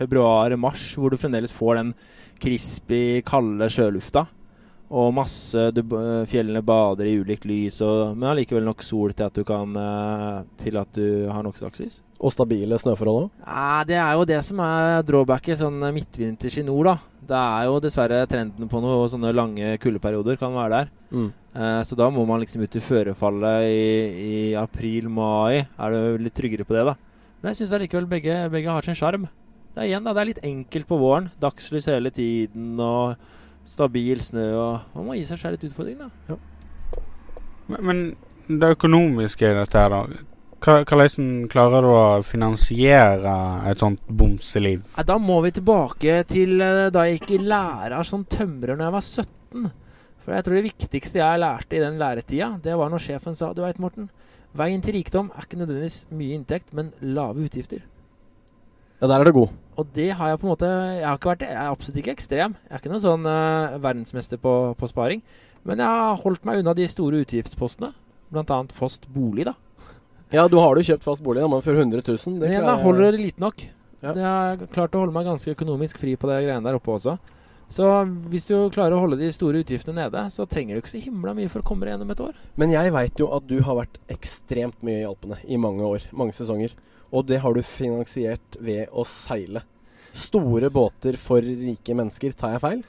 Februar-mars, 0.00 0.88
hvor 0.98 1.12
du 1.12 1.20
fremdeles 1.20 1.52
får 1.54 1.78
den 1.78 1.94
crispy, 2.42 3.20
kalde 3.26 3.68
sjølufta. 3.72 4.26
Og 4.92 5.12
masse 5.16 5.70
du, 5.72 5.80
Fjellene 6.28 6.60
bader 6.64 7.08
i 7.08 7.14
ulikt 7.22 7.46
lys, 7.48 7.78
og, 7.84 8.12
men 8.12 8.28
allikevel 8.34 8.66
nok 8.66 8.82
sol 8.84 9.14
til 9.16 9.24
at 9.24 9.38
du 9.38 9.44
kan 9.48 9.72
eh, 9.80 10.42
Til 10.60 10.76
at 10.82 10.90
du 10.92 11.30
har 11.32 11.46
nok 11.46 11.56
dagslys. 11.62 12.02
Og 12.20 12.34
stabile 12.34 12.76
snøforhold 12.78 13.24
òg. 13.24 13.30
Ja, 13.40 13.82
det 13.88 13.96
er 13.98 14.12
jo 14.18 14.26
det 14.28 14.42
som 14.46 14.60
er 14.62 15.00
drawbacket 15.08 15.62
sånn 15.62 15.80
midtvinters 15.96 16.60
i 16.60 16.66
nord, 16.66 16.92
da. 16.92 16.96
Det 17.32 17.38
er 17.38 17.70
jo 17.70 17.80
dessverre 17.82 18.20
trenden 18.30 18.68
på 18.68 18.82
noen 18.82 19.08
sånne 19.10 19.32
lange 19.34 19.72
kuldeperioder 19.82 20.36
kan 20.38 20.52
være 20.54 20.82
der. 20.82 20.92
Mm. 21.10 21.30
Eh, 21.56 21.80
så 21.88 21.98
da 21.98 22.10
må 22.12 22.26
man 22.28 22.44
liksom 22.44 22.62
ut 22.62 22.76
i 22.76 22.84
førefallet 22.84 23.70
i, 23.72 23.82
i 24.28 24.38
april-mai. 24.60 25.64
Er 25.64 25.96
du 25.96 26.22
litt 26.26 26.36
tryggere 26.36 26.68
på 26.68 26.76
det, 26.76 26.84
da. 26.92 26.98
Men 27.40 27.50
jeg 27.50 27.62
syns 27.62 27.74
allikevel 27.78 28.06
begge, 28.10 28.36
begge 28.52 28.76
har 28.76 28.86
sin 28.86 28.98
sjarm. 28.98 29.26
Det 29.72 29.80
er 29.80 29.88
igjen 29.88 30.04
da, 30.04 30.12
det 30.12 30.20
er 30.20 30.28
litt 30.28 30.42
enkelt 30.44 30.88
på 30.88 30.98
våren. 31.00 31.30
Dagslys 31.40 31.88
hele 31.88 32.12
tiden 32.12 32.74
og 32.82 33.14
stabil 33.68 34.20
snø. 34.24 34.48
og 34.58 34.98
Man 34.98 35.06
må 35.08 35.16
gi 35.16 35.24
seg 35.28 35.40
selv 35.40 35.56
litt 35.56 35.70
utfordring, 35.70 36.02
da. 36.02 36.36
Men, 37.70 37.86
men 37.88 38.02
det 38.60 38.74
økonomiske 38.76 39.48
i 39.48 39.56
dette 39.56 39.80
her, 39.80 39.94
da. 39.94 40.28
Hvordan 40.62 41.48
klarer 41.50 41.82
du 41.82 41.90
å 41.90 42.02
finansiere 42.22 43.32
et 43.70 43.80
sånt 43.82 44.02
bomseliv? 44.06 44.84
Da 45.08 45.16
må 45.18 45.40
vi 45.42 45.54
tilbake 45.56 46.20
til 46.30 46.60
eh, 46.62 46.90
da 46.94 47.06
jeg 47.08 47.18
gikk 47.18 47.32
i 47.34 47.40
lærer 47.50 48.06
som 48.06 48.22
tømrer 48.30 48.76
når 48.76 48.86
jeg 48.86 48.94
var 48.94 49.08
17. 49.08 49.72
For 50.22 50.36
jeg 50.36 50.46
tror 50.46 50.58
det 50.58 50.66
viktigste 50.68 51.18
jeg 51.18 51.42
lærte 51.42 51.78
i 51.78 51.82
den 51.82 51.98
læretida, 51.98 52.52
det 52.62 52.76
var 52.78 52.92
når 52.92 53.02
sjefen 53.02 53.34
sa 53.34 53.50
Du 53.56 53.64
veit, 53.64 53.80
Morten. 53.82 54.06
Veien 54.54 54.84
til 54.84 54.94
rikdom 55.00 55.32
er 55.34 55.48
ikke 55.48 55.58
nødvendigvis 55.58 56.04
mye 56.14 56.36
inntekt, 56.36 56.70
men 56.76 56.92
lave 57.00 57.48
utgifter. 57.48 57.82
Ja, 59.00 59.08
der 59.08 59.18
er 59.18 59.26
det 59.26 59.34
god. 59.34 59.50
Og 59.80 59.88
det 59.96 60.10
har 60.18 60.28
jeg 60.28 60.40
på 60.42 60.44
en 60.46 60.52
måte 60.52 60.68
Jeg 60.68 61.06
har 61.06 61.16
ikke 61.16 61.30
vært 61.30 61.44
Jeg 61.46 61.56
er 61.56 61.70
absolutt 61.72 62.00
ikke 62.02 62.12
ekstrem. 62.12 62.56
Jeg 62.68 62.74
er 62.76 62.82
ikke 62.82 62.92
noen 62.92 63.04
sånn 63.04 63.28
uh, 63.28 63.78
verdensmester 63.80 64.40
på, 64.42 64.52
på 64.76 64.88
sparing. 64.90 65.22
Men 65.64 65.80
jeg 65.80 65.88
har 65.88 66.18
holdt 66.24 66.44
meg 66.44 66.60
unna 66.60 66.74
de 66.76 66.88
store 66.90 67.22
utgiftspostene. 67.24 67.92
Blant 68.32 68.50
annet 68.52 68.72
fast 68.76 69.06
bolig, 69.12 69.46
da. 69.48 69.54
Ja, 70.32 70.46
du 70.48 70.56
har 70.58 70.76
jo 70.76 70.84
kjøpt 70.88 71.04
fast 71.04 71.22
bolig, 71.24 71.42
da, 71.44 71.48
men 71.52 71.60
for 71.64 71.76
100 71.76 72.00
000 72.04 72.40
det 72.40 72.48
Men 72.48 72.52
jeg- 72.56 72.82
holder 72.82 73.12
det 73.12 73.20
lite 73.20 73.40
nok. 73.40 73.62
Ja. 74.02 74.12
Jeg 74.12 74.24
har 74.24 74.66
klart 74.72 74.96
å 74.96 75.02
holde 75.04 75.12
meg 75.14 75.28
ganske 75.28 75.52
økonomisk 75.54 76.00
fri 76.00 76.16
på 76.16 76.26
det 76.26 76.40
greiene 76.46 76.64
der 76.64 76.78
oppe 76.78 76.90
også. 76.96 77.18
Så 77.72 77.86
hvis 78.28 78.44
du 78.44 78.68
klarer 78.74 78.96
å 78.96 79.00
holde 79.00 79.16
de 79.20 79.30
store 79.32 79.62
utgiftene 79.62 79.94
nede, 80.02 80.24
så 80.34 80.44
trenger 80.48 80.74
du 80.74 80.82
ikke 80.82 80.92
så 80.92 81.00
himla 81.00 81.32
mye 81.36 81.48
for 81.48 81.62
å 81.62 81.64
komme 81.64 81.86
deg 81.86 81.94
gjennom 81.94 82.10
et 82.12 82.20
år. 82.20 82.34
Men 82.60 82.74
jeg 82.74 82.92
veit 82.92 83.22
jo 83.22 83.30
at 83.32 83.46
du 83.48 83.60
har 83.64 83.78
vært 83.78 83.96
ekstremt 84.12 84.76
mye 84.84 85.00
i 85.00 85.06
Alpene 85.08 85.38
i 85.48 85.56
mange 85.56 85.80
år. 85.86 86.04
Mange 86.12 86.34
sesonger. 86.36 86.74
Og 87.12 87.26
det 87.28 87.42
har 87.44 87.54
du 87.54 87.62
finansiert 87.66 88.58
ved 88.60 88.88
å 88.90 89.04
seile. 89.08 89.64
Store 90.16 90.68
båter 90.72 91.16
for 91.20 91.44
rike 91.44 91.96
mennesker, 91.96 92.34
tar 92.36 92.56
jeg 92.56 92.64
feil? 92.64 92.84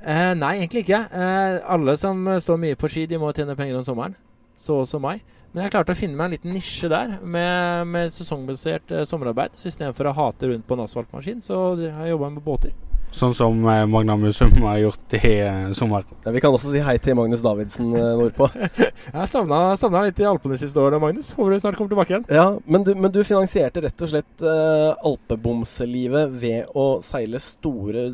Eh, 0.00 0.32
nei, 0.36 0.56
egentlig 0.58 0.84
ikke. 0.86 1.02
Eh, 1.12 1.58
alle 1.72 1.96
som 2.00 2.20
står 2.40 2.60
mye 2.62 2.78
på 2.78 2.90
ski, 2.92 3.06
de 3.08 3.20
må 3.20 3.32
tjene 3.36 3.56
penger 3.58 3.78
om 3.78 3.86
sommeren. 3.86 4.16
Så 4.56 4.80
også 4.82 5.00
meg. 5.02 5.24
Men 5.52 5.64
jeg 5.64 5.72
klarte 5.72 5.94
å 5.94 5.96
finne 5.96 6.18
meg 6.18 6.28
en 6.28 6.34
liten 6.36 6.52
nisje 6.52 6.88
der, 6.92 7.14
med, 7.24 7.86
med 7.88 8.12
sesongbasert 8.12 8.92
eh, 8.92 9.06
sommerarbeid. 9.08 9.56
Så 9.56 9.70
istedenfor 9.70 10.10
å 10.10 10.16
hate 10.18 10.50
rundt 10.50 10.68
på 10.68 10.76
en 10.76 10.84
asfaltmaskin, 10.84 11.40
så 11.44 11.62
har 11.78 12.04
jeg 12.04 12.12
jobba 12.12 12.32
med 12.34 12.44
båter. 12.44 12.74
Sånn 13.16 13.32
som 13.32 13.62
eh, 13.64 13.86
Magna 13.88 14.16
Musum 14.20 14.52
har 14.68 14.78
gjort 14.82 15.14
i 15.16 15.38
eh, 15.40 15.70
sommer. 15.76 16.04
Ja, 16.26 16.32
vi 16.34 16.42
kan 16.44 16.52
også 16.52 16.68
si 16.74 16.82
hei 16.84 16.98
til 17.00 17.16
Magnus 17.16 17.40
Davidsen 17.44 17.94
eh, 17.96 18.10
nordpå. 18.20 18.50
Jeg 18.56 19.14
har 19.14 19.30
savna, 19.30 20.02
litt 20.04 20.20
i 20.20 20.26
Alpene 20.28 20.58
siste 20.60 20.82
året, 20.82 21.00
Magnus. 21.00 21.32
Håper 21.36 21.54
du 21.54 21.62
snart 21.62 21.78
kommer 21.78 21.94
tilbake 21.94 22.12
igjen. 22.12 22.26
Ja, 22.28 22.50
men 22.68 22.84
du, 22.84 22.92
men 22.92 23.14
du 23.14 23.22
finansierte 23.24 23.80
rett 23.86 24.04
og 24.04 24.10
slett 24.10 24.44
uh, 24.44 24.92
alpebomselivet 25.06 26.36
ved 26.42 26.76
å 26.76 26.86
seile 27.04 27.40
store, 27.40 28.10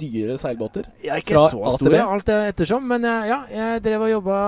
dyre 0.00 0.38
seilbåter? 0.40 0.90
Jeg 1.04 1.14
er 1.14 1.22
ikke 1.22 1.38
Fra 1.38 1.46
så 1.52 1.76
store, 1.76 1.94
stor, 1.94 2.16
alt 2.16 2.34
ettersom. 2.34 2.90
Men 2.90 3.06
jeg, 3.06 3.30
ja, 3.30 3.40
jeg 3.54 3.86
drev 3.86 4.08
og 4.08 4.14
jobba 4.16 4.42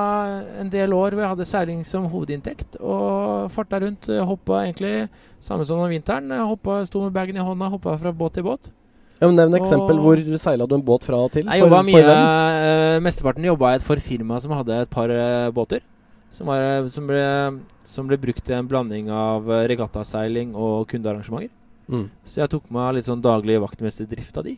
en 0.65 0.75
del 0.75 0.99
år 0.99 1.15
hvor 1.15 1.27
jeg 1.27 1.35
hadde 1.37 1.51
seiling 1.53 1.87
som 1.87 2.11
hovedinntekt. 2.11 2.81
Og 2.83 3.53
farta 3.55 3.85
rundt. 3.87 4.11
Hoppa 4.27 4.65
egentlig 4.65 5.07
samme 5.39 5.69
som 5.69 5.83
om 5.83 5.91
vinteren. 5.93 6.35
Hoppa, 6.43 6.83
Sto 6.91 7.07
med 7.07 7.15
bagen 7.15 7.39
i 7.39 7.51
hånda, 7.53 7.71
hoppa 7.71 8.01
fra 8.03 8.15
båt 8.17 8.41
til 8.41 8.51
båt. 8.51 8.73
Ja, 9.23 9.29
men 9.31 9.39
Nevn 9.39 9.55
eksempel. 9.61 10.01
Hvor 10.03 10.19
seila 10.43 10.67
du 10.67 10.75
en 10.75 10.83
båt 10.83 11.07
fra 11.07 11.21
og 11.23 11.31
til? 11.31 11.47
Jeg 11.47 11.63
For- 11.63 11.85
mye, 11.87 12.01
for 12.03 12.11
eh, 12.11 13.01
Mesteparten 13.07 13.47
jobba 13.47 13.73
jeg 13.77 13.85
for 13.87 14.03
firma 14.03 14.41
som 14.43 14.51
hadde 14.57 14.83
et 14.83 14.91
par 14.91 15.13
eh, 15.15 15.51
båter. 15.55 15.85
Som, 16.35 16.49
var, 16.51 16.59
eh, 16.59 16.89
som, 16.91 17.07
ble, 17.07 17.23
som 17.87 18.09
ble 18.11 18.19
brukt 18.19 18.43
til 18.43 18.57
en 18.59 18.67
blanding 18.67 19.13
av 19.15 19.47
regattaseiling 19.71 20.57
og 20.59 20.89
kundearrangementer. 20.91 21.53
Mm. 21.93 22.09
Så 22.27 22.41
jeg 22.43 22.51
tok 22.51 22.67
meg 22.73 22.97
litt 22.97 23.07
sånn 23.07 23.23
daglig 23.23 23.61
vaktmesterdrift 23.63 24.37
av 24.41 24.47
de. 24.49 24.57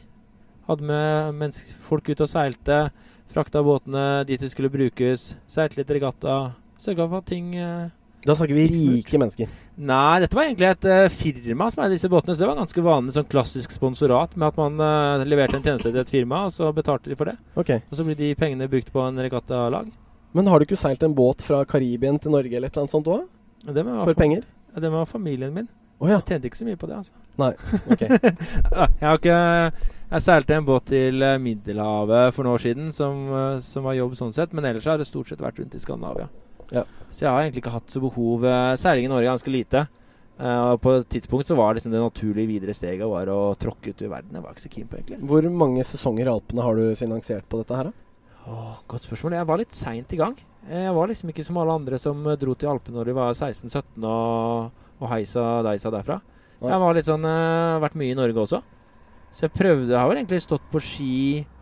Hadde 0.69 0.87
med 0.89 1.35
mennesk, 1.37 1.69
folk 1.85 2.09
ut 2.09 2.25
og 2.25 2.31
seilte. 2.31 2.87
Frakta 3.35 3.61
båtene 3.65 4.25
dit 4.29 4.41
de 4.41 4.49
skulle 4.49 4.73
brukes. 4.73 5.35
Seilte 5.51 5.81
litt 5.81 5.93
regatta. 5.93 6.55
Sørga 6.81 7.09
for 7.11 7.21
at 7.21 7.29
ting 7.29 7.53
eh, 7.59 7.91
Da 8.25 8.33
snakker 8.33 8.57
vi 8.57 8.69
rike 8.73 9.19
mennesker. 9.21 9.51
Nei, 9.85 10.21
dette 10.23 10.37
var 10.37 10.47
egentlig 10.47 10.69
et 10.71 10.87
uh, 10.89 11.13
firma 11.13 11.67
som 11.73 11.83
eide 11.85 11.97
disse 11.99 12.09
båtene. 12.09 12.33
Så 12.33 12.45
det 12.45 12.49
var 12.49 12.57
ganske 12.63 12.85
vanlig 12.87 13.15
sånn 13.17 13.29
klassisk 13.29 13.75
sponsorat 13.75 14.33
med 14.39 14.49
at 14.49 14.61
man 14.61 14.81
uh, 14.81 15.25
leverte 15.29 15.59
en 15.59 15.65
tjeneste 15.67 15.91
til 15.91 16.01
et 16.01 16.13
firma, 16.13 16.47
og 16.49 16.55
så 16.55 16.71
betalte 16.73 17.13
de 17.13 17.19
for 17.21 17.29
det. 17.29 17.37
Okay. 17.61 17.85
Og 17.91 17.99
så 17.99 18.07
blir 18.07 18.17
de 18.17 18.33
pengene 18.39 18.69
brukt 18.73 18.89
på 18.95 19.03
en 19.05 19.21
regattalag. 19.21 19.91
Men 20.35 20.49
har 20.49 20.59
du 20.59 20.67
ikke 20.67 20.81
seilt 20.81 21.05
en 21.05 21.15
båt 21.15 21.45
fra 21.45 21.61
Karibien 21.69 22.17
til 22.19 22.33
Norge 22.33 22.57
eller 22.57 22.73
et 22.73 22.75
eller 22.75 22.87
annet 22.87 22.95
sånt 22.97 23.11
òg? 23.13 23.27
For 23.65 24.17
penger? 24.19 24.47
det 24.75 24.91
var 24.91 25.05
familien 25.07 25.53
min. 25.55 25.69
Oh, 26.01 26.09
ja. 26.11 26.17
Jeg 26.19 26.27
tjente 26.33 26.49
ikke 26.49 26.59
så 26.59 26.67
mye 26.67 26.81
på 26.81 26.89
det, 26.91 26.97
altså. 26.97 27.13
Ok. 27.93 28.01
Jeg 29.01 29.05
har 29.05 29.21
ikke 29.21 29.37
Jeg 29.39 30.25
seilte 30.25 30.57
en 30.57 30.67
båt 30.67 30.89
til 30.91 31.23
eh, 31.23 31.39
Middelhavet 31.41 32.35
for 32.35 32.45
noen 32.45 32.57
år 32.57 32.65
siden, 32.65 32.91
som, 32.93 33.29
som 33.65 33.87
var 33.87 33.97
jobb 34.01 34.17
sånn 34.19 34.35
sett. 34.35 34.57
Men 34.57 34.67
ellers 34.69 34.89
har 34.91 34.99
det 34.99 35.07
stort 35.09 35.31
sett 35.31 35.45
vært 35.45 35.61
rundt 35.63 35.77
i 35.79 35.83
Skandinavia. 35.83 36.27
Ja. 36.73 36.87
Så 37.11 37.27
jeg 37.27 37.31
har 37.31 37.43
egentlig 37.43 37.63
ikke 37.63 37.75
hatt 37.77 37.93
så 37.93 38.01
behov 38.03 38.43
Særlig 38.81 39.05
i 39.05 39.11
Norge 39.13 39.29
ganske 39.29 39.53
lite. 39.53 39.85
Uh, 40.35 40.75
og 40.75 40.81
på 40.83 40.93
et 40.99 41.05
tidspunkt 41.15 41.47
så 41.47 41.55
var 41.55 41.77
liksom 41.77 41.93
det 41.95 42.01
naturlige 42.03 42.51
videre 42.51 42.75
steget 42.75 43.07
var 43.07 43.29
å 43.31 43.55
tråkke 43.55 43.93
ut 43.95 44.01
i 44.03 44.09
verden. 44.11 44.35
Jeg 44.35 44.43
var 44.43 44.55
ikke 44.57 44.65
så 44.65 44.73
keen 44.73 44.89
på, 44.91 44.99
egentlig. 44.99 45.21
Hvor 45.31 45.47
mange 45.63 45.85
sesonger 45.87 46.27
i 46.27 46.33
Alpene 46.33 46.65
har 46.67 46.81
du 46.81 46.99
finansiert 46.99 47.47
på 47.47 47.61
dette 47.61 47.79
her, 47.79 47.91
da? 47.91 48.01
Oh, 48.51 48.81
godt 48.91 49.07
spørsmål. 49.07 49.39
Jeg 49.39 49.49
var 49.49 49.61
litt 49.63 49.79
seint 49.79 50.11
i 50.13 50.19
gang. 50.19 50.35
Eh, 50.67 50.83
Jeg 50.89 50.97
var 50.97 51.09
liksom 51.09 51.31
ikke 51.31 51.45
som 51.47 51.61
alle 51.63 51.77
andre 51.79 52.01
som 52.03 52.27
eh, 52.27 52.37
dro 52.41 52.57
til 52.59 52.73
Alpene 52.73 52.99
når 52.99 53.09
de 53.09 53.17
var 53.17 53.31
16-17 53.33 54.05
og, 54.11 54.83
og 54.99 55.11
heisa 55.13 55.47
deisa 55.65 55.93
derfra. 55.95 56.19
Nei. 56.59 56.73
Jeg 56.73 56.83
var 56.83 56.97
litt 56.97 57.09
sånn 57.09 57.27
uh, 57.29 57.81
Vært 57.83 57.97
mye 58.01 58.15
i 58.15 58.19
Norge 58.19 58.43
også. 58.45 58.61
Så 59.35 59.47
jeg 59.47 59.53
prøvde 59.57 59.91
Jeg 59.91 59.99
har 59.99 60.07
vel 60.09 60.21
egentlig 60.21 60.39
stått 60.45 60.67
på 60.71 60.81
ski, 60.83 61.15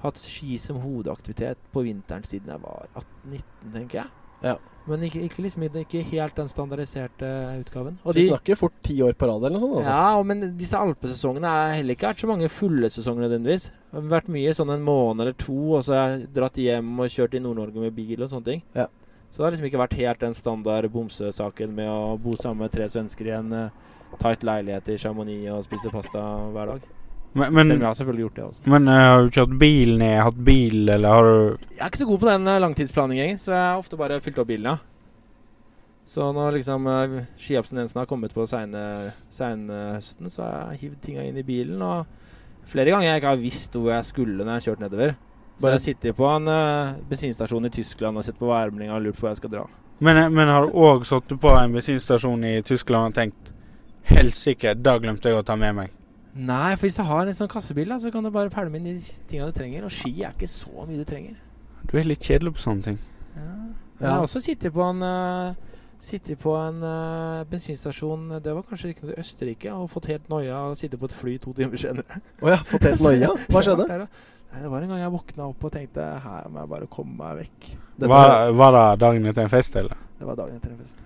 hatt 0.02 0.20
ski 0.20 0.58
som 0.60 0.80
hovedaktivitet 0.82 1.60
på 1.72 1.84
vinteren 1.86 2.24
siden 2.28 2.52
jeg 2.52 2.60
var 2.62 2.88
18-19, 3.00 3.72
tenker 3.72 4.02
jeg. 4.02 4.12
Ja. 4.44 4.56
Men 4.90 5.04
ikke, 5.06 5.20
ikke, 5.28 5.42
liksom, 5.44 5.64
ikke 5.78 6.00
helt 6.08 6.38
den 6.38 6.48
standardiserte 6.50 7.28
utgaven. 7.60 8.00
Så 8.02 8.14
de 8.16 8.24
snakker 8.26 8.58
fort 8.58 8.74
ti 8.82 8.96
år 9.04 9.14
på 9.14 9.28
rad 9.30 9.44
eller 9.44 9.54
noe 9.54 9.62
sånt? 9.62 9.76
Altså. 9.78 9.92
Ja, 9.92 10.16
og 10.18 10.26
men 10.26 10.56
disse 10.58 10.80
alpesesongene 10.80 11.52
er 11.60 11.76
heller 11.78 11.94
ikke 11.94 12.08
vært 12.10 12.24
så 12.24 12.30
mange 12.30 12.48
fulle 12.50 12.90
sesonger 12.90 13.28
nødvendigvis. 13.28 13.68
Det 13.70 14.00
har 14.00 14.08
vært 14.16 14.32
mye 14.34 14.54
sånn 14.58 14.72
en 14.74 14.82
måned 14.86 15.22
eller 15.22 15.36
to, 15.38 15.58
og 15.76 15.86
så 15.86 15.94
har 15.94 16.16
jeg 16.16 16.26
dratt 16.34 16.58
hjem 16.58 16.90
og 16.98 17.14
kjørt 17.14 17.38
i 17.38 17.42
Nord-Norge 17.44 17.84
med 17.84 17.94
bil 17.94 18.26
og 18.26 18.32
sånne 18.32 18.48
ting. 18.48 18.64
Ja. 18.74 18.88
Så 19.30 19.38
det 19.38 19.46
har 19.46 19.54
liksom 19.54 19.68
ikke 19.70 19.84
vært 19.84 20.00
helt 20.00 20.24
den 20.24 20.34
standard 20.36 20.90
bomsesaken 20.92 21.70
med 21.76 21.88
å 21.88 22.16
bo 22.20 22.34
sammen 22.40 22.66
med 22.66 22.74
tre 22.74 22.88
svensker 22.90 23.30
i 23.30 23.36
en 23.38 23.54
uh, 23.54 23.94
tight 24.18 24.42
leilighet 24.44 24.90
i 24.92 24.98
Chamonix 25.00 25.46
og 25.54 25.62
spise 25.68 25.94
pasta 25.94 26.24
hver 26.52 26.74
dag. 26.74 26.90
Men, 27.34 27.52
Selv 27.54 27.72
om 27.72 27.80
jeg 27.80 27.86
har 27.88 27.94
selvfølgelig 27.96 28.24
gjort 28.26 28.36
det 28.36 28.44
også. 28.44 28.62
men 28.68 28.88
uh, 28.88 28.94
har 28.94 29.22
du 29.22 29.30
kjørt 29.32 29.58
bil 29.58 29.98
ned, 29.98 30.16
hatt 30.20 30.40
bil, 30.44 30.88
eller 30.88 31.08
har 31.08 31.22
du 31.22 31.36
Jeg 31.72 31.80
er 31.80 31.86
ikke 31.86 31.98
så 32.02 32.06
god 32.06 32.18
på 32.18 32.28
den 32.28 32.44
langtidsplaningen 32.44 32.62
langtidsplanleggingen, 32.66 33.38
så 33.38 33.52
jeg 33.52 33.62
har 33.70 33.78
ofte 33.78 33.96
bare 33.96 34.20
fylt 34.20 34.38
opp 34.42 34.50
bilen, 34.50 34.66
ja. 34.74 34.76
Så 36.04 36.32
når 36.34 36.58
liksom 36.58 36.86
uh, 36.86 37.22
skiabstinensen 37.38 37.98
har 38.02 38.06
kommet 38.10 38.34
på 38.34 38.44
seine- 38.46 39.94
høsten 39.94 40.30
så 40.30 40.42
har 40.42 40.72
jeg 40.72 40.80
hivd 40.80 40.98
tinga 41.02 41.22
inn 41.24 41.38
i 41.38 41.42
bilen. 41.46 41.80
Og 41.82 42.06
flere 42.68 42.90
ganger 42.90 43.08
jeg 43.08 43.22
ikke 43.22 43.28
har 43.32 43.40
visst 43.40 43.78
hvor 43.78 43.94
jeg 43.94 44.04
skulle 44.04 44.42
når 44.44 44.50
jeg 44.50 44.60
har 44.60 44.66
kjørt 44.66 44.82
nedover. 44.84 45.14
Så 45.56 45.62
Bare- 45.66 45.72
jeg 45.78 45.80
sitter 45.86 46.12
på 46.12 46.26
en 46.36 46.48
uh, 46.48 46.92
bensinstasjon 47.08 47.64
i 47.64 47.70
Tyskland 47.70 48.18
og 48.18 48.24
sitter 48.24 48.38
på 48.42 48.50
værmeldinga 48.50 48.94
og 48.98 49.02
lurer 49.02 49.16
på 49.16 49.20
hvor 49.24 49.32
jeg 49.32 49.36
skal 49.40 49.50
dra. 49.50 49.64
Men, 50.02 50.16
eh, 50.16 50.28
men 50.28 50.48
har 50.48 50.66
du 50.66 50.72
òg 50.74 51.04
sittet 51.06 51.40
på 51.40 51.52
en 51.54 51.72
bensinstasjon 51.72 52.44
i 52.44 52.62
Tyskland 52.66 53.06
og 53.06 53.14
tenkt 53.14 53.52
Helsike, 54.02 54.74
da 54.74 54.98
glemte 54.98 55.30
jeg 55.30 55.38
å 55.38 55.44
ta 55.46 55.54
med 55.56 55.76
meg. 55.76 55.90
Nei, 56.34 56.74
for 56.76 56.86
hvis 56.86 56.96
du 56.96 57.02
har 57.04 57.28
en 57.28 57.36
sånn 57.36 57.50
kassebil, 57.52 57.90
da, 57.92 57.98
så 58.00 58.10
kan 58.12 58.24
du 58.24 58.30
bare 58.32 58.48
pælme 58.52 58.78
inn 58.80 58.86
de 58.88 58.94
tinga 59.28 59.50
du 59.50 59.52
trenger. 59.56 59.84
Og 59.84 59.92
ski 59.92 60.14
er 60.24 60.32
ikke 60.32 60.48
så 60.48 60.86
mye 60.88 60.96
du 61.02 61.04
trenger. 61.08 61.36
Du 61.90 61.98
er 62.00 62.08
litt 62.08 62.24
kjedelig 62.24 62.54
på 62.56 62.62
sånne 62.62 62.86
ting. 62.86 62.98
Ja. 63.36 63.42
Ja. 63.42 64.06
jeg 64.06 64.10
har 64.14 64.24
også 64.24 64.40
sittet 64.42 64.72
på 64.74 64.82
en 64.84 65.02
uh, 65.04 65.54
Sittet 66.02 66.40
på 66.42 66.52
en 66.58 66.80
uh, 66.82 67.44
bensinstasjon 67.48 68.24
Det 68.42 68.50
var 68.56 68.64
kanskje 68.66 68.90
noe 68.98 69.14
i 69.14 69.20
Østerrike 69.22 69.70
Og 69.70 69.86
fått 69.92 70.08
helt 70.10 70.26
noia 70.32 70.58
og 70.66 70.74
sitte 70.76 70.98
på 70.98 71.06
et 71.06 71.14
fly 71.14 71.36
to 71.40 71.52
timer 71.54 71.78
senere. 71.78 72.18
Å 72.42 72.50
ja, 72.50 72.58
fått 72.66 72.88
helt 72.88 73.04
noia? 73.06 73.30
Hva 73.52 73.62
skjedde? 73.62 73.86
var. 73.86 74.02
Nei, 74.52 74.64
det 74.64 74.72
var 74.74 74.82
en 74.84 74.90
gang 74.92 75.00
jeg 75.04 75.14
våkna 75.14 75.46
opp 75.52 75.64
og 75.68 75.72
tenkte 75.72 76.08
Her 76.26 76.50
må 76.50 76.64
jeg 76.64 76.72
bare 76.74 76.88
komme 76.92 77.14
meg 77.20 77.38
vekk. 77.44 77.70
Dette- 77.94 78.10
Var, 78.12 78.50
var 78.58 78.74
det 78.76 78.84
dagen 79.04 79.30
etter 79.30 79.46
en 79.46 79.52
fest, 79.54 79.78
eller? 79.80 80.02
Det 80.18 80.28
var 80.28 80.40
dagen 80.42 80.58
etter 80.58 80.74
en 80.74 80.82
fest. 80.82 80.98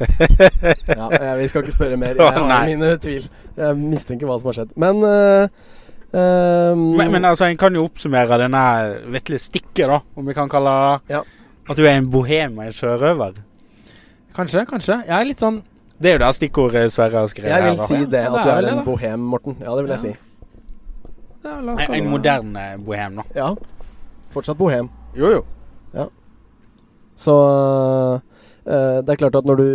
Ja, 0.00 1.06
eh, 1.12 1.32
vi 1.38 1.48
skal 1.48 1.62
ikke 1.64 1.74
spørre 1.76 1.96
mer. 2.00 2.16
Jeg 2.18 2.34
har 2.40 2.66
mine 2.66 2.92
tvil. 3.02 3.28
Jeg 3.56 3.78
mistenker 3.78 4.28
hva 4.28 4.38
som 4.40 4.50
har 4.50 4.60
skjedd. 4.60 4.76
Men 4.80 5.02
uh, 5.06 5.64
Um, 6.14 6.92
Men, 6.94 7.10
men 7.10 7.24
altså, 7.26 7.48
en 7.50 7.56
kan 7.58 7.74
jo 7.74 7.88
oppsummere 7.88 8.36
denne 8.38 8.60
vesle 9.10 9.34
stikket, 9.42 9.88
da, 9.90 9.96
om 10.14 10.28
vi 10.28 10.34
kan 10.36 10.46
kalle 10.52 10.70
det 10.70 11.16
Ja. 11.16 11.22
At 11.66 11.74
du 11.80 11.82
er 11.82 11.96
en 11.98 12.06
bohem 12.06 12.58
og 12.60 12.68
en 12.68 12.76
sjørøver. 12.76 13.40
Kanskje, 14.36 14.62
kanskje. 14.68 15.00
Jeg 15.08 15.14
er 15.16 15.26
litt 15.26 15.42
sånn 15.42 15.56
Det 15.98 16.12
er 16.12 16.14
jo 16.14 16.20
det 16.22 16.28
stikkordet 16.38 16.92
Sverre 16.94 17.18
har 17.18 17.32
skrevet. 17.32 17.50
Jeg 17.50 17.64
vil 17.66 17.80
her, 17.80 17.88
si 17.90 17.98
det, 18.12 18.22
Ja, 18.22 18.30
at 18.30 18.36
det 18.36 18.44
du 18.44 18.50
er 18.52 18.54
er 18.54 18.62
det, 18.62 18.70
en 18.70 18.78
da. 18.78 18.84
bohem, 18.86 19.26
Morten. 19.32 19.56
Ja, 19.58 19.74
det 19.74 19.82
vil 19.88 19.94
jeg 19.96 20.02
si. 20.04 20.12
ja, 21.48 21.56
la 21.66 21.72
oss 21.74 21.82
En, 21.82 21.94
en 21.98 22.10
moderne 22.14 22.64
bohem, 22.86 23.18
da. 23.18 23.26
Ja. 23.34 23.50
Fortsatt 24.36 24.58
bohem. 24.62 24.92
Jo, 25.18 25.32
jo. 25.34 25.42
Ja. 25.98 26.06
Så 27.16 27.34
det 28.64 29.12
er 29.12 29.18
klart 29.20 29.34
at 29.36 29.44
når 29.44 29.58
du, 29.60 29.68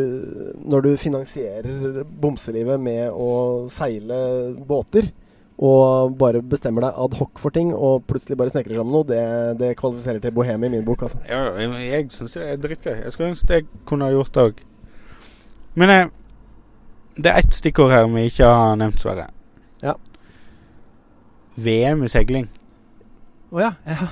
når 0.65 0.81
du 0.81 0.91
finansierer 0.97 2.03
bomselivet 2.21 2.81
med 2.81 3.11
å 3.13 3.67
seile 3.69 4.17
båter, 4.65 5.11
og 5.59 6.15
bare 6.19 6.39
bestemmer 6.41 6.85
deg 6.85 6.99
ad 7.03 7.15
hoc 7.19 7.39
for 7.41 7.51
ting, 7.51 7.73
og 7.75 8.05
plutselig 8.07 8.37
bare 8.39 8.51
snekrer 8.53 8.79
sammen 8.79 8.95
noe, 8.95 9.07
det, 9.07 9.23
det 9.59 9.73
kvalifiserer 9.79 10.21
til 10.23 10.31
bohem 10.31 10.63
i 10.63 10.69
min 10.71 10.85
bok. 10.87 11.03
Altså. 11.03 11.19
Ja, 11.27 11.41
ja, 11.49 11.65
jeg, 11.65 11.89
jeg 11.91 12.05
syns 12.15 12.37
det 12.37 12.45
er 12.45 12.61
dritgøy. 12.63 12.93
Jeg 12.95 13.13
skulle 13.13 13.33
ønske 13.33 13.57
jeg 13.57 13.65
kunne 13.89 14.07
ha 14.07 14.15
gjort 14.15 14.31
det 14.35 14.45
òg. 14.47 14.61
Men 15.75 15.91
eh, 15.95 16.05
det 17.19 17.33
er 17.33 17.41
ett 17.41 17.57
stikkord 17.57 17.91
her 17.91 18.07
vi 18.13 18.23
ikke 18.29 18.47
har 18.47 18.79
nevnt, 18.79 19.03
Sverre. 19.03 19.27
Ja. 19.83 19.97
VM 21.59 22.07
i 22.07 22.11
seiling. 22.13 22.47
Å 23.51 23.59
ja. 23.65 23.73
Ja, 23.83 24.07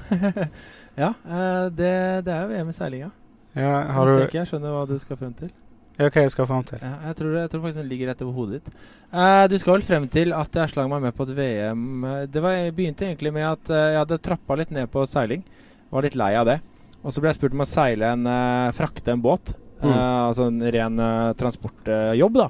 ja 1.06 1.14
eh, 1.24 1.64
det, 1.72 1.94
det 2.28 2.36
er 2.36 2.44
jo 2.44 2.52
VM 2.52 2.76
i 2.76 2.76
seiling, 2.76 3.08
ja. 3.08 3.14
Ja, 3.58 3.72
har 3.94 4.06
Hvis 4.06 4.20
du 4.20 4.28
ikke 4.28 4.42
jeg 4.44 4.50
skjønner 4.52 4.76
hva 4.76 4.84
du 4.90 4.98
skal 5.02 5.20
frem 5.20 5.34
til. 5.38 5.50
Ja, 5.98 6.12
hva 6.14 6.24
jeg 6.28 6.34
skal 6.34 6.46
frem 6.46 6.66
til? 6.70 6.82
Ja, 6.84 6.94
jeg, 7.10 7.18
tror, 7.18 7.32
jeg 7.40 7.50
tror 7.50 7.62
faktisk 7.64 7.82
den 7.82 7.90
ligger 7.90 8.12
rett 8.12 8.20
over 8.22 8.36
hodet 8.38 8.60
ditt. 8.60 8.82
Uh, 9.10 9.46
du 9.50 9.56
skal 9.58 9.78
vel 9.78 9.86
frem 9.88 10.06
til 10.14 10.34
at 10.38 10.60
jeg 10.60 10.74
slang 10.74 10.92
meg 10.92 11.08
med 11.08 11.16
på 11.18 11.26
et 11.26 11.32
VM 11.38 12.06
Det 12.30 12.44
var, 12.44 12.58
begynte 12.76 13.08
egentlig 13.08 13.32
med 13.34 13.48
at 13.50 13.72
uh, 13.74 13.78
jeg 13.96 14.02
hadde 14.04 14.20
trappa 14.28 14.60
litt 14.60 14.74
ned 14.76 14.92
på 14.94 15.06
seiling. 15.10 15.42
Var 15.90 16.06
litt 16.06 16.20
lei 16.20 16.36
av 16.38 16.46
det. 16.50 16.60
Og 17.02 17.14
så 17.14 17.24
ble 17.24 17.32
jeg 17.32 17.40
spurt 17.40 17.58
om 17.58 17.66
å 17.66 17.70
seile 17.70 18.14
en 18.14 18.30
uh, 18.30 18.76
frakte 18.78 19.16
en 19.16 19.24
båt. 19.26 19.56
Mm. 19.78 19.94
Altså 19.94 20.48
en 20.50 20.64
ren 20.74 21.02
transportjobb, 21.38 22.40
da. 22.40 22.48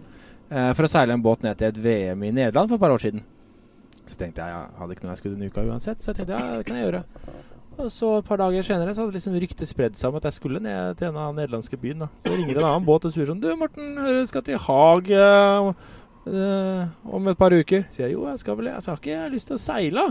For 0.47 0.87
å 0.87 0.89
seile 0.89 1.11
en 1.11 1.23
båt 1.25 1.41
ned 1.43 1.57
til 1.59 1.67
et 1.67 1.79
VM 1.83 2.21
i 2.23 2.29
Nederland 2.31 2.71
for 2.71 2.79
et 2.79 2.83
par 2.85 2.93
år 2.95 3.03
siden. 3.03 3.25
Så 4.07 4.15
tenkte 4.15 4.45
jeg 4.45 4.55
jeg 4.55 4.77
hadde 4.79 4.95
ikke 4.95 5.03
noe 5.03 5.11
jeg 5.11 5.19
skulle 5.19 5.35
denne 5.35 5.51
uka 5.51 5.65
uansett, 5.67 5.99
så 5.99 6.13
jeg 6.13 6.21
tenkte 6.21 6.39
ja, 6.39 6.55
det 6.55 6.67
kan 6.69 6.79
jeg 6.79 6.87
gjøre. 6.87 7.01
Og 7.77 7.91
så 7.93 8.09
et 8.17 8.25
par 8.25 8.39
dager 8.41 8.65
senere 8.65 8.93
så 8.95 9.03
hadde 9.05 9.17
liksom 9.17 9.35
ryktet 9.37 9.69
spredd 9.69 9.97
seg 9.99 10.09
om 10.09 10.17
at 10.17 10.27
jeg 10.29 10.37
skulle 10.39 10.61
ned 10.63 10.97
til 10.97 11.11
en 11.11 11.19
av 11.21 11.29
den 11.29 11.43
nederlandske 11.43 11.77
byen. 11.79 12.05
da 12.05 12.07
Så 12.23 12.33
ringer 12.33 12.57
en 12.57 12.69
annen 12.69 12.87
båt 12.87 13.05
og 13.05 13.13
spør 13.13 13.29
sånn 13.31 13.43
Du, 13.43 13.49
Morten, 13.59 13.91
du 13.97 14.23
skal 14.29 14.45
til 14.47 14.57
Haag 14.65 15.11
øh, 15.13 15.73
om 17.05 17.29
et 17.29 17.37
par 17.37 17.53
uker. 17.53 17.85
Sier 17.93 18.07
jeg 18.07 18.17
jo, 18.17 18.25
jeg 18.31 18.41
skal 18.41 18.57
vel 18.57 18.71
Jeg 18.71 18.81
har 18.81 18.97
ikke 18.97 19.29
lyst 19.35 19.51
til 19.51 19.59
å 19.59 19.61
seile. 19.61 20.07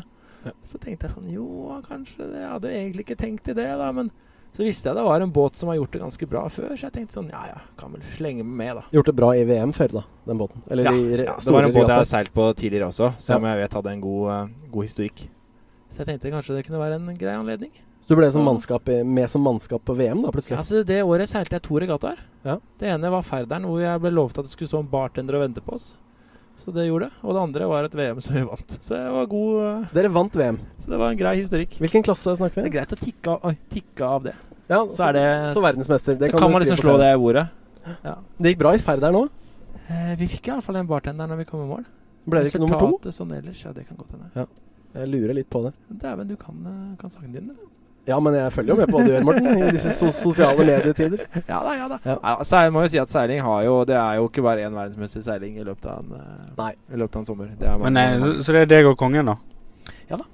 Ja. 0.46 0.54
Så 0.62 0.78
tenkte 0.78 1.08
jeg 1.08 1.16
sånn 1.16 1.32
Jo, 1.34 1.48
kanskje 1.88 2.22
det. 2.22 2.44
Jeg 2.44 2.52
hadde 2.54 2.72
egentlig 2.72 3.06
ikke 3.08 3.18
tenkt 3.18 3.50
i 3.50 3.58
det, 3.58 3.66
da. 3.82 3.90
Men 3.92 4.14
så 4.56 4.64
visste 4.64 4.88
jeg 4.88 4.96
det 4.96 5.04
var 5.04 5.20
en 5.20 5.32
båt 5.36 5.58
som 5.58 5.68
har 5.68 5.76
gjort 5.76 5.92
det 5.92 6.00
ganske 6.00 6.26
bra 6.30 6.46
før, 6.48 6.70
så 6.72 6.86
jeg 6.86 6.94
tenkte 6.94 7.18
sånn 7.18 7.26
Ja 7.28 7.42
ja, 7.50 7.58
kan 7.76 7.92
vel 7.92 8.04
slenge 8.14 8.46
meg 8.46 8.54
med, 8.62 8.78
da. 8.78 8.84
Gjort 8.94 9.10
det 9.10 9.14
bra 9.18 9.34
i 9.36 9.42
VM 9.44 9.74
før, 9.76 9.98
da, 9.98 10.02
den 10.30 10.40
båten. 10.40 10.62
Eller 10.72 10.88
Ja, 10.88 10.94
ja, 11.26 11.34
det 11.42 11.56
var 11.58 11.66
en 11.66 11.74
båt 11.74 11.90
jeg 11.90 11.98
har 11.98 12.08
seilt 12.08 12.32
på 12.32 12.46
tidligere 12.56 12.88
også, 12.88 13.10
som 13.20 13.44
jeg 13.50 13.60
vet 13.60 13.76
hadde 13.76 13.92
en 13.92 14.04
god, 14.06 14.30
uh, 14.30 14.70
god 14.72 14.88
historikk. 14.88 15.26
Så 15.90 16.02
jeg 16.02 16.06
tenkte 16.10 16.32
kanskje 16.34 16.56
det 16.56 16.64
kunne 16.66 16.80
være 16.82 16.98
en 17.00 17.16
grei 17.18 17.34
anledning. 17.36 17.70
Så 18.06 18.14
Du 18.14 18.16
ble 18.20 18.30
som 18.30 18.44
mannskap, 18.46 18.86
med 19.04 19.30
som 19.30 19.42
mannskap 19.42 19.82
på 19.84 19.94
VM, 19.98 20.22
da, 20.22 20.28
Ja, 20.28 20.34
plutselig. 20.34 20.58
altså 20.58 20.84
Det 20.86 21.02
året 21.02 21.28
seilte 21.28 21.56
jeg 21.58 21.62
to 21.62 21.78
regattaer. 21.82 22.18
Ja. 22.44 22.58
Det 22.78 22.88
ene 22.88 23.10
var 23.10 23.22
Færderen, 23.26 23.64
hvor 23.66 23.80
jeg 23.82 24.00
ble 24.00 24.10
lovet 24.14 24.38
at 24.38 24.44
det 24.46 24.52
skulle 24.52 24.68
stå 24.70 24.78
en 24.84 24.90
bartender 24.90 25.34
og 25.34 25.42
vente 25.42 25.60
på 25.60 25.74
oss. 25.74 25.94
Så 26.56 26.72
det 26.72 26.86
gjorde 26.86 27.10
det. 27.10 27.12
Og 27.22 27.34
det 27.34 27.40
andre 27.42 27.66
var 27.68 27.84
et 27.84 27.94
VM 27.94 28.20
som 28.20 28.34
vi 28.34 28.42
vant. 28.46 28.78
Så 28.80 28.94
det 28.94 29.12
var 29.12 29.26
god 29.26 29.56
eh, 29.66 29.88
Dere 29.92 30.08
vant 30.14 30.32
VM. 30.38 30.58
Så 30.80 30.90
det 30.90 30.98
var 30.98 31.10
en 31.10 31.18
grei 31.18 31.34
historikk. 31.36 31.74
Hvilken 31.82 32.02
klasse 32.06 32.36
snakker 32.38 32.54
vi? 32.62 32.62
Det 32.62 32.70
er 32.70 32.76
greit 32.78 32.94
å 32.94 33.00
tikke 33.00 33.34
av, 33.34 33.44
oi, 33.50 33.56
tikke 33.68 34.06
av 34.06 34.22
det. 34.24 34.34
Ja, 34.70 34.80
Så 34.86 35.02
er 35.08 35.12
det 35.12 35.26
så 35.54 35.62
verdensmester. 35.62 36.16
Det 36.18 36.30
Så 36.30 36.32
kan 36.32 36.40
kan 36.46 36.52
man 36.52 36.62
liksom 36.62 36.78
slå 36.80 36.96
det 36.98 37.10
ordet. 37.18 37.48
Ja. 38.02 38.14
Det 38.38 38.54
gikk 38.54 38.58
bra 38.62 38.72
i 38.74 38.78
ferderen 38.78 39.14
nå. 39.14 39.28
Eh, 39.88 40.14
vi 40.18 40.26
fikk 40.26 40.48
i 40.48 40.54
hvert 40.54 40.64
fall 40.64 40.76
en 40.80 40.86
bartender 40.88 41.28
når 41.28 41.42
vi 41.42 41.44
kom 41.50 41.60
i 41.62 41.68
mål. 41.68 41.84
Ble 42.26 42.42
det 42.42 42.50
ikke 42.54 42.62
nummer 42.64 42.80
to? 42.80 42.86
Resultatet 42.96 43.14
sånn 43.14 43.34
ellers, 43.36 43.60
ja, 43.62 43.72
det 43.72 43.84
kan 43.86 43.96
godt 44.00 44.14
hende. 44.16 44.46
Jeg 44.96 45.08
lurer 45.12 45.36
litt 45.36 45.48
på 45.52 45.62
det. 45.66 45.72
Dæven, 46.02 46.28
du 46.28 46.36
kan, 46.40 46.60
eh, 46.66 46.92
kan 47.00 47.10
sangen 47.12 47.32
din, 47.32 47.50
eller? 47.50 47.72
Ja, 48.06 48.20
men 48.22 48.36
jeg 48.38 48.52
følger 48.54 48.70
jo 48.70 48.76
med 48.78 48.90
på 48.92 49.00
hva 49.00 49.04
du 49.06 49.10
gjør, 49.10 49.24
Morten, 49.26 49.48
i 49.66 49.70
disse 49.74 49.92
so 49.98 50.08
sosiale 50.14 50.62
medietider. 50.62 51.24
Ja 51.50 51.58
da, 51.66 51.72
ja 51.74 51.88
da. 51.90 51.98
Ja. 52.04 52.14
Ja, 52.22 52.34
så 52.46 52.60
jeg 52.62 52.72
må 52.76 52.84
jo 52.84 52.90
si 52.92 53.00
at 53.02 53.10
seiling 53.10 53.40
har 53.42 53.64
jo 53.66 53.80
Det 53.88 53.96
er 53.98 54.20
jo 54.20 54.28
ikke 54.30 54.44
bare 54.46 54.62
én 54.62 54.76
verdensmester 54.78 55.24
seiling 55.26 55.58
i 55.58 55.64
løpet 55.66 55.88
av 55.90 56.04
en, 56.04 56.20
eh, 56.20 56.52
Nei. 56.60 56.70
I 56.94 57.00
løpet 57.02 57.18
av 57.18 57.24
en 57.24 57.28
sommer. 57.32 57.50
Det 57.58 57.66
er 57.66 57.82
Men, 57.82 57.98
nei, 57.98 58.06
så, 58.22 58.30
så 58.46 58.54
det 58.54 58.62
er 58.62 58.70
deg 58.76 58.90
og 58.92 58.96
kongen, 59.00 59.26
da? 59.26 59.36
Ja 60.10 60.20
da. 60.22 60.28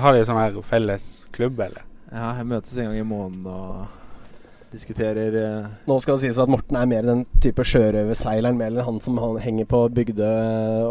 Har 0.00 0.16
de 0.16 0.24
sånn 0.26 0.40
her 0.40 0.56
felles 0.66 1.04
klubb, 1.36 1.60
eller? 1.60 1.84
Ja, 2.08 2.32
jeg 2.40 2.48
møtes 2.48 2.78
en 2.80 2.88
gang 2.88 2.98
i 2.98 3.06
måneden 3.06 3.46
og 3.52 3.84
diskuterer 4.76 5.34
eh, 5.40 5.66
Nå 5.88 5.96
skal 6.02 6.16
det 6.16 6.26
sies 6.26 6.38
at 6.42 6.50
Morten 6.52 6.76
er 6.78 6.86
mer 6.90 7.06
den 7.06 7.22
type 7.42 7.64
sjørøverseileren, 7.66 8.56
mer 8.58 8.70
enn 8.72 8.84
han 8.86 9.00
som 9.04 9.18
han 9.22 9.38
henger 9.42 9.66
på 9.70 9.80
Bygdø 9.96 10.28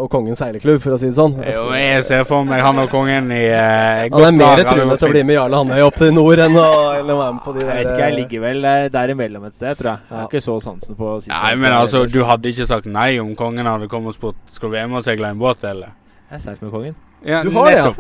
og 0.02 0.10
Kongens 0.14 0.42
seileklubb, 0.44 0.82
for 0.84 0.96
å 0.96 1.00
si 1.02 1.08
det 1.12 1.18
sånn. 1.18 1.36
Jo, 1.46 1.66
jeg 1.78 2.04
ser 2.08 2.24
for 2.28 2.48
meg 2.48 2.64
han 2.66 2.82
og 2.84 2.90
kongen 2.94 3.32
i 3.36 3.44
eh, 3.48 4.06
Han 4.12 4.28
er 4.28 4.38
mer 4.40 4.64
truende 4.68 4.98
til 5.00 5.10
å 5.10 5.14
bli 5.14 5.24
med 5.30 5.38
Jarle 5.38 5.62
Hanøy 5.62 5.82
opp 5.86 5.98
til 6.02 6.14
nord 6.16 6.40
enn 6.46 6.58
å 6.60 6.68
eller 7.00 7.20
være 7.22 7.34
med 7.38 7.44
på 7.46 7.56
de 7.56 7.60
Jeg 7.64 7.72
vet 7.72 7.88
ikke, 7.92 8.04
jeg 8.06 8.18
ligger 8.20 8.40
vel 8.50 8.60
eh, 8.72 8.90
der 8.98 9.16
imellom 9.16 9.44
et 9.50 9.56
sted, 9.58 9.74
tror 9.80 9.92
jeg. 9.94 10.00
Jeg 10.10 10.18
har 10.20 10.30
ikke 10.30 10.46
så 10.50 10.56
sansen 10.68 10.94
på 11.00 11.06
siste 11.22 11.34
Nei, 11.36 11.54
men 11.62 11.72
altså, 11.80 12.06
du 12.10 12.20
hadde 12.28 12.52
ikke 12.52 12.70
sagt 12.70 12.88
nei 12.92 13.12
om 13.24 13.32
kongen 13.40 13.66
hadde 13.70 13.92
kommet 13.92 14.14
og 14.14 14.18
spurt 14.20 14.40
Skal 14.52 14.70
du 14.70 14.74
være 14.78 14.90
med 14.92 15.02
og 15.02 15.06
seile 15.08 15.32
en 15.34 15.42
båt, 15.42 15.62
eller? 15.70 15.90
Jeg 16.26 16.40
har 16.40 16.42
seilt 16.50 16.62
med 16.66 16.72
kongen. 16.74 16.96
Ja, 17.26 17.44
Du 17.46 17.50
har 17.54 17.66
det, 17.70 17.78
ja. 17.78 17.92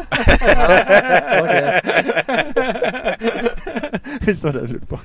Hvis 4.26 4.42
det 4.42 4.48
var 4.50 4.58
det 4.58 4.66
du 4.68 4.74
lurte 4.76 4.90
på. 4.90 5.00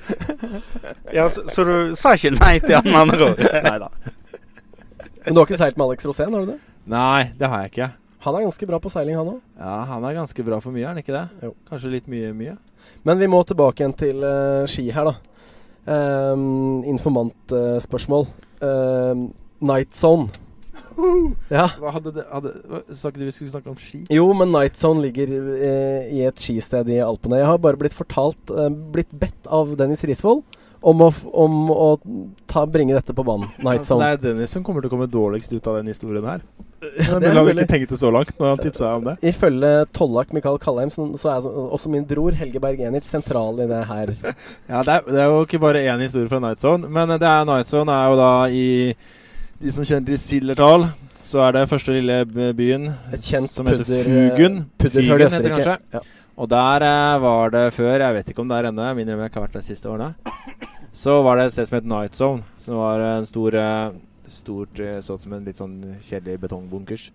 Ja, 1.17 1.29
så, 1.33 1.45
så 1.53 1.65
du 1.67 1.95
sa 1.99 2.15
ikke 2.17 2.33
nei 2.37 2.57
til 2.63 2.77
han 2.77 2.97
andre 3.05 3.31
ord? 3.33 3.41
Nei 3.67 3.79
da. 3.83 3.89
Men 5.25 5.35
du 5.37 5.41
har 5.41 5.49
ikke 5.49 5.59
seilt 5.61 5.79
med 5.81 5.87
Alex 5.91 6.07
Rosén, 6.09 6.33
har 6.33 6.45
du 6.47 6.53
det? 6.55 6.59
Nei, 6.91 7.31
det 7.39 7.51
har 7.51 7.65
jeg 7.65 7.73
ikke. 7.73 7.89
Han 8.25 8.37
er 8.37 8.45
ganske 8.47 8.69
bra 8.69 8.81
på 8.83 8.93
seiling, 8.93 9.17
han 9.17 9.31
òg. 9.35 9.41
Ja, 9.59 9.77
Han 9.89 10.05
er 10.05 10.17
ganske 10.19 10.45
bra 10.45 10.61
for 10.61 10.75
mye, 10.75 10.85
er 10.85 10.93
han 10.93 11.01
ikke 11.03 11.17
det? 11.17 11.25
Jo. 11.45 11.55
Kanskje 11.71 11.93
litt 11.95 12.09
mye 12.11 12.33
mye? 12.37 12.57
Men 13.09 13.21
vi 13.21 13.29
må 13.33 13.41
tilbake 13.49 13.83
igjen 13.83 13.97
til 13.97 14.25
uh, 14.25 14.69
ski 14.69 14.91
her, 14.93 15.09
da. 15.11 15.15
Um, 15.91 16.83
Informantspørsmål. 16.85 18.29
Um, 18.61 19.31
Night 19.65 19.97
Zone. 19.97 20.29
Ja. 21.51 21.67
Hva 21.81 21.93
hadde 21.97 22.13
det 22.17 22.25
hadde, 22.31 22.53
Sa 22.95 23.11
ikke 23.11 23.23
du 23.23 23.27
vi 23.27 23.35
skulle 23.35 23.53
snakke 23.53 23.73
om 23.73 23.79
ski? 23.81 24.05
Jo, 24.13 24.29
men 24.37 24.53
Night 24.55 24.79
Zone 24.81 25.03
ligger 25.05 25.33
eh, 25.57 26.09
i 26.15 26.25
et 26.29 26.41
skisted 26.41 26.89
i 26.93 27.01
Alpene. 27.05 27.41
Jeg 27.41 27.51
har 27.51 27.61
bare 27.63 27.81
blitt 27.81 27.97
fortalt, 27.97 28.41
eh, 28.55 28.71
blitt 28.95 29.13
bedt 29.13 29.51
av 29.51 29.77
Dennis 29.81 30.05
Risvold 30.09 30.45
om 30.81 31.03
å, 31.05 31.11
om 31.37 31.57
å 31.73 31.89
ta, 32.49 32.65
bringe 32.71 32.95
dette 32.97 33.13
på 33.17 33.25
banen. 33.27 33.51
Night 33.61 33.85
Altså, 33.85 33.99
det 34.01 34.09
er 34.15 34.23
Dennis 34.31 34.55
som 34.57 34.65
kommer 34.65 34.81
til 34.81 34.89
å 34.91 34.95
komme 34.95 35.09
dårligst 35.11 35.53
ut 35.53 35.69
av 35.69 35.81
den 35.81 35.91
historien 35.93 36.25
her. 36.25 36.45
Ja, 36.81 37.19
Men 37.19 37.21
det 37.21 37.31
vi 37.35 37.41
mulig. 37.45 37.55
ikke 37.59 37.73
tenkt 37.75 37.91
det 37.93 37.99
så 38.01 38.09
langt 38.15 38.33
når 38.41 38.55
han 38.55 38.63
tipsa 38.65 38.95
om 38.97 39.05
det. 39.11 39.17
Ifølge 39.29 39.73
Tollak 39.93 40.33
Mikael 40.33 40.57
Kallheim, 40.63 40.93
så, 40.95 41.05
så 41.21 41.35
er 41.35 41.45
også 41.45 41.93
min 41.93 42.07
bror 42.09 42.33
Helge 42.39 42.63
Berg 42.63 42.81
Enert 42.89 43.05
sentral 43.05 43.61
i 43.61 43.69
det 43.69 43.83
her. 43.91 44.15
Ja, 44.71 44.81
det 44.87 44.95
er, 44.95 45.05
det 45.05 45.21
er 45.21 45.29
jo 45.29 45.43
ikke 45.45 45.61
bare 45.61 45.83
én 45.85 46.01
historie 46.01 46.31
fra 46.31 46.41
Night 46.41 46.63
Zone, 46.65 46.89
men 46.89 47.13
det 47.21 47.29
er 47.29 47.45
Night 47.49 47.69
Zone 47.69 47.93
er 47.93 48.13
jo 48.13 48.21
da 48.21 48.33
i 48.49 48.69
De 49.61 49.73
som 49.75 49.85
kjenner 49.85 50.09
til 50.15 50.21
Sildertal, 50.21 50.87
så 51.27 51.43
er 51.45 51.53
det 51.59 51.67
første 51.71 51.93
lille 51.95 52.17
byen 52.57 52.89
kjent 53.13 53.51
som 53.53 53.69
heter 53.69 53.85
pudder- 53.85 54.09
Fugen. 54.09 54.57
Pudderhull 54.81 55.21
i 55.21 55.25
heter 55.27 55.43
det 55.45 55.53
Østerrike. 55.53 55.65
kanskje. 55.65 55.79
Ja. 55.93 56.01
Og 56.41 56.49
der 56.49 56.83
eh, 56.87 57.19
var 57.21 57.51
det 57.53 57.65
før, 57.77 57.99
jeg 58.01 58.15
vet 58.17 58.29
ikke 58.33 58.41
om 58.41 58.49
det 58.49 58.57
er 58.59 58.69
ennå, 58.71 58.87
jeg 58.89 58.97
minner 58.97 59.15
om 59.15 59.21
jeg 59.21 59.31
ikke 59.31 59.41
har 59.41 59.47
vært 59.49 59.53
der 59.59 59.61
de 59.61 59.67
siste 59.69 59.91
årene, 59.91 60.15
så 60.97 61.19
var 61.23 61.37
det 61.37 61.45
et 61.47 61.53
sted 61.53 61.69
som 61.69 61.77
het 61.77 61.85
Night 61.93 62.17
Zone, 62.17 62.43
som 62.59 62.77
var 62.81 63.01
en 63.19 63.27
stor 63.29 63.55
eh, 63.55 63.91
Stort 64.31 64.79
sånn 65.03 65.19
som 65.19 65.33
en 65.35 65.45
litt 65.45 65.59
sånn 65.59 65.73
kjedelig 66.07 66.37
betongbunkers. 66.45 67.09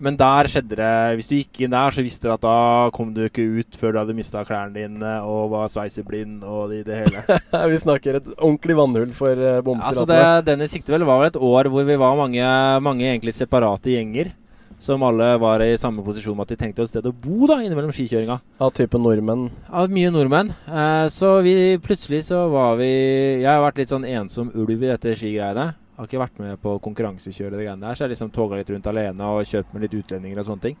Men 0.00 0.16
der 0.20 0.48
skjedde 0.50 0.78
det 0.80 0.92
Hvis 1.18 1.28
du 1.30 1.36
gikk 1.36 1.62
inn 1.64 1.74
der, 1.74 1.94
så 1.94 2.04
visste 2.04 2.28
du 2.28 2.32
at 2.32 2.44
da 2.44 2.88
kom 2.96 3.12
du 3.14 3.22
ikke 3.26 3.44
ut 3.60 3.78
før 3.78 3.94
du 3.94 4.00
hadde 4.02 4.16
mista 4.16 4.42
klærne 4.48 4.74
dine 4.76 5.14
og 5.28 5.52
var 5.52 5.70
sveiseblind 5.72 6.44
og 6.46 6.72
det, 6.72 6.84
det 6.88 7.02
hele. 7.02 7.40
vi 7.72 7.80
snakker 7.84 8.20
et 8.20 8.28
ordentlig 8.38 8.76
vannhull 8.78 9.14
for 9.16 9.36
uh, 9.36 9.60
bomser. 9.64 9.92
Altså 9.92 10.06
det, 10.08 10.20
Denne 10.48 10.68
sikte 10.70 10.94
vel 10.94 11.04
var 11.08 11.20
vel 11.20 11.32
et 11.32 11.40
år 11.50 11.70
hvor 11.72 11.88
vi 11.88 11.98
var 12.00 12.18
mange, 12.18 12.52
mange 12.84 13.08
egentlig 13.08 13.36
separate 13.36 13.92
gjenger. 13.92 14.32
Som 14.80 15.02
alle 15.04 15.34
var 15.36 15.60
i 15.60 15.76
samme 15.76 16.00
posisjon 16.00 16.32
med 16.38 16.46
at 16.46 16.54
de 16.54 16.56
tenkte 16.62 16.86
et 16.86 16.88
sted 16.88 17.04
å 17.04 17.12
bo 17.12 17.44
da 17.50 17.58
innimellom 17.60 17.92
skikjøringa. 17.92 18.38
Av 18.64 18.70
typen 18.72 19.02
nordmenn. 19.04 19.50
Av 19.68 19.92
mye 19.92 20.08
nordmenn. 20.14 20.54
Eh, 20.64 21.04
så 21.12 21.34
vi 21.44 21.76
plutselig 21.84 22.22
så 22.30 22.46
var 22.48 22.78
vi 22.80 22.88
Jeg 22.88 23.50
har 23.50 23.60
vært 23.60 23.82
litt 23.82 23.92
sånn 23.92 24.08
ensom 24.08 24.48
ulv 24.56 24.78
i 24.78 24.88
dette 24.88 25.12
skigreiene. 25.20 25.74
Har 26.00 26.08
ikke 26.08 26.20
vært 26.22 26.38
med 26.40 26.56
på 26.62 26.78
konkurransekjøret 26.80 27.58
det 27.58 27.64
greiene 27.66 27.84
der, 27.84 27.92
så 27.92 28.06
jeg 28.06 28.14
liksom 28.14 28.30
toga 28.32 28.56
litt 28.56 28.70
rundt 28.72 28.86
alene 28.88 29.26
og 29.28 29.44
kjøpt 29.44 29.74
med 29.74 29.82
litt 29.84 29.96
utlendinger 29.98 30.40
og 30.40 30.46
sånne 30.48 30.64
ting. 30.64 30.78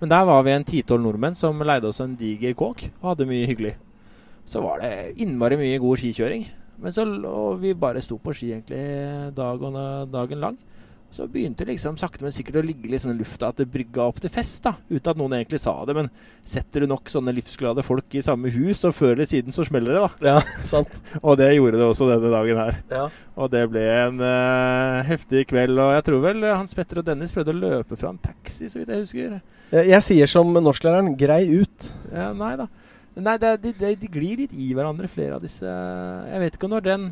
Men 0.00 0.08
der 0.14 0.24
var 0.24 0.40
vi 0.46 0.54
en 0.54 0.64
titolv 0.64 1.04
nordmenn 1.04 1.36
som 1.36 1.60
leide 1.60 1.90
oss 1.90 2.00
en 2.00 2.14
diger 2.16 2.56
kåk 2.56 2.86
og 3.02 3.10
hadde 3.10 3.26
mye 3.28 3.50
hyggelig. 3.50 3.74
Så 4.48 4.62
var 4.64 4.80
det 4.80 5.20
innmari 5.20 5.60
mye 5.60 5.76
god 5.82 6.00
skikjøring. 6.00 6.46
Men 6.80 6.96
så 6.96 7.04
og 7.04 7.60
vi 7.60 7.74
bare 7.76 8.00
sto 8.00 8.16
på 8.16 8.32
ski 8.32 8.54
egentlig 8.54 8.80
dag 9.36 9.60
og 9.68 9.76
dagen 10.10 10.40
lang. 10.40 10.56
Så 11.12 11.26
begynte 11.28 11.66
det 11.66 11.74
liksom 11.74 11.98
sakte, 12.00 12.24
men 12.24 12.32
sikkert 12.32 12.62
å 12.62 12.64
ligge 12.64 12.88
litt 12.88 13.02
sånn 13.04 13.12
i 13.12 13.18
lufta 13.18 13.50
at 13.52 13.58
det 13.60 13.66
brygga 13.68 14.06
opp 14.08 14.22
til 14.22 14.32
fest. 14.32 14.62
da 14.64 14.72
Uten 14.88 15.10
at 15.12 15.18
noen 15.20 15.34
egentlig 15.36 15.60
sa 15.60 15.74
det. 15.84 15.92
Men 15.98 16.08
setter 16.48 16.84
du 16.84 16.88
nok 16.88 17.12
sånne 17.12 17.34
livsglade 17.36 17.84
folk 17.84 18.16
i 18.16 18.22
samme 18.24 18.48
hus, 18.54 18.80
og 18.88 18.94
før 18.96 19.12
eller 19.12 19.28
siden 19.28 19.52
så 19.52 19.66
smeller 19.68 19.92
det, 19.92 20.00
da. 20.06 20.30
Ja, 20.32 20.64
sant. 20.68 20.94
Og 21.26 21.36
det 21.36 21.50
gjorde 21.52 21.82
det 21.82 21.88
også 21.90 22.08
denne 22.08 22.32
dagen 22.32 22.62
her. 22.62 22.80
Ja. 22.88 23.04
Og 23.36 23.52
det 23.52 23.66
ble 23.68 23.84
en 23.92 24.24
uh, 24.24 25.02
heftig 25.08 25.44
kveld. 25.52 25.76
Og 25.76 25.92
jeg 25.98 26.06
tror 26.08 26.24
vel 26.24 26.46
eh, 26.46 26.56
Hans 26.56 26.72
Petter 26.76 27.02
og 27.02 27.08
Dennis 27.10 27.34
prøvde 27.36 27.52
å 27.52 27.60
løpe 27.60 27.98
fra 28.00 28.14
en 28.14 28.22
taxi, 28.22 28.70
så 28.72 28.80
vidt 28.80 28.94
jeg 28.94 29.04
husker. 29.04 29.36
Jeg, 29.68 29.90
jeg 29.92 30.06
sier 30.08 30.32
som 30.32 30.48
norsklæreren 30.56 31.12
grei 31.20 31.44
ut. 31.60 31.92
Ja, 32.08 32.30
nei 32.36 32.54
da. 32.60 32.70
Nei, 33.20 33.36
det, 33.36 33.58
de, 33.60 33.74
de, 33.76 33.92
de 34.00 34.08
glir 34.08 34.40
litt 34.40 34.56
i 34.56 34.70
hverandre, 34.72 35.12
flere 35.12 35.36
av 35.36 35.44
disse. 35.44 35.68
Jeg 35.68 36.40
vet 36.40 36.56
ikke 36.56 36.72
når 36.72 36.88
den 36.88 37.10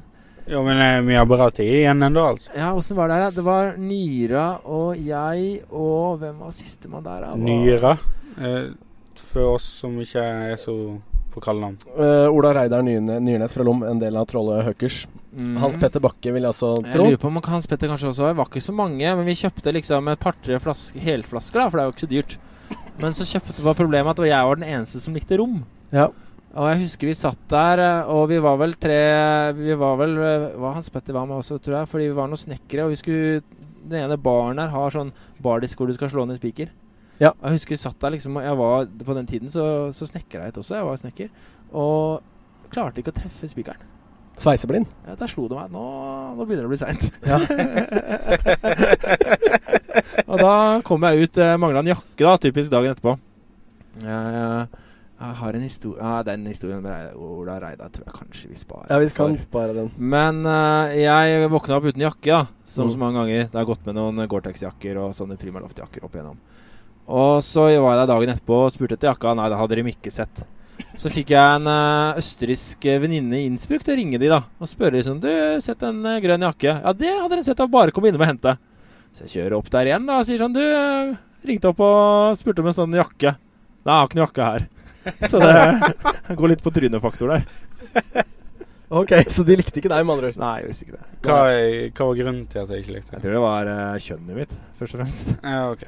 Jo, 0.49 0.62
men 0.64 0.80
eh, 0.80 1.01
vi 1.07 1.14
har 1.18 1.26
bra 1.28 1.51
tid 1.51 1.68
igjen 1.82 2.03
ennå, 2.03 2.24
altså. 2.32 2.51
Ja, 2.57 2.72
åssen 2.74 2.97
var 2.97 3.09
det 3.11 3.18
her? 3.20 3.30
Det 3.36 3.45
var 3.45 3.74
Nyra 3.76 4.47
og 4.64 4.97
jeg 4.97 5.61
og 5.70 6.18
Hvem 6.22 6.38
var 6.41 6.51
sistemann 6.57 7.05
der? 7.05 7.26
Var- 7.28 7.36
Nyra. 7.36 7.97
Eh, 8.41 8.70
for 9.30 9.55
oss 9.57 9.64
som 9.82 9.99
ikke 10.01 10.22
er 10.22 10.57
så 10.57 10.74
på 11.30 11.41
kallenavn. 11.45 11.76
Eh, 11.95 12.26
Ola 12.32 12.55
Reidar 12.55 12.82
Nyne, 12.82 13.20
Nyrnes 13.22 13.53
fra 13.55 13.62
Lom, 13.66 13.84
en 13.86 14.01
del 14.01 14.16
av 14.16 14.26
Trolle 14.26 14.62
Høkkers. 14.66 15.05
Mm. 15.36 15.57
Hans 15.62 15.76
Petter 15.78 16.03
Bakke 16.03 16.32
vil 16.34 16.43
jeg 16.43 16.51
også 16.51 16.70
Jeg 16.82 16.99
lurer 16.99 17.20
på 17.22 17.28
om 17.28 17.38
Hans 17.47 17.68
Petter 17.70 17.86
kanskje 17.86 18.09
også 18.11 18.24
var. 18.24 18.32
Det 18.32 18.41
var 18.41 18.49
ikke 18.51 18.64
så 18.64 18.74
mange, 18.74 19.12
men 19.16 19.24
vi 19.28 19.36
kjøpte 19.38 19.74
liksom 19.76 20.09
et 20.11 20.18
par-tre 20.18 20.59
helflasker, 20.59 21.61
da, 21.61 21.68
for 21.70 21.78
det 21.78 21.84
er 21.84 21.86
jo 21.91 21.95
ikke 21.95 22.07
så 22.07 22.11
dyrt. 22.11 22.38
Men 23.01 23.14
så 23.14 23.24
kjøpte, 23.28 23.62
var 23.62 23.78
problemet 23.78 24.18
at 24.18 24.26
jeg 24.26 24.49
var 24.51 24.59
den 24.59 24.66
eneste 24.68 25.01
som 25.01 25.14
likte 25.14 25.38
rom. 25.38 25.62
Ja. 25.95 26.09
Og 26.51 26.66
jeg 26.66 26.80
husker 26.82 27.07
vi 27.07 27.14
satt 27.14 27.42
der, 27.51 27.78
eh, 27.84 28.09
og 28.11 28.24
vi 28.30 28.40
var 28.42 28.57
vel 28.59 28.72
tre 28.74 28.98
Vi 29.55 29.74
var 29.78 29.98
vel 30.01 30.16
eh, 30.18 30.46
Hva 30.59 30.72
Hans 30.74 30.90
Petter 30.90 31.14
var 31.14 31.28
med 31.28 31.38
også, 31.38 31.61
tror 31.62 31.76
jeg, 31.78 31.90
fordi 31.92 32.09
vi 32.09 32.16
var 32.16 32.30
noen 32.30 32.42
snekkere, 32.42 32.86
og 32.86 32.94
vi 32.94 32.98
skulle 32.98 33.42
Den 33.84 34.01
ene 34.03 34.18
baren 34.18 34.59
her 34.59 34.72
har 34.74 34.94
sånn 34.94 35.12
bardisk 35.42 35.78
hvor 35.78 35.90
du 35.90 35.94
skal 35.96 36.11
slå 36.12 36.26
ned 36.26 36.40
spiker. 36.40 36.72
Ja. 37.20 37.30
Jeg 37.36 37.59
husker 37.59 37.76
vi 37.76 37.80
satt 37.80 38.01
der 38.03 38.16
liksom, 38.16 38.36
og 38.40 38.44
jeg 38.44 38.59
var 38.59 38.90
På 39.07 39.16
den 39.16 39.30
tiden 39.30 39.53
så, 39.53 39.64
så 39.94 40.09
snekra 40.09 40.48
jeg 40.48 40.57
også, 40.57 40.74
jeg 40.80 40.88
var 40.88 41.01
snekker. 41.01 41.30
Og 41.70 42.68
klarte 42.74 43.03
ikke 43.03 43.14
å 43.14 43.18
treffe 43.20 43.48
spikeren. 43.51 43.86
Sveiseblind. 44.40 44.86
Ja, 45.05 45.14
der 45.20 45.28
slo 45.28 45.46
det 45.51 45.57
meg. 45.59 45.72
Nå, 45.74 45.84
nå 46.38 46.46
begynner 46.48 46.64
det 46.64 46.68
å 46.68 46.72
bli 46.72 46.80
seint. 46.80 47.11
Ja. 47.28 47.38
og 50.30 50.36
da 50.40 50.55
kom 50.86 51.05
jeg 51.05 51.26
ut. 51.26 51.40
Uh, 51.40 51.59
Mangla 51.61 51.82
en 51.84 51.90
jakke, 51.90 52.22
da, 52.22 52.38
typisk 52.40 52.72
dagen 52.72 52.94
etterpå. 52.94 53.18
Jeg, 54.01 54.64
jeg 55.21 55.37
har 55.37 55.57
en 55.57 55.64
historie 55.64 56.01
ja, 56.01 56.23
Den 56.25 56.47
historien 56.49 56.81
med 56.85 57.14
Ola 57.21 57.59
Reidar 57.61 57.91
tror 57.93 58.07
jeg 58.07 58.14
kanskje 58.16 58.49
vi 58.49 58.57
sparer. 58.57 58.87
Ja, 58.89 58.99
vi 59.03 59.09
kan 59.12 59.35
spare 59.39 59.75
den. 59.77 59.91
Men 59.99 60.39
uh, 60.49 60.89
jeg 60.97 61.51
våkna 61.53 61.77
opp 61.77 61.89
uten 61.91 62.05
jakke, 62.07 62.31
da. 62.31 62.47
Som 62.64 62.87
Mm. 62.89 62.93
så 62.95 62.99
mange 63.03 63.18
ganger. 63.21 63.43
Det 63.51 63.59
har 63.59 63.66
gått 63.68 63.85
med 63.87 63.95
noen 63.99 64.23
Gore-Tex-jakker 64.31 64.97
og 65.03 65.12
sånne 65.18 65.37
Primaloft-jakker 65.37 66.05
opp 66.07 66.14
igjennom. 66.16 66.39
Og 67.11 67.43
så 67.43 67.66
var 67.83 67.97
jeg 67.97 68.01
der 68.01 68.11
dagen 68.14 68.33
etterpå 68.33 68.59
og 68.64 68.73
spurte 68.73 68.95
etter 68.97 69.11
jakka. 69.11 69.35
Nei, 69.37 69.49
det 69.51 69.59
hadde 69.59 69.77
de 69.81 69.85
ikke 69.93 70.12
sett. 70.14 70.43
Så 70.97 71.11
fikk 71.12 71.35
jeg 71.35 71.57
en 71.59 71.66
uh, 71.68 72.16
østerriksk 72.16 72.87
eh, 72.89 73.01
venninne 73.03 73.37
i 73.37 73.47
Innsbruck 73.51 73.83
til 73.85 73.93
å 73.93 73.99
ringe 73.99 74.16
de 74.23 74.31
da 74.33 74.39
og 74.57 74.68
spørre 74.71 74.97
liksom 74.97 75.18
Du, 75.21 75.29
sett 75.61 75.83
en 75.85 76.01
grønn 76.25 76.47
jakke. 76.49 76.73
Ja, 76.81 76.93
det 76.97 77.12
hadde 77.12 77.37
de 77.37 77.45
sett. 77.45 77.59
da 77.61 77.66
Bare 77.68 77.93
kom 77.93 78.07
innom 78.09 78.23
og 78.25 78.31
hente. 78.31 78.57
Så 79.12 79.27
jeg 79.27 79.35
kjører 79.35 79.59
opp 79.59 79.68
der 79.75 79.91
igjen 79.91 80.07
da 80.09 80.21
og 80.23 80.29
sier 80.31 80.41
sånn 80.41 80.55
Du, 80.57 80.62
ringte 81.45 81.68
opp 81.75 81.81
og 81.85 82.39
spurte 82.41 82.64
om 82.64 82.71
en 82.73 82.79
sånn 82.79 82.97
jakke. 82.97 83.35
Nei, 83.85 83.93
jeg 83.93 83.99
har 83.99 84.09
ikke 84.09 84.18
noen 84.21 84.27
jakke 84.31 84.49
her. 84.55 84.68
Så 85.30 85.40
det 85.40 86.36
går 86.36 86.53
litt 86.55 86.64
på 86.64 86.72
trynefaktor 86.74 87.34
der. 87.34 88.26
Ok, 88.90 89.12
så 89.30 89.44
de 89.46 89.55
likte 89.55 89.78
ikke 89.78 89.90
deg, 89.92 90.03
med 90.03 90.16
andre 90.16 90.30
ord. 90.32 90.38
Nei, 90.40 90.55
jeg 90.64 90.70
visste 90.72 90.86
ikke 90.86 90.96
det. 90.96 91.05
Hva, 91.22 91.40
hva 91.94 92.07
var 92.09 92.16
grunnen 92.18 92.46
til 92.51 92.62
at 92.64 92.72
jeg 92.74 92.82
ikke 92.82 92.94
likte 92.96 93.14
Jeg 93.14 93.22
tror 93.22 93.36
det 93.36 93.42
var 93.44 93.70
uh, 93.70 93.98
kjønnet 94.03 94.40
mitt, 94.40 94.55
først 94.80 94.96
og 94.96 95.03
fremst. 95.03 95.34
Ja, 95.46 95.61
ok. 95.70 95.84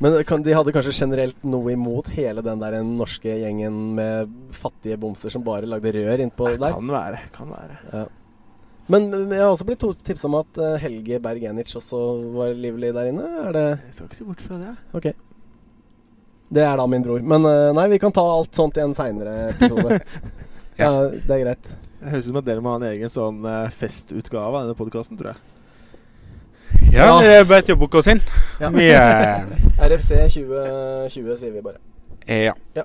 Men 0.00 0.16
kan, 0.28 0.44
de 0.44 0.52
hadde 0.56 0.72
kanskje 0.72 0.94
generelt 0.96 1.42
noe 1.44 1.74
imot 1.74 2.08
hele 2.12 2.44
den 2.44 2.60
der 2.60 2.78
norske 2.84 3.34
gjengen 3.42 3.80
med 3.96 4.30
fattige 4.56 4.96
bomser 5.00 5.32
som 5.32 5.44
bare 5.44 5.68
lagde 5.68 5.92
rør 5.96 6.22
innpå 6.24 6.54
der? 6.54 6.76
Kan 6.76 6.92
være. 6.92 7.24
Kan 7.34 7.52
være. 7.52 8.06
Men 8.90 9.10
men 9.12 9.34
jeg 9.36 9.44
har 9.44 9.52
også 9.52 9.66
blitt 9.68 9.84
tipsa 10.04 10.26
om 10.26 10.38
at 10.40 10.60
eh, 10.60 10.78
Helge 10.82 11.20
Berg-Enic 11.22 11.76
også 11.78 12.00
var 12.34 12.56
livlig 12.56 12.94
der 12.96 13.12
inne. 13.12 13.28
Er 13.44 13.52
det 13.54 13.66
Jeg 13.68 13.98
skal 13.98 14.08
ikke 14.08 14.20
se 14.20 14.28
bort 14.30 14.46
fra 14.46 14.60
det. 14.62 14.72
Ok. 14.98 15.10
Det 16.50 16.62
er 16.66 16.76
da 16.80 16.86
min 16.90 17.02
bror. 17.04 17.20
Men 17.22 17.44
eh, 17.46 17.68
nei, 17.76 17.84
vi 17.92 17.98
kan 18.02 18.12
ta 18.12 18.24
alt 18.26 18.54
sånt 18.58 18.76
i 18.76 18.82
en 18.82 18.94
seinere 18.98 19.50
episode. 19.52 20.00
ja. 20.80 20.90
Det 21.12 21.36
er 21.36 21.44
greit. 21.44 21.68
Det 22.00 22.10
høres 22.14 22.26
ut 22.26 22.30
som 22.32 22.38
at 22.40 22.46
dere 22.48 22.64
må 22.64 22.72
ha 22.74 22.80
en 22.80 22.88
egen 22.90 23.12
sånn 23.12 23.44
eh, 23.46 23.68
festutgave 23.76 24.50
av 24.50 24.64
denne 24.64 24.78
podkasten, 24.78 25.18
tror 25.20 25.34
jeg. 25.34 25.42
Ja, 26.90 27.04
Ja. 27.06 27.12
det 27.22 27.34
er 27.36 27.44
bare 27.46 27.62
til 27.66 27.76
å 27.76 27.80
booke 27.82 28.00
oss 28.00 28.08
inn. 28.10 28.22
Ja. 28.60 28.70
Eh, 28.72 29.52
RFC 29.90 30.10
2020, 30.34 31.36
sier 31.38 31.52
vi 31.54 31.62
bare. 31.62 31.78
Ja. 32.30 32.54
Ja. 32.76 32.84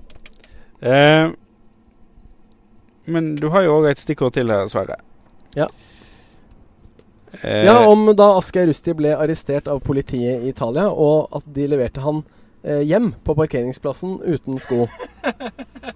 Uh, 0.85 1.31
men 3.09 3.31
du 3.39 3.47
har 3.53 3.63
jo 3.65 3.79
òg 3.79 3.87
et 3.89 4.01
stikkord 4.01 4.33
til 4.35 4.49
her, 4.51 4.67
Sverre. 4.69 4.97
Ja. 5.57 5.67
Uh, 7.41 7.63
Ja, 7.65 7.75
om 7.89 8.07
da 8.17 8.31
Asgeir 8.37 8.67
Rusti 8.69 8.93
ble 8.97 9.15
arrestert 9.15 9.67
av 9.71 9.81
politiet 9.85 10.43
i 10.45 10.51
Italia, 10.53 10.87
og 10.91 11.33
at 11.35 11.47
de 11.55 11.67
leverte 11.71 12.03
han 12.05 12.21
eh, 12.21 12.34
hjem 12.65 13.11
på 13.23 13.35
parkeringsplassen 13.37 14.19
uten 14.25 14.59
sko. 14.63 14.87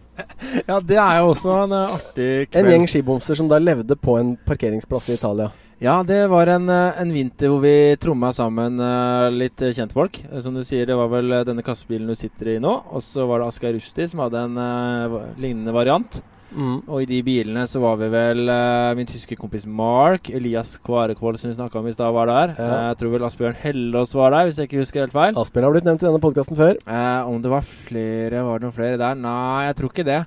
Ja, 0.65 0.79
det 0.81 0.97
er 0.97 1.19
jo 1.19 1.31
også 1.33 1.51
en 1.65 1.73
eh, 1.75 1.95
artig 1.95 2.27
kveld. 2.49 2.57
En 2.63 2.71
gjeng 2.71 2.85
skibomser 2.89 3.37
som 3.37 3.49
da 3.51 3.59
levde 3.61 3.95
på 3.99 4.15
en 4.19 4.31
parkeringsplass 4.47 5.09
i 5.11 5.17
Italia. 5.17 5.49
Ja, 5.83 5.99
det 6.03 6.23
var 6.31 6.49
en, 6.51 6.65
eh, 6.73 6.97
en 7.01 7.11
vinter 7.13 7.51
hvor 7.51 7.61
vi 7.63 7.73
tromma 8.01 8.31
sammen 8.35 8.79
eh, 8.83 9.27
litt 9.35 9.61
eh, 9.61 9.73
kjentfolk. 9.75 10.21
Eh, 10.31 10.39
Som 10.43 10.57
du 10.57 10.63
sier, 10.65 10.87
det 10.89 10.97
var 10.97 11.11
vel 11.11 11.31
eh, 11.35 11.43
denne 11.47 11.65
kassebilen 11.65 12.09
du 12.09 12.15
sitter 12.17 12.55
i 12.55 12.57
nå. 12.63 12.71
Og 12.89 13.03
så 13.05 13.27
var 13.29 13.43
det 13.43 13.51
Asgeir 13.51 13.77
Rusti 13.77 14.07
som 14.09 14.23
hadde 14.25 14.45
en 14.47 14.57
eh, 14.63 15.19
lignende 15.43 15.75
variant. 15.75 16.21
Mm. 16.49 16.77
Og 16.87 17.03
i 17.03 17.07
de 17.09 17.19
bilene 17.25 17.65
så 17.69 17.81
var 17.83 17.99
vi 17.99 18.09
vel 18.13 18.49
uh, 18.49 18.95
min 18.97 19.07
tyske 19.09 19.37
kompis 19.37 19.67
Mark, 19.69 20.31
Elias 20.33 20.77
Kvarekvold 20.85 21.37
som 21.41 21.51
vi 21.51 21.57
snakka 21.57 21.81
om 21.81 21.89
i 21.89 21.93
stad, 21.93 22.13
var 22.15 22.31
der. 22.31 22.55
Ja. 22.57 22.69
Uh, 22.69 22.85
jeg 22.89 22.99
tror 23.01 23.13
vel 23.13 23.27
Asbjørn 23.27 23.59
Hellås 23.61 24.15
var 24.17 24.33
der, 24.35 24.47
hvis 24.47 24.61
jeg 24.61 24.69
ikke 24.69 24.81
husker 24.81 25.05
helt 25.05 25.15
feil. 25.15 25.37
Asbjørn 25.37 25.67
har 25.67 25.75
blitt 25.75 25.89
nevnt 25.89 26.05
i 26.05 26.09
denne 26.09 26.23
podkasten 26.23 26.57
før. 26.59 26.79
Uh, 26.89 27.29
om 27.29 27.37
det 27.43 27.53
var 27.53 27.67
flere, 27.67 28.41
var 28.47 28.57
det 28.59 28.67
noen 28.67 28.77
flere 28.79 29.01
der? 29.01 29.19
Nei, 29.19 29.67
jeg 29.67 29.77
tror 29.79 29.93
ikke 29.93 30.07
det. 30.07 30.23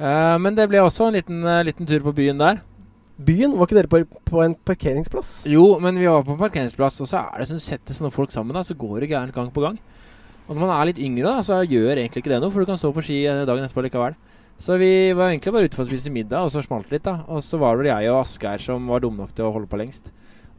Eh, 0.00 0.36
men 0.40 0.56
det 0.56 0.64
ble 0.70 0.80
også 0.80 1.10
en 1.10 1.16
liten, 1.18 1.44
liten 1.66 1.88
tur 1.88 2.02
på 2.06 2.14
byen 2.16 2.40
der. 2.40 2.62
Byen, 3.20 3.52
var 3.52 3.68
ikke 3.68 3.76
dere 3.76 3.90
på, 3.92 4.00
på 4.30 4.40
en 4.40 4.54
parkeringsplass? 4.64 5.42
Jo, 5.50 5.74
men 5.82 5.98
vi 6.00 6.08
var 6.08 6.24
på 6.24 6.32
en 6.32 6.40
parkeringsplass, 6.40 7.02
og 7.04 7.10
så 7.10 7.20
er 7.20 7.42
det 7.42 7.50
som 7.50 7.60
setter 7.60 7.96
sånne 7.96 8.12
folk 8.14 8.32
sammen, 8.32 8.56
da, 8.56 8.64
så 8.64 8.76
går 8.80 9.02
det 9.02 9.10
gærent 9.12 9.36
gang 9.36 9.50
på 9.52 9.64
gang. 9.66 9.76
Og 10.46 10.56
når 10.56 10.62
man 10.64 10.72
er 10.74 10.88
litt 10.88 11.02
yngre, 11.04 11.28
da, 11.28 11.44
så 11.44 11.60
gjør 11.60 12.00
egentlig 12.00 12.24
ikke 12.24 12.32
det 12.32 12.40
noe, 12.40 12.50
for 12.50 12.64
du 12.64 12.70
kan 12.70 12.80
stå 12.80 12.94
på 12.96 13.04
ski 13.04 13.20
dagen 13.28 13.66
etterpå 13.66 13.84
likevel. 13.84 14.16
Så 14.60 14.76
vi 14.76 15.12
var 15.16 15.30
egentlig 15.30 15.54
bare 15.54 15.68
ute 15.70 15.78
for 15.78 15.86
å 15.86 15.88
spise 15.88 16.12
middag, 16.12 16.44
og 16.44 16.52
så 16.52 16.60
smalt 16.60 16.90
det 16.90 16.98
litt, 16.98 17.06
da. 17.06 17.22
Og 17.32 17.40
så 17.44 17.56
var 17.60 17.74
det 17.76 17.86
vel 17.86 17.92
jeg 17.94 18.10
og 18.12 18.20
Asgeir 18.20 18.60
som 18.60 18.90
var 18.92 19.00
dumme 19.00 19.24
nok 19.24 19.32
til 19.32 19.48
å 19.48 19.54
holde 19.54 19.70
på 19.70 19.80
lengst. 19.80 20.10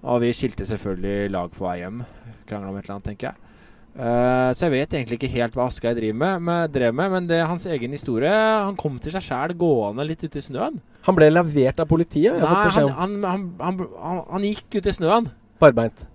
Og 0.02 0.24
vi 0.24 0.32
skilte 0.34 0.66
selvfølgelig 0.66 1.30
lag 1.36 1.52
på 1.54 1.68
vei 1.68 1.78
hjem. 1.84 2.02
Krangla 2.49 2.72
om 2.72 2.80
et 2.80 2.88
eller 2.88 2.95
annet, 2.95 3.10
tenker 3.12 3.30
jeg. 3.30 3.47
Uh, 3.91 4.49
så 4.56 4.66
jeg 4.66 4.74
vet 4.74 4.93
egentlig 4.95 5.18
ikke 5.20 5.30
helt 5.34 5.56
hva 5.58 5.68
Asgeir 5.68 5.97
drev 5.99 6.16
med, 6.16 6.41
men 6.47 7.28
det 7.30 7.38
er 7.38 7.49
hans 7.49 7.68
egen 7.70 7.93
historie. 7.93 8.32
Han 8.32 8.80
kom 8.80 8.97
til 9.04 9.14
seg 9.14 9.26
sjæl 9.28 9.54
gående 9.60 10.08
litt 10.08 10.24
ute 10.26 10.39
i 10.39 10.47
snøen. 10.47 10.80
Han 11.06 11.18
ble 11.18 11.30
levert 11.30 11.84
av 11.84 11.89
politiet? 11.91 12.39
Nei, 12.41 12.66
han, 12.74 13.20
han, 13.28 13.45
han, 13.62 13.86
han 14.32 14.47
gikk 14.47 14.80
ut 14.80 14.89
i 14.89 14.95
snøen. 14.97 15.30
Barbeint. 15.62 16.08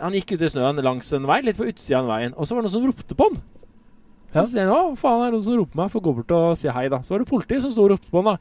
Han 0.00 0.16
gikk 0.16 0.36
ut 0.36 0.46
i 0.46 0.52
snøen 0.54 0.80
langs 0.86 1.12
en 1.12 1.28
vei, 1.28 1.42
litt 1.44 1.60
på 1.60 1.68
utsida 1.68 2.00
av 2.00 2.08
veien, 2.14 2.36
og 2.38 2.48
så 2.48 2.56
var 2.56 2.64
det 2.64 2.70
noen 2.70 2.76
som 2.78 2.88
ropte 2.88 3.18
på 3.18 3.28
han. 3.28 3.40
Så 4.28 4.42
Ja. 4.42 4.44
sier 4.44 4.66
han 4.68 4.76
'Å, 4.76 4.96
faen, 4.98 5.22
er 5.22 5.30
det 5.30 5.34
noen 5.38 5.44
som 5.44 5.56
roper 5.56 5.76
meg?' 5.76 5.90
Får 5.90 6.02
gå 6.02 6.14
bort 6.16 6.30
og 6.36 6.56
si 6.56 6.68
hei, 6.68 6.88
da. 6.88 6.98
Så 7.00 7.10
var 7.14 7.18
det 7.20 7.28
politi 7.28 7.60
som 7.60 7.70
sto 7.70 7.82
og 7.84 7.90
ropte 7.90 8.10
på 8.10 8.22
han, 8.22 8.36
da. 8.36 8.38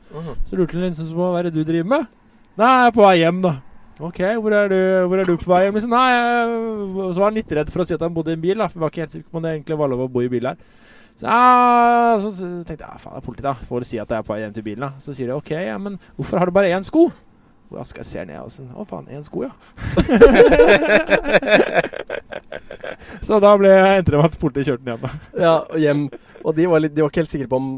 Så 0.49 0.55
lurte 0.57 0.73
han 0.73 0.81
liksom 0.83 1.07
på 1.15 1.31
hva 1.31 1.39
er 1.39 1.43
det 1.43 1.53
du 1.53 1.63
driver 1.63 1.85
med. 1.87 2.07
Nei, 2.57 2.67
jeg 2.67 2.87
er 2.87 2.91
på 2.91 3.01
vei 3.07 3.17
hjem, 3.19 3.41
da. 3.41 3.55
Ok, 3.99 4.17
hvor 4.41 4.51
er 4.53 4.67
du, 4.69 5.07
hvor 5.07 5.17
er 5.19 5.23
du 5.25 5.37
på 5.37 5.47
vei 5.47 5.63
hjem? 5.65 5.73
Liksom, 5.73 5.89
nei, 5.89 6.11
jeg, 6.11 6.47
Så 7.13 7.17
var 7.19 7.25
han 7.31 7.33
litt 7.33 7.51
redd 7.51 7.69
for 7.71 7.79
å 7.81 7.85
si 7.87 7.93
at 7.93 7.99
han 8.01 8.13
bodde 8.13 8.29
i 8.29 8.33
en 8.33 8.41
bil, 8.41 8.55
da. 8.57 8.67
For 8.67 8.79
vi 8.79 8.83
var 8.83 8.89
ikke 8.91 9.01
helt 9.05 9.11
sikre 9.15 9.31
på 9.31 9.37
om 9.37 9.43
det 9.43 9.51
egentlig 9.63 9.77
var 9.77 9.87
lov 9.89 9.99
å 10.01 10.07
bo 10.11 10.19
i 10.21 10.27
bil 10.29 10.45
her. 10.45 10.55
Så, 11.15 11.23
ja, 11.25 12.17
så, 12.21 12.29
så 12.31 12.45
tenkte 12.67 12.85
jeg 12.85 12.99
faen, 13.01 13.13
det 13.15 13.21
er 13.23 13.25
politi, 13.25 13.41
da. 13.41 13.53
Får 13.53 13.83
si 13.85 13.97
at 13.97 14.07
jeg 14.09 14.17
er 14.19 14.23
på 14.27 14.33
vei 14.35 14.41
hjem 14.43 14.53
til 14.53 14.63
bilen, 14.63 14.79
da. 14.85 14.91
Så 14.99 15.13
sier 15.15 15.27
de 15.27 15.33
ok, 15.33 15.49
ja, 15.65 15.77
men 15.79 15.97
hvorfor 16.17 16.37
har 16.37 16.45
du 16.45 16.51
bare 16.51 16.69
én 16.75 16.83
sko? 16.83 17.11
Hvor 17.71 17.79
Asgeir 17.81 18.03
ser 18.05 18.25
ned 18.25 18.39
og 18.39 18.49
sånn 18.51 18.69
Å, 18.75 18.85
faen, 18.87 19.07
én 19.11 19.23
sko, 19.25 19.41
ja. 19.43 19.49
så 23.25 23.41
da 23.43 23.53
ble, 23.59 23.73
endte 23.97 24.13
det 24.13 24.21
med 24.21 24.31
at 24.31 24.39
politiet 24.41 24.71
kjørte 24.71 24.85
den 24.85 24.95
hjem. 24.95 25.05
da. 25.05 25.43
Ja, 25.43 25.53
og 25.65 25.77
hjem. 25.83 26.07
Og 26.43 26.57
de 26.57 26.67
var, 26.71 26.83
litt, 26.83 26.95
de 26.95 27.03
var 27.03 27.13
ikke 27.13 27.23
helt 27.23 27.35
sikre 27.35 27.51
på 27.51 27.61
om 27.61 27.69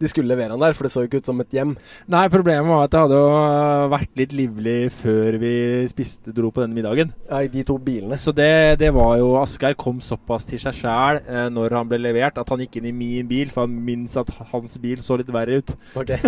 de 0.00 0.08
skulle 0.08 0.30
levere 0.32 0.54
han 0.54 0.62
der, 0.62 0.72
for 0.72 0.86
det 0.86 0.92
så 0.94 1.02
jo 1.02 1.10
ikke 1.10 1.20
ut 1.20 1.28
som 1.28 1.40
et 1.42 1.52
hjem. 1.52 1.74
Nei, 2.10 2.22
problemet 2.32 2.64
var 2.70 2.86
at 2.86 2.92
det 2.94 3.00
hadde 3.02 3.18
jo 3.20 3.26
øh, 3.36 3.90
vært 3.92 4.14
litt 4.16 4.32
livlig 4.32 4.76
før 4.96 5.36
vi 5.42 5.52
spiste, 5.90 6.32
dro 6.36 6.48
på 6.54 6.62
denne 6.64 6.76
middagen. 6.76 7.12
Ja, 7.28 7.42
I 7.44 7.50
de 7.52 7.64
to 7.68 7.76
bilene. 7.84 8.16
Så 8.20 8.32
det, 8.36 8.80
det 8.80 8.94
var 8.96 9.18
jo 9.20 9.34
Asgeir 9.42 9.76
kom 9.80 10.00
såpass 10.04 10.48
til 10.48 10.62
seg 10.62 10.78
sjæl 10.78 11.20
eh, 11.20 11.48
når 11.52 11.76
han 11.76 11.90
ble 11.90 12.00
levert, 12.00 12.40
at 12.40 12.48
han 12.48 12.64
gikk 12.64 12.80
inn 12.80 12.88
i 12.88 12.96
min 12.96 13.28
bil, 13.28 13.52
for 13.52 13.66
han 13.66 13.76
minnes 13.90 14.16
at 14.20 14.32
hans 14.54 14.80
bil 14.80 15.04
så 15.04 15.20
litt 15.20 15.32
verre 15.36 15.60
ut. 15.60 15.74
Ok. 16.00 16.16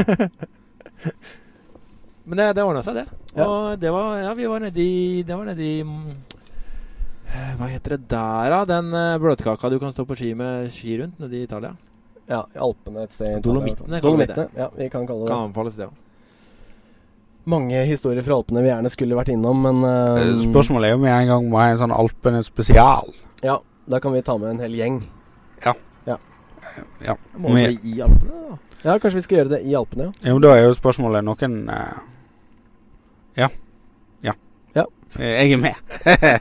Men 2.29 2.39
det, 2.39 2.53
det 2.59 2.63
ordna 2.67 2.85
seg, 2.85 3.01
det. 3.01 3.07
Ja. 3.33 3.47
Og 3.49 3.81
det 3.81 3.91
var 3.91 4.21
Ja, 4.21 4.33
vi 4.37 4.45
var 4.47 4.61
nedi 4.61 5.23
Det 5.25 5.33
var 5.33 5.47
nedi 5.49 5.71
mm, 5.83 6.11
eh, 6.13 6.32
Hva 7.33 7.69
heter 7.71 7.97
det 7.97 8.07
der, 8.11 8.53
da? 8.53 8.61
Den 8.69 8.93
uh, 8.93 9.17
bløtkaka 9.23 9.71
du 9.73 9.79
kan 9.81 9.93
stå 9.95 10.05
på 10.09 10.17
ski 10.19 10.33
med 10.39 10.69
ski 10.75 10.99
rundt 11.01 11.21
nede 11.23 11.39
i 11.39 11.43
Italia? 11.47 11.73
Ja, 12.29 12.45
i 12.55 12.61
Alpene 12.63 13.07
et 13.07 13.17
sted. 13.17 13.41
Dolomittene, 13.45 13.97
det. 13.97 14.03
Dolomittene, 14.05 14.47
ja, 14.57 14.69
vi 14.77 14.89
kan 14.93 15.07
kalle 15.09 15.27
det 15.27 15.33
Kan 15.33 15.49
anbefales, 15.49 15.79
det 15.81 15.89
òg. 15.89 15.99
Mange 17.53 17.81
historier 17.89 18.23
fra 18.23 18.37
Alpene 18.39 18.63
vi 18.63 18.71
gjerne 18.71 18.93
skulle 18.93 19.19
vært 19.19 19.33
innom, 19.35 19.65
men 19.65 19.83
Eh, 19.83 20.21
eh, 20.23 20.45
Spørsmålet 20.45 20.93
er 20.93 21.01
om 21.01 21.09
jeg 21.09 21.25
en 21.25 21.33
gang 21.33 21.49
må 21.51 21.59
ha 21.59 21.73
en 21.73 21.81
sånn 21.81 21.95
Alpene 21.97 22.45
spesial. 22.47 23.11
Ja, 23.43 23.59
da 23.91 23.99
kan 23.99 24.15
vi 24.15 24.23
ta 24.23 24.37
med 24.39 24.55
en 24.55 24.63
hel 24.63 24.77
gjeng. 24.79 25.03
Ja. 25.65 25.75
Ja. 27.05 27.17
Må 27.37 27.49
Men, 27.53 27.77
vi 27.83 27.97
i 27.97 28.01
Alpene, 28.01 28.39
da? 28.49 28.59
Ja, 28.83 28.99
kanskje 28.99 29.21
vi 29.21 29.25
skal 29.27 29.39
gjøre 29.39 29.53
det 29.57 29.61
i 29.69 29.75
Alpene, 29.79 30.09
ja. 30.11 30.31
jo, 30.33 30.39
da 30.43 30.55
er 30.57 30.65
jo 30.67 30.75
spørsmålet 30.79 31.27
noen 31.27 31.59
uh, 31.71 32.01
Ja. 33.37 33.47
Ja. 33.47 33.49
Ja. 35.17 35.23
Eh, 35.23 35.33
Jeg 35.43 35.53
er 35.53 35.63
med. 35.63 35.75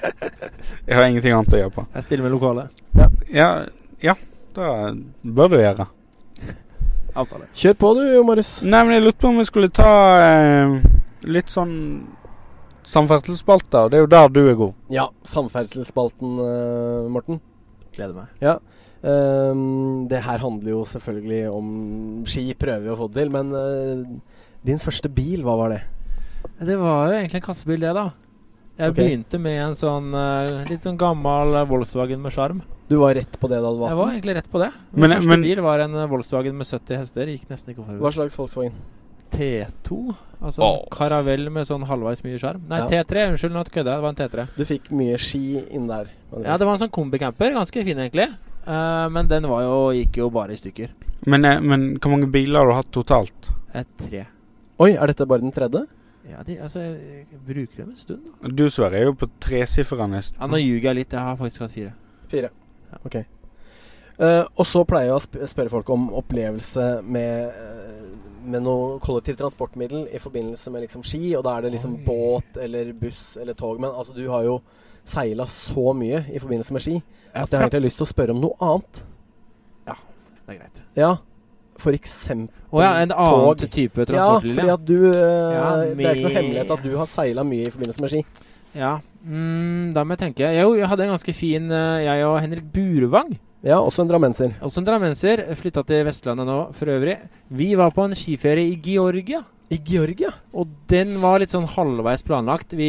jeg 0.88 0.96
har 0.96 1.08
ingenting 1.08 1.36
annet 1.36 1.54
å 1.54 1.62
gjøre 1.64 1.74
på. 1.76 1.86
Jeg 1.96 2.08
stiller 2.08 2.28
med 2.28 2.36
lokale. 2.36 2.68
Ja, 3.32 3.50
ja 4.02 4.16
da 4.56 4.94
bør 5.24 5.54
du 5.54 5.60
gjøre. 5.60 5.88
Avtale. 7.12 7.48
Kjør 7.56 7.78
på 7.80 7.92
du, 7.98 8.04
Marius. 8.24 8.58
Nei, 8.64 8.82
men 8.86 8.96
jeg 8.96 9.04
lurte 9.04 9.20
på 9.24 9.32
om 9.32 9.40
vi 9.42 9.48
skulle 9.48 9.72
ta 9.76 9.92
eh, 10.24 10.76
litt 11.28 11.52
sånn 11.52 11.74
samferdselsspalter. 12.88 13.92
Det 13.92 14.00
er 14.00 14.06
jo 14.06 14.12
der 14.12 14.32
du 14.32 14.42
er 14.46 14.60
god. 14.60 14.78
Ja, 14.92 15.10
samferdselsspalten, 15.28 16.38
eh, 16.46 17.10
Morten. 17.12 17.42
Gleder 17.96 18.16
meg. 18.16 18.32
Ja. 18.44 18.60
Um, 19.02 20.06
det 20.12 20.20
her 20.22 20.38
handler 20.44 20.76
jo 20.76 20.84
selvfølgelig 20.86 21.50
om 21.50 21.70
ski, 22.30 22.52
prøver 22.54 22.84
vi 22.86 22.92
å 22.94 22.98
få 23.00 23.08
det 23.10 23.24
til, 23.24 23.32
men 23.34 23.50
uh, 23.50 24.44
din 24.62 24.82
første 24.82 25.10
bil, 25.10 25.42
hva 25.42 25.56
var 25.58 25.74
det? 25.74 25.80
Det 26.62 26.76
var 26.78 27.10
jo 27.10 27.16
egentlig 27.18 27.40
en 27.40 27.48
kassebil, 27.48 27.82
det, 27.82 27.96
da. 27.98 28.12
Jeg 28.82 28.94
okay. 28.96 29.04
begynte 29.04 29.38
med 29.42 29.60
en 29.62 29.76
sånn 29.78 30.14
eh, 30.18 30.64
litt 30.72 30.86
sånn 30.86 30.98
gammel 30.98 31.54
eh, 31.60 31.68
Volkswagen 31.70 32.22
med 32.24 32.34
sjarm. 32.34 32.64
Du 32.90 32.98
var 32.98 33.14
rett 33.16 33.38
på 33.40 33.50
det 33.52 33.60
da 33.62 33.70
du 33.70 33.78
var 33.78 33.94
Jeg 33.94 34.00
var 34.00 34.10
egentlig 34.16 34.36
rett 34.40 34.50
på 34.52 34.62
det. 34.64 34.72
Men- 34.92 35.04
Min 35.04 35.18
første 35.20 35.30
men- 35.30 35.46
bil 35.46 35.62
var 35.62 35.84
en 35.86 35.96
eh, 35.96 36.08
Volkswagen 36.10 36.58
med 36.58 36.68
70 36.68 36.98
hester. 36.98 37.30
Gikk 37.30 37.46
nesten 37.52 37.76
ikke 37.76 37.86
å 37.86 38.00
Hva 38.02 38.12
slags 38.12 38.36
Volkswagen? 38.40 38.74
T2. 39.32 40.16
Altså 40.42 40.66
oh. 40.66 40.82
karavell 40.92 41.50
med 41.54 41.70
sånn 41.70 41.86
halvveis 41.88 42.24
mye 42.26 42.42
sjarm. 42.42 42.66
Nei, 42.68 42.82
Ja. 42.82 42.88
T3. 42.90 43.30
Unnskyld, 43.30 43.54
nå 43.54 43.64
kødda 43.70 43.94
jeg. 43.94 44.02
Det 44.02 44.02
var 44.02 44.10
en 44.10 44.20
T3. 44.20 44.48
Du 44.58 44.66
fikk 44.66 44.92
mye 44.92 45.18
ski 45.22 45.62
inn 45.70 45.88
der. 45.88 46.10
Ja, 46.42 46.58
det 46.58 46.66
var 46.66 46.74
en 46.74 46.82
sånn 46.82 46.92
kombicamper. 46.92 47.54
Ganske 47.54 47.86
fin, 47.86 47.98
egentlig. 47.98 48.28
Uh, 48.68 49.08
men 49.10 49.28
den 49.28 49.48
var 49.50 49.64
jo, 49.64 49.78
gikk 49.96 50.18
jo 50.18 50.30
bare 50.30 50.54
i 50.54 50.60
stykker. 50.60 50.92
Men, 51.30 51.42
men 51.64 51.98
hvor 51.98 52.12
mange 52.12 52.30
biler 52.34 52.60
har 52.60 52.68
du 52.68 52.74
hatt 52.74 52.92
totalt? 52.92 53.50
Et 53.74 53.88
tre. 53.98 54.26
Oi, 54.82 54.94
er 54.98 55.08
dette 55.08 55.26
bare 55.30 55.46
den 55.46 55.54
tredje? 55.54 55.86
Ja, 56.32 56.44
de, 56.48 56.56
altså, 56.64 56.80
jeg 56.80 57.26
bruker 57.46 57.84
dem 57.84 57.92
en 57.92 58.00
stund, 58.00 58.24
da. 58.24 58.50
Du, 58.56 58.66
Sverre, 58.72 59.02
er 59.02 59.10
jo 59.10 59.18
på 59.20 59.28
tresifra 59.44 60.08
Ja, 60.08 60.48
nå 60.48 60.60
ljuger 60.62 60.92
jeg 60.92 61.00
litt. 61.02 61.14
Jeg 61.14 61.28
har 61.28 61.38
faktisk 61.40 61.66
hatt 61.66 61.76
fire. 61.76 61.94
Fire. 62.32 62.52
Ok. 63.04 63.18
Uh, 64.22 64.46
og 64.60 64.68
så 64.70 64.84
pleier 64.86 65.10
jeg 65.10 65.18
å 65.18 65.22
sp 65.24 65.40
spørre 65.50 65.72
folk 65.74 65.90
om 65.90 66.12
opplevelse 66.20 66.88
med, 67.10 67.56
uh, 67.56 68.36
med 68.46 68.64
noe 68.64 69.00
kollektivt 69.02 69.40
transportmiddel 69.42 70.06
i 70.14 70.22
forbindelse 70.22 70.74
med 70.74 70.86
liksom 70.86 71.04
ski, 71.08 71.32
og 71.40 71.46
da 71.48 71.56
er 71.58 71.66
det 71.66 71.74
liksom 71.78 71.96
Oi. 71.98 72.04
båt 72.06 72.60
eller 72.62 72.94
buss 72.98 73.34
eller 73.42 73.58
tog. 73.58 73.82
Men 73.82 73.90
altså, 73.92 74.14
du 74.14 74.28
har 74.30 74.46
jo 74.46 74.60
seila 75.08 75.48
så 75.50 75.96
mye 75.98 76.26
i 76.30 76.40
forbindelse 76.40 76.76
med 76.76 76.86
ski 76.86 76.94
Ja, 77.00 77.42
at 77.42 77.50
jeg 77.50 77.58
har 77.58 77.66
egentlig 77.66 77.90
lyst 77.90 77.98
til 77.98 78.06
å 78.06 78.12
spørre 78.12 78.36
om 78.36 78.44
noe 78.44 78.60
annet. 78.62 79.04
Ja, 79.90 79.98
Det 80.46 80.54
er 80.54 80.60
greit. 80.60 80.84
Ja, 81.00 81.12
for 81.82 81.98
eksempel 81.98 82.82
ja, 82.86 82.92
en 83.02 83.12
tog. 83.12 83.20
annen 83.26 83.72
type 83.74 84.06
Ja, 84.14 84.30
fordi 84.40 84.70
at 84.78 84.86
du 84.88 84.98
eh, 85.10 85.54
Ja, 85.58 85.68
Det 85.84 86.06
er 86.06 86.16
ikke 86.16 86.28
noe 86.30 86.36
hemmelighet 86.38 86.74
at 86.78 86.84
du 86.86 86.92
har 87.00 87.10
seila 87.10 87.46
mye 87.48 87.68
i 87.68 87.72
forbindelse 87.74 88.06
med 88.06 88.14
ski. 88.14 88.24
Ja, 88.78 88.94
mm, 89.28 89.92
da 89.96 90.06
må 90.08 90.16
jeg 90.16 90.22
tenke. 90.28 90.52
Jo, 90.56 90.76
jeg 90.80 90.88
hadde 90.88 91.04
en 91.10 91.16
ganske 91.18 91.34
fin 91.36 91.72
eh, 91.76 92.04
Jeg 92.06 92.28
og 92.30 92.38
Henrik 92.40 92.70
Burevang, 92.72 93.34
Ja, 93.62 93.78
også 93.84 94.02
en 94.06 94.10
drammenser. 94.10 94.54
også 94.64 94.82
en 94.82 94.88
drammenser, 94.88 95.44
flytta 95.60 95.84
til 95.86 96.06
Vestlandet 96.08 96.48
nå 96.48 96.60
for 96.74 96.90
øvrig. 96.90 97.18
Vi 97.52 97.74
var 97.78 97.92
på 97.94 98.08
en 98.08 98.16
skiferie 98.18 98.72
i 98.72 98.78
Georgia. 98.82 99.44
I 99.72 99.78
Georgia? 99.88 100.32
Og 100.52 100.68
den 100.92 101.14
var 101.22 101.40
litt 101.40 101.54
sånn 101.54 101.68
halvveis 101.70 102.26
planlagt. 102.28 102.74
Vi, 102.76 102.88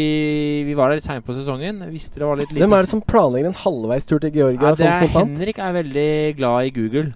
vi 0.66 0.74
var 0.74 0.90
der 0.90 0.98
litt 0.98 1.06
seint 1.06 1.22
på 1.22 1.34
sesongen. 1.36 1.78
Visste 1.92 2.18
det 2.18 2.26
var 2.26 2.40
litt 2.40 2.50
lite 2.50 2.64
Hvem 2.64 2.74
er 2.74 2.86
det 2.86 2.90
som 2.90 3.02
planlegger 3.06 3.52
en 3.52 3.60
halvveistur 3.60 4.18
til 4.24 4.32
Georgia 4.34 4.72
ja, 4.72 4.72
Det 4.74 4.82
sånn 4.82 4.96
er? 4.96 5.12
Henrik 5.14 5.60
er 5.62 5.76
veldig 5.76 6.08
glad 6.40 6.70
i 6.70 6.72
Google. 6.74 7.12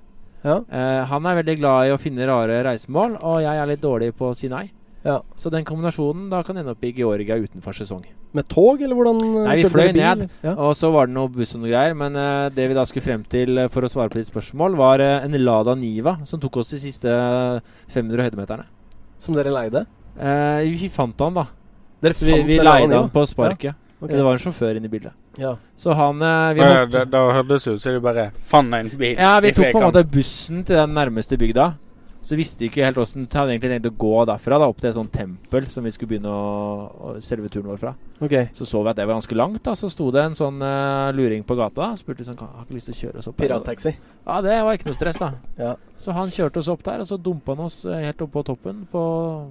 Ja. 0.46 0.60
Uh, 0.70 1.02
han 1.10 1.26
er 1.26 1.40
veldig 1.40 1.56
glad 1.58 1.88
i 1.88 1.94
å 1.94 2.00
finne 2.00 2.26
rare 2.28 2.60
reisemål, 2.68 3.18
og 3.18 3.40
jeg 3.42 3.58
er 3.58 3.70
litt 3.70 3.82
dårlig 3.82 4.12
på 4.16 4.30
å 4.30 4.36
si 4.36 4.50
nei. 4.52 4.68
Ja. 5.06 5.20
Så 5.38 5.50
den 5.54 5.66
kombinasjonen 5.66 6.28
da 6.30 6.42
kan 6.46 6.58
ende 6.58 6.74
opp 6.74 6.84
i 6.86 6.92
Georgia 6.94 7.38
utenfor 7.38 7.74
sesong. 7.76 8.04
Med 8.34 8.48
tog, 8.50 8.80
eller 8.82 8.98
hvordan 8.98 9.20
eh, 9.22 9.36
Nei, 9.46 9.56
vi 9.60 9.70
fløy 9.70 9.92
ned. 9.94 10.24
Ja. 10.42 10.56
Og 10.66 10.74
så 10.78 10.90
var 10.94 11.06
det 11.08 11.14
noe 11.14 11.30
buss 11.32 11.54
og 11.54 11.62
noe 11.62 11.70
greier. 11.70 11.94
Men 11.98 12.18
uh, 12.18 12.48
det 12.52 12.66
vi 12.70 12.76
da 12.76 12.84
skulle 12.88 13.06
frem 13.06 13.22
til 13.30 13.62
for 13.72 13.86
å 13.86 13.90
svare 13.90 14.12
på 14.12 14.18
ditt 14.18 14.30
spørsmål, 14.30 14.78
var 14.78 15.02
uh, 15.02 15.22
en 15.22 15.38
Lada 15.42 15.76
Niva 15.78 16.18
som 16.26 16.42
tok 16.42 16.58
oss 16.62 16.74
de 16.74 16.82
siste 16.82 17.14
500 17.94 18.26
høydemeterne. 18.26 18.66
Som 19.22 19.38
dere 19.38 19.54
leide? 19.54 19.86
Vi 20.16 20.88
fant 20.92 21.20
han, 21.22 21.38
da. 21.38 21.46
Dere 22.02 22.16
Så 22.16 22.26
vi, 22.26 22.36
vi 22.48 22.58
leide 22.60 22.98
han 22.98 23.10
på 23.12 23.24
sparket. 23.28 23.78
Ok. 23.96 24.10
Det 24.12 24.24
var 24.26 24.36
en 24.36 24.42
sjåfør 24.42 24.76
inne 24.76 24.90
i 24.90 24.92
bildet. 24.92 25.16
Ja. 25.40 25.54
Så 25.76 25.94
han 25.96 26.20
eh, 26.20 26.54
vi, 26.56 26.60
Ja, 26.60 26.84
måtte, 26.84 27.04
da, 27.04 27.04
da 27.16 27.24
hørtes 27.38 27.64
det 27.64 27.76
ut 27.78 27.82
som 27.82 27.96
de 27.96 28.04
bare 28.04 28.28
fant 28.36 28.76
en 28.76 28.90
bil. 28.92 29.16
ja, 29.16 29.38
vi 29.40 29.54
tok 29.56 29.72
på 29.72 29.80
en 29.80 29.88
måte 29.88 30.04
bussen 30.04 30.64
til 30.68 30.76
den 30.76 30.96
nærmeste 30.96 31.38
bygda. 31.40 31.74
Så 32.26 32.34
visste 32.34 32.58
vi 32.58 32.66
ikke 32.66 32.82
helt 32.82 32.98
åssen 32.98 33.28
Vi 33.30 33.38
egentlig 33.38 33.70
tenkte 33.70 33.92
å 33.92 33.98
gå 34.02 34.24
derfra 34.26 34.58
da 34.58 34.66
opp 34.66 34.80
til 34.82 34.90
et 34.90 34.96
sånt 34.96 35.12
tempel 35.14 35.68
som 35.70 35.84
vi 35.86 35.92
skulle 35.94 36.10
begynne 36.10 36.32
å, 36.32 36.88
å 36.90 37.12
selve 37.22 37.46
turen 37.52 37.68
vår 37.70 37.78
fra. 37.78 37.92
Ok. 38.18 38.34
Så 38.56 38.66
så 38.66 38.80
vi 38.82 38.90
at 38.90 38.98
det 38.98 39.06
var 39.06 39.14
ganske 39.14 39.38
langt. 39.38 39.60
da 39.62 39.76
Så 39.78 39.90
sto 39.92 40.08
det 40.10 40.24
en 40.26 40.34
sånn 40.34 40.58
uh, 40.58 41.12
luring 41.14 41.44
på 41.46 41.54
gata. 41.54 41.92
Spurte 41.94 42.26
sånn 42.26 42.40
Har 42.40 42.64
ikke 42.64 42.80
lyst 42.80 42.90
til 42.90 42.96
å 42.96 43.00
kjøre 43.04 43.22
oss 43.22 43.30
opp 43.30 43.38
her?» 43.38 43.46
Pirattaxi. 43.46 43.94
Ja, 44.26 44.40
det 44.42 44.56
var 44.66 44.74
ikke 44.74 44.90
noe 44.90 44.98
stress, 44.98 45.22
da. 45.22 45.30
Ja. 45.66 45.76
Så 46.02 46.16
han 46.16 46.34
kjørte 46.34 46.64
oss 46.64 46.72
opp 46.72 46.82
der, 46.88 47.04
og 47.04 47.06
så 47.06 47.16
dumpa 47.16 47.54
han 47.54 47.68
oss 47.68 47.84
eh, 47.86 48.02
helt 48.08 48.26
opp 48.26 48.34
på 48.34 48.42
toppen 48.50 48.82
på 48.90 49.02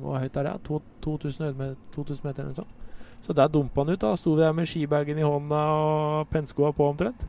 Hvor 0.04 0.20
høyt 0.20 0.42
er 0.42 0.50
det? 0.52 0.58
2000, 0.68 1.56
meter, 1.56 1.78
2000 1.96 2.28
meter 2.28 2.44
eller 2.44 2.52
noe 2.52 2.60
sånt. 2.66 2.82
Så 3.24 3.34
der 3.34 3.48
dumpa 3.50 3.82
han 3.84 3.90
ut. 3.94 4.00
Da 4.00 4.16
sto 4.16 4.36
vi 4.36 4.42
der 4.42 4.54
med 4.54 4.68
skibagen 4.68 5.18
i 5.18 5.22
hånda 5.26 5.62
og 5.74 6.30
pennskoa 6.30 6.74
på 6.76 6.90
omtrent. 6.92 7.26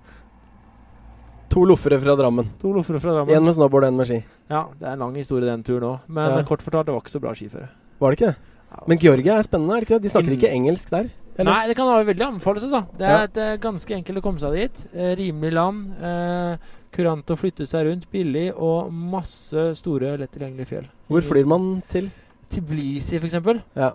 To 1.51 1.63
loffere 1.65 1.99
fra 2.03 2.17
Drammen. 2.19 2.49
To 2.61 2.73
loffere 2.75 3.01
fra 3.01 3.25
Én 3.25 3.43
med 3.45 3.55
snowboard, 3.55 3.85
én 3.85 3.97
med 3.97 4.07
ski. 4.07 4.25
Ja, 4.51 4.67
det 4.79 4.87
er 4.89 4.93
en 4.93 4.99
lang 4.99 5.15
historie 5.17 5.47
den 5.47 5.63
turen 5.65 5.83
òg. 5.83 6.01
Men 6.09 6.31
Ja. 6.31 6.39
eh, 6.41 6.45
kort 6.45 6.61
fortalt, 6.63 6.87
det 6.87 6.93
var 6.95 7.01
ikke 7.01 7.15
så 7.17 7.21
bra 7.21 7.33
skiføre. 7.33 7.69
Var 8.01 8.11
det 8.11 8.19
ikke 8.21 8.27
det? 8.27 8.37
Men 8.89 8.99
Georgia 8.99 9.39
er 9.39 9.43
spennende, 9.43 9.73
er 9.77 9.81
det 9.81 9.89
ikke 9.89 10.01
det? 10.01 10.03
De 10.03 10.09
snakker 10.09 10.33
ikke 10.37 10.53
engelsk 10.53 10.91
der? 10.91 11.09
Eller? 11.39 11.53
Nei, 11.53 11.67
det 11.69 11.77
kan 11.77 11.87
være 11.87 12.07
veldig 12.07 12.27
anbefales. 12.27 12.63
Altså. 12.65 12.87
Det 12.99 13.07
er 13.07 13.17
Ja. 13.17 13.23
et, 13.25 13.37
eh, 13.37 13.57
ganske 13.59 13.95
enkelt 13.95 14.19
å 14.19 14.23
komme 14.23 14.39
seg 14.41 14.53
dit. 14.55 14.87
Eh, 14.95 15.15
rimelig 15.17 15.53
land. 15.53 16.03
Eh, 16.03 16.57
kurant 16.93 17.27
å 17.27 17.37
flytte 17.37 17.67
seg 17.69 17.87
rundt. 17.87 18.11
Billig 18.11 18.53
og 18.59 18.91
masse 18.93 19.77
store, 19.77 20.17
lett 20.19 20.33
tilgjengelige 20.33 20.67
fjell. 20.67 20.87
Hvor 21.09 21.21
flyr 21.23 21.47
man 21.47 21.83
til? 21.89 22.11
Tbilisi, 22.51 23.19
for 23.21 23.27
eksempel. 23.29 23.63
Ja. 23.77 23.93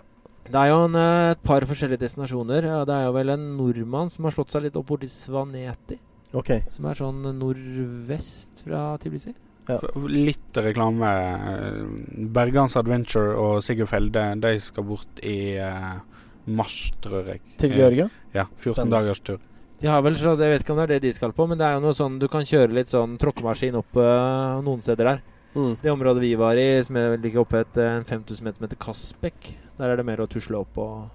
Det 0.51 0.59
er 0.59 0.69
jo 0.71 0.79
en, 0.85 0.95
eh, 0.99 1.31
et 1.31 1.43
par 1.43 1.61
forskjellige 1.69 1.99
destinasjoner. 2.03 2.61
Det 2.85 2.95
er 2.95 3.05
jo 3.07 3.13
vel 3.15 3.29
en 3.29 3.45
nordmann 3.57 4.09
som 4.11 4.25
har 4.27 4.31
slått 4.35 4.51
seg 4.51 4.63
litt 4.67 4.75
opp 4.79 4.87
borti 4.91 5.07
Svaneti. 5.07 5.97
Okay. 6.33 6.63
Som 6.71 6.85
er 6.87 6.95
sånn 6.95 7.21
nordvest 7.39 8.63
fra 8.65 8.97
Tbilisi. 9.01 9.33
Ja. 9.69 9.77
Litt 10.07 10.53
reklame. 10.57 11.07
eh, 11.07 12.25
Bergans 12.33 12.75
Adventure 12.75 13.35
og 13.37 13.61
Sigurd 13.63 13.87
Felde 13.87 14.39
de 14.41 14.59
skal 14.59 14.83
bort 14.83 15.21
i 15.23 15.55
eh, 15.57 15.99
mars, 16.47 16.91
tror 17.01 17.25
jeg. 17.27 17.41
Til 17.57 17.71
Georgia? 17.77 18.09
Ja, 18.33 18.45
14 18.57 18.73
Spennende. 18.75 18.91
dagers 18.99 19.19
tur. 19.23 19.39
De 19.81 19.87
har 19.87 20.01
vel, 20.01 20.13
så 20.15 20.37
Jeg 20.37 20.51
vet 20.59 20.61
ikke 20.63 20.71
om 20.71 20.77
det 20.77 20.83
er 20.89 20.93
det 20.99 21.01
de 21.01 21.13
skal 21.13 21.31
på, 21.33 21.47
men 21.49 21.57
det 21.57 21.65
er 21.65 21.73
jo 21.73 21.79
noe 21.81 21.93
sånn 21.97 22.19
du 22.19 22.27
kan 22.27 22.41
kjøre 22.43 22.73
litt 22.73 22.87
sånn 22.87 23.17
tråkkemaskin 23.17 23.75
opp 23.75 23.93
noen 23.95 24.81
steder 24.81 25.03
der. 25.05 25.21
Mm. 25.55 25.77
Det 25.81 25.91
området 25.91 26.21
vi 26.21 26.35
var 26.35 26.53
i, 26.55 26.81
som 26.83 26.95
er- 26.95 27.17
ligger 27.17 27.41
oppe 27.41 27.59
et 27.61 27.77
eh, 27.77 27.97
en 27.97 28.03
5000 28.03 28.43
meter 28.43 28.57
som 28.57 28.67
heter 28.67 28.77
Kaspek, 28.79 29.55
der 29.81 29.91
er 29.95 29.99
det 29.99 30.05
mer 30.07 30.21
å 30.23 30.29
tusle 30.29 30.61
opp 30.61 30.77
og 30.85 31.09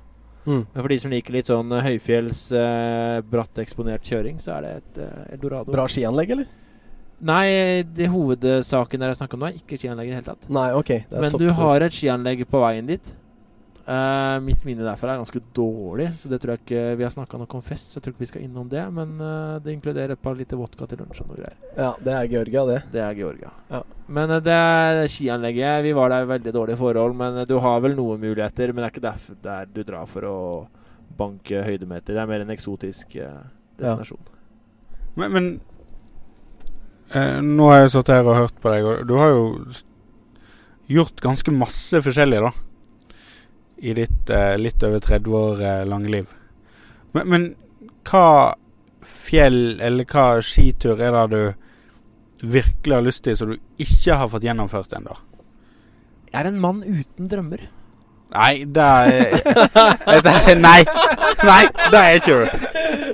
Mm. 0.47 0.61
Men 0.63 0.79
for 0.85 0.87
de 0.93 0.97
som 1.03 1.11
liker 1.11 1.35
litt 1.35 1.49
sånn 1.51 1.73
eh, 1.75 1.81
høyfjells, 1.83 2.41
eh, 2.55 3.17
bratt 3.27 3.59
eksponert 3.59 4.05
kjøring, 4.07 4.37
så 4.39 4.53
er 4.55 4.61
det 4.63 4.71
et 4.77 5.01
eh, 5.03 5.25
eldorado. 5.35 5.73
Bra 5.75 5.89
skianlegg, 5.91 6.31
eller? 6.37 6.47
Nei, 7.27 7.83
det 7.83 8.07
hovedsaken 8.13 9.03
der 9.03 9.11
jeg 9.11 9.19
snakker 9.19 9.35
om 9.35 9.43
nå, 9.43 9.49
er 9.51 9.59
ikke 9.59 9.75
skianlegg 9.81 10.07
i 10.07 10.13
det 10.13 10.19
hele 10.21 10.29
tatt. 10.29 10.47
Nei, 10.55 10.69
ok. 10.79 10.93
Men 11.17 11.33
topp- 11.35 11.43
du 11.43 11.49
har 11.59 11.83
et 11.89 11.97
skianlegg 11.99 12.45
på 12.47 12.61
veien 12.63 12.87
dit. 12.93 13.11
Eh, 13.87 14.37
mitt 14.43 14.65
minne 14.67 14.83
derfra 14.83 15.13
er 15.13 15.21
ganske 15.21 15.41
dårlig, 15.55 16.09
så 16.19 16.27
det 16.27 16.41
tror 16.43 16.57
jeg 16.57 16.63
ikke 16.65 16.97
Vi 16.99 17.05
har 17.07 17.13
snakka 17.15 17.39
nok 17.39 17.53
om 17.55 17.63
fest, 17.63 17.93
så 17.93 18.01
jeg 18.01 18.03
tror 18.03 18.15
ikke 18.17 18.25
vi 18.25 18.31
skal 18.33 18.47
innom 18.47 18.67
det. 18.71 18.83
Men 18.91 19.13
uh, 19.21 19.59
det 19.63 19.77
inkluderer 19.77 20.17
et 20.17 20.23
par 20.23 20.35
liter 20.35 20.59
vodka 20.59 20.89
til 20.91 20.99
lunsj 21.05 21.23
og 21.23 21.31
noe 21.31 21.39
greier. 21.39 21.61
Ja, 21.77 21.93
det 22.03 22.17
er 22.17 22.33
Georgia, 22.33 22.65
det. 22.67 22.81
Det 22.97 23.05
er 23.05 23.15
Georgia. 23.15 23.53
Ja. 23.71 23.85
Men 24.19 24.35
uh, 24.35 24.41
det 24.43 24.57
er 24.57 25.05
skianlegget 25.13 25.85
Vi 25.87 25.95
var 25.95 26.11
der 26.11 26.27
i 26.27 26.33
veldig 26.33 26.57
dårlige 26.59 26.81
forhold, 26.83 27.15
men 27.23 27.45
du 27.47 27.57
har 27.63 27.85
vel 27.85 27.95
noen 27.95 28.23
muligheter. 28.27 28.75
Men 28.75 28.83
det 28.83 28.89
er 28.89 28.97
ikke 28.97 29.07
derfor 29.07 29.39
der 29.47 29.71
du 29.71 29.83
drar 29.87 30.11
for 30.11 30.27
å 30.27 30.39
banke 31.17 31.63
høydemeter. 31.63 32.17
Det 32.17 32.25
er 32.25 32.31
mer 32.33 32.43
en 32.43 32.55
eksotisk 32.57 33.15
destinasjon. 33.15 34.33
Men, 35.17 35.33
men 35.33 35.51
eh, 37.15 37.39
nå 37.41 37.71
har 37.71 37.85
jeg 37.85 37.95
sittet 37.95 38.19
her 38.19 38.29
og 38.29 38.41
hørt 38.43 38.59
på 38.61 38.73
deg, 38.73 38.89
og 38.91 39.07
du 39.09 39.15
har 39.21 39.33
jo 39.33 39.45
gjort 40.91 41.23
ganske 41.23 41.55
masse 41.55 42.03
forskjellig, 42.05 42.43
da. 42.45 42.53
I 43.79 43.93
ditt 43.97 44.31
eh, 44.33 44.57
litt 44.59 44.83
over 44.87 45.03
30 45.05 45.37
år 45.37 45.63
eh, 45.63 45.85
lange 45.89 46.13
liv. 46.13 46.33
Men, 47.13 47.29
men 47.29 47.47
hva 48.09 48.55
fjell 49.07 49.79
eller 49.81 50.09
hva 50.09 50.41
skitur 50.45 51.01
er 51.03 51.15
det 51.17 51.27
du 51.37 52.47
virkelig 52.57 52.97
har 52.97 53.05
lyst 53.05 53.25
til, 53.25 53.37
som 53.37 53.53
du 53.53 53.83
ikke 53.83 54.19
har 54.21 54.31
fått 54.33 54.47
gjennomført 54.47 54.95
ennå? 54.97 55.17
Jeg 56.33 56.41
er 56.43 56.51
en 56.51 56.61
mann 56.61 56.83
uten 56.85 57.29
drømmer. 57.31 57.69
Nei, 58.35 58.65
det 58.67 58.83
er 58.83 60.23
det 60.25 60.57
Nei! 60.59 60.81
Nei, 61.47 61.63
det 61.93 62.01
er 62.01 62.17
ikke. 62.19 62.39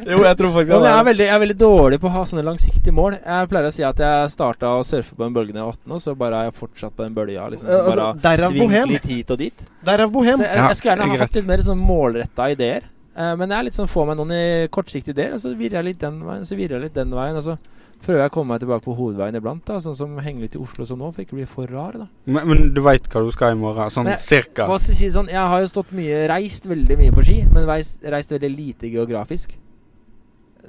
Jo, 0.08 0.22
jeg 0.24 0.36
tror 0.38 0.52
faktisk 0.54 0.72
jeg, 0.72 0.86
er 0.88 1.04
veldig, 1.06 1.26
jeg 1.26 1.34
er 1.34 1.42
veldig 1.42 1.56
dårlig 1.58 1.98
på 2.02 2.08
å 2.08 2.12
ha 2.14 2.22
sånne 2.28 2.44
langsiktige 2.46 2.94
mål. 2.96 3.18
Jeg 3.20 3.50
pleier 3.50 3.68
å 3.68 3.74
si 3.74 3.84
at 3.86 4.00
jeg 4.02 4.30
starta 4.32 4.72
å 4.78 4.86
surfe 4.86 5.16
på 5.16 5.24
den 5.24 5.36
bølgen 5.36 5.58
da 5.58 5.62
jeg 5.62 5.68
var 5.68 5.76
18, 5.76 5.94
og 5.96 6.02
så 6.04 6.14
bare 6.18 6.40
har 6.40 6.48
jeg 6.48 6.56
fortsatt 6.58 6.96
på 6.96 7.06
den 7.06 7.14
bølga. 7.18 7.48
Liksom, 7.52 7.68
så 7.68 7.82
altså, 7.82 8.08
bare 8.24 8.48
svingt 8.48 8.64
bohem. 8.64 8.94
litt 8.94 9.10
hit 9.10 9.34
og 9.34 9.42
dit. 9.42 9.68
Derav 9.86 10.14
bohem. 10.14 10.40
Så 10.40 10.48
jeg, 10.48 10.62
jeg 10.62 10.80
skulle 10.80 10.94
gjerne 10.94 11.10
ha 11.12 11.20
hatt 11.22 11.38
litt 11.38 11.52
mer 11.52 11.64
sånn 11.68 11.86
målretta 11.92 12.48
ideer. 12.54 12.88
Uh, 13.12 13.34
men 13.36 13.50
jeg 13.50 13.58
er 13.58 13.68
litt 13.68 13.76
sånn 13.76 13.90
få 13.92 14.06
meg 14.08 14.16
noen 14.16 14.32
i 14.34 14.44
kortsiktige 14.72 15.14
ideer, 15.16 15.36
og 15.36 15.44
så 15.44 15.52
virrer 15.52 15.82
jeg 15.82 15.90
litt 15.90 16.02
den 16.02 16.22
veien, 16.24 16.46
så 16.48 16.56
virrer 16.56 16.78
jeg 16.78 16.88
litt 16.88 16.96
den 16.96 17.12
veien. 17.14 17.38
Og 17.38 17.46
så 17.46 17.58
prøver 18.02 18.20
jeg 18.24 18.30
å 18.30 18.34
komme 18.34 18.52
meg 18.52 18.60
tilbake 18.62 18.84
på 18.84 18.94
hovedveien 18.98 19.36
iblant, 19.38 19.64
da, 19.68 19.78
sånn 19.82 19.94
som 19.96 20.14
henger 20.18 20.46
litt 20.46 20.56
i 20.58 20.60
Oslo 20.62 20.86
som 20.88 20.98
nå, 20.98 21.10
for 21.14 21.22
ikke 21.24 21.36
å 21.36 21.40
bli 21.40 21.46
for 21.50 21.70
rar. 21.70 21.92
da 22.02 22.06
Men, 22.26 22.48
men 22.50 22.72
du 22.74 22.80
veit 22.84 23.06
hva 23.08 23.22
du 23.24 23.30
skal 23.34 23.54
i 23.54 23.58
morgen? 23.60 23.90
Sånn 23.94 24.08
Men- 24.10 24.18
cirka? 24.18 24.66
Hva 24.66 24.78
skal 24.80 24.94
jeg 24.94 24.98
si 25.00 25.10
sånn, 25.14 25.28
Jeg 25.30 25.48
har 25.54 25.60
jo 25.60 25.66
stått 25.70 25.92
mye, 25.92 26.26
reist 26.28 26.66
veldig 26.66 26.98
mye 26.98 27.12
på 27.14 27.24
ski, 27.24 27.38
men 27.52 27.66
reist, 27.66 28.02
reist 28.02 28.30
veldig 28.34 28.50
lite 28.56 28.90
geografisk. 28.90 29.54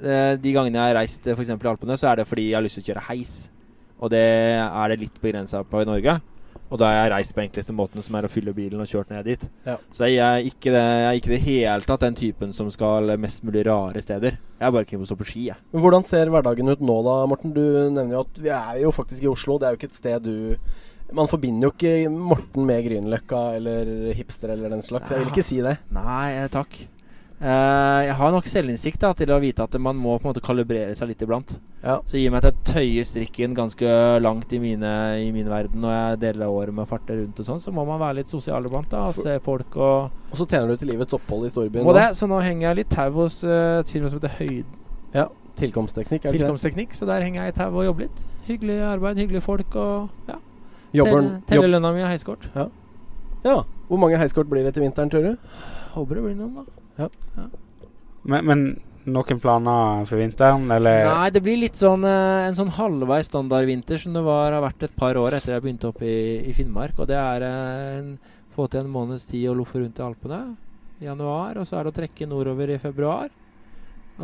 Eh, 0.02 0.36
de 0.36 0.52
gangene 0.52 0.74
jeg 0.78 0.94
har 0.94 0.94
reist 1.00 1.26
f.eks. 1.26 1.48
i 1.50 1.68
Alpene, 1.70 1.96
så 1.98 2.10
er 2.12 2.16
det 2.16 2.26
fordi 2.26 2.48
jeg 2.50 2.54
har 2.58 2.62
lyst 2.62 2.78
til 2.80 2.84
å 2.84 2.88
kjøre 2.92 3.08
heis. 3.08 3.50
Og 4.00 4.10
det 4.10 4.22
er 4.60 4.88
det 4.88 5.00
litt 5.00 5.20
begrensa 5.22 5.62
på 5.64 5.82
i 5.82 5.84
Norge. 5.88 6.20
Og 6.74 6.80
da 6.82 6.88
har 6.90 6.96
jeg 7.04 7.12
reist 7.12 7.34
på 7.36 7.42
enkleste 7.44 7.74
måten, 7.76 8.02
som 8.02 8.16
er 8.18 8.26
å 8.26 8.30
fylle 8.32 8.50
bilen 8.56 8.80
og 8.82 8.88
kjørt 8.90 9.12
ned 9.14 9.28
dit. 9.30 9.42
Ja. 9.62 9.76
Så 9.94 10.08
jeg 10.10 10.18
er 10.18 10.48
ikke 10.48 10.72
det, 10.74 10.80
jeg 10.82 11.04
er 11.06 11.18
ikke 11.20 11.30
det 11.30 11.42
hele 11.44 11.86
tatt 11.86 12.02
den 12.02 12.16
typen 12.18 12.54
som 12.56 12.70
skal 12.74 13.12
mest 13.22 13.44
mulig 13.46 13.62
rare 13.68 14.02
steder. 14.02 14.40
Jeg 14.58 14.66
er 14.66 14.74
bare 14.74 14.88
keen 14.88 14.98
på 14.98 15.06
å 15.06 15.10
stå 15.12 15.18
på 15.20 15.28
ski, 15.28 15.44
jeg. 15.52 15.60
Men 15.70 15.84
Hvordan 15.84 16.08
ser 16.08 16.32
hverdagen 16.34 16.72
ut 16.72 16.82
nå 16.82 16.96
da, 17.06 17.14
Morten? 17.30 17.54
Du 17.54 17.62
nevner 17.94 18.16
jo 18.16 18.24
at 18.24 18.42
vi 18.42 18.50
er 18.56 18.80
jo 18.82 18.90
faktisk 18.96 19.22
i 19.22 19.30
Oslo. 19.30 19.60
Det 19.62 19.68
er 19.68 19.76
jo 19.76 19.80
ikke 19.82 19.92
et 19.92 20.00
sted 20.00 20.26
du 20.26 20.34
Man 21.14 21.28
forbinder 21.30 21.68
jo 21.68 21.74
ikke 21.76 22.10
Morten 22.10 22.66
med 22.66 22.82
Grünerløkka 22.88 23.44
eller 23.60 23.92
hipster 24.18 24.50
eller 24.56 24.72
den 24.74 24.82
slags. 24.82 25.12
Jeg 25.12 25.22
vil 25.22 25.30
ikke 25.30 25.46
si 25.46 25.60
det. 25.62 25.76
Nei, 25.94 26.48
takk. 26.50 26.80
Eh, 27.44 28.02
jeg 28.06 28.14
har 28.16 28.30
nok 28.32 28.46
selvinnsikt 28.48 29.02
da, 29.02 29.10
til 29.12 29.28
å 29.34 29.36
vite 29.42 29.64
at 29.66 29.74
man 29.82 29.98
må 30.00 30.14
på 30.16 30.24
en 30.24 30.30
måte 30.30 30.40
kalibrere 30.44 30.94
seg 30.96 31.10
litt 31.10 31.24
iblant. 31.26 31.50
Ja. 31.82 31.98
Så 32.08 32.16
gi 32.16 32.30
meg 32.32 32.40
at 32.40 32.46
jeg 32.48 32.70
tøyer 32.70 33.08
strikken 33.08 33.56
ganske 33.58 33.90
langt 34.24 34.52
i 34.56 34.60
mine, 34.62 34.92
i 35.20 35.26
min 35.34 35.50
verden 35.52 35.82
når 35.84 35.92
jeg 35.92 36.20
deler 36.22 36.48
året 36.48 36.72
med 36.72 36.86
å 36.86 36.88
farte 36.88 37.18
rundt 37.18 37.42
og 37.42 37.48
sånn, 37.48 37.60
så 37.60 37.74
må 37.74 37.84
man 37.84 38.00
være 38.00 38.22
litt 38.22 38.32
sosial 38.32 38.64
iblant 38.64 38.88
da, 38.94 39.02
og 39.10 39.18
se 39.18 39.34
folk 39.44 39.76
og 39.76 40.14
Og 40.30 40.40
så 40.40 40.46
tjener 40.48 40.72
du 40.72 40.80
til 40.80 40.88
livets 40.94 41.16
opphold 41.18 41.44
i 41.44 41.50
storbyen. 41.52 41.84
Må 41.84 41.92
det, 41.96 42.06
så 42.16 42.28
nå 42.30 42.38
henger 42.40 42.70
jeg 42.70 42.78
litt 42.78 42.94
tau 42.94 43.10
hos 43.18 43.36
uh, 43.44 43.82
et 43.82 43.92
firma 43.92 44.08
som 44.08 44.22
heter 44.22 44.38
Høyden. 44.38 44.80
Tilkomstteknikk, 45.54 46.24
ikke 46.24 46.32
det? 46.32 46.40
Tilkomstteknikk, 46.40 46.96
så 46.96 47.06
der 47.06 47.22
henger 47.22 47.44
jeg 47.44 47.52
i 47.52 47.56
tau 47.58 47.68
og 47.68 47.84
jobber 47.84 48.08
litt. 48.08 48.22
Hyggelig 48.48 48.78
arbeid, 48.88 49.20
hyggelige 49.20 49.44
folk 49.44 49.76
og 49.78 50.32
ja. 50.32 50.40
Jobber, 50.96 51.28
Telle, 51.50 51.68
lønna 51.68 51.92
mi 51.94 52.02
og 52.02 52.08
heiskort. 52.08 52.48
Ja. 52.56 53.60
Hvor 53.86 54.00
mange 54.00 54.18
heiskort 54.18 54.48
blir 54.50 54.64
det 54.64 54.72
til 54.74 54.86
vinteren, 54.86 55.12
tror 55.12 55.28
du? 55.28 55.60
Håper 55.94 56.18
det 56.18 56.24
blir 56.24 56.40
noen, 56.40 56.64
da. 56.64 56.83
Men, 58.24 58.44
men 58.48 58.66
noen 59.04 59.40
planer 59.40 60.04
for 60.08 60.20
vinteren, 60.20 60.64
eller? 60.72 61.04
Nei, 61.10 61.30
det 61.34 61.42
blir 61.44 61.58
litt 61.60 61.76
sånn 61.76 62.06
eh, 62.08 62.46
en 62.48 62.56
sånn 62.56 62.72
halvveis 62.76 63.28
standardvinter 63.28 64.00
som 64.00 64.16
det 64.16 64.24
var, 64.24 64.54
har 64.54 64.64
vært 64.64 64.86
et 64.88 64.96
par 64.96 65.18
år 65.20 65.36
etter 65.36 65.54
jeg 65.54 65.64
begynte 65.64 65.90
opp 65.90 66.00
i, 66.04 66.16
i 66.48 66.54
Finnmark. 66.56 66.96
Og 66.98 67.10
det 67.10 67.18
er 67.20 67.44
eh, 67.44 67.98
en, 67.98 68.12
få 68.54 68.68
til 68.72 68.84
en 68.84 68.92
måneds 68.94 69.26
tid 69.28 69.50
å 69.50 69.56
loffe 69.58 69.80
rundt 69.80 70.00
i 70.00 70.06
Alpene 70.06 70.42
i 71.02 71.08
januar. 71.08 71.58
Og 71.60 71.68
så 71.68 71.78
er 71.78 71.84
det 71.84 71.94
å 71.94 71.98
trekke 72.00 72.30
nordover 72.30 72.72
i 72.72 72.80
februar. 72.80 73.32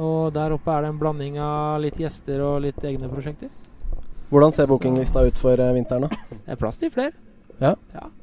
Og 0.01 0.31
der 0.33 0.55
oppe 0.55 0.73
er 0.73 0.87
det 0.87 0.93
en 0.95 1.01
blanding 1.01 1.41
av 1.43 1.81
litt 1.83 1.99
gjester 2.01 2.41
og 2.47 2.61
litt 2.64 2.79
egne 2.87 3.11
prosjekter. 3.11 3.51
Hvordan 4.31 4.55
ser 4.55 4.71
bookinglista 4.71 5.27
ut 5.27 5.41
for 5.41 5.61
eh, 5.61 5.75
vinteren, 5.77 6.09
da? 6.09 6.31
Det 6.31 6.55
er 6.55 6.61
plass 6.61 6.81
til 6.81 6.95
flere. 6.95 7.12
Ja. 7.61 7.75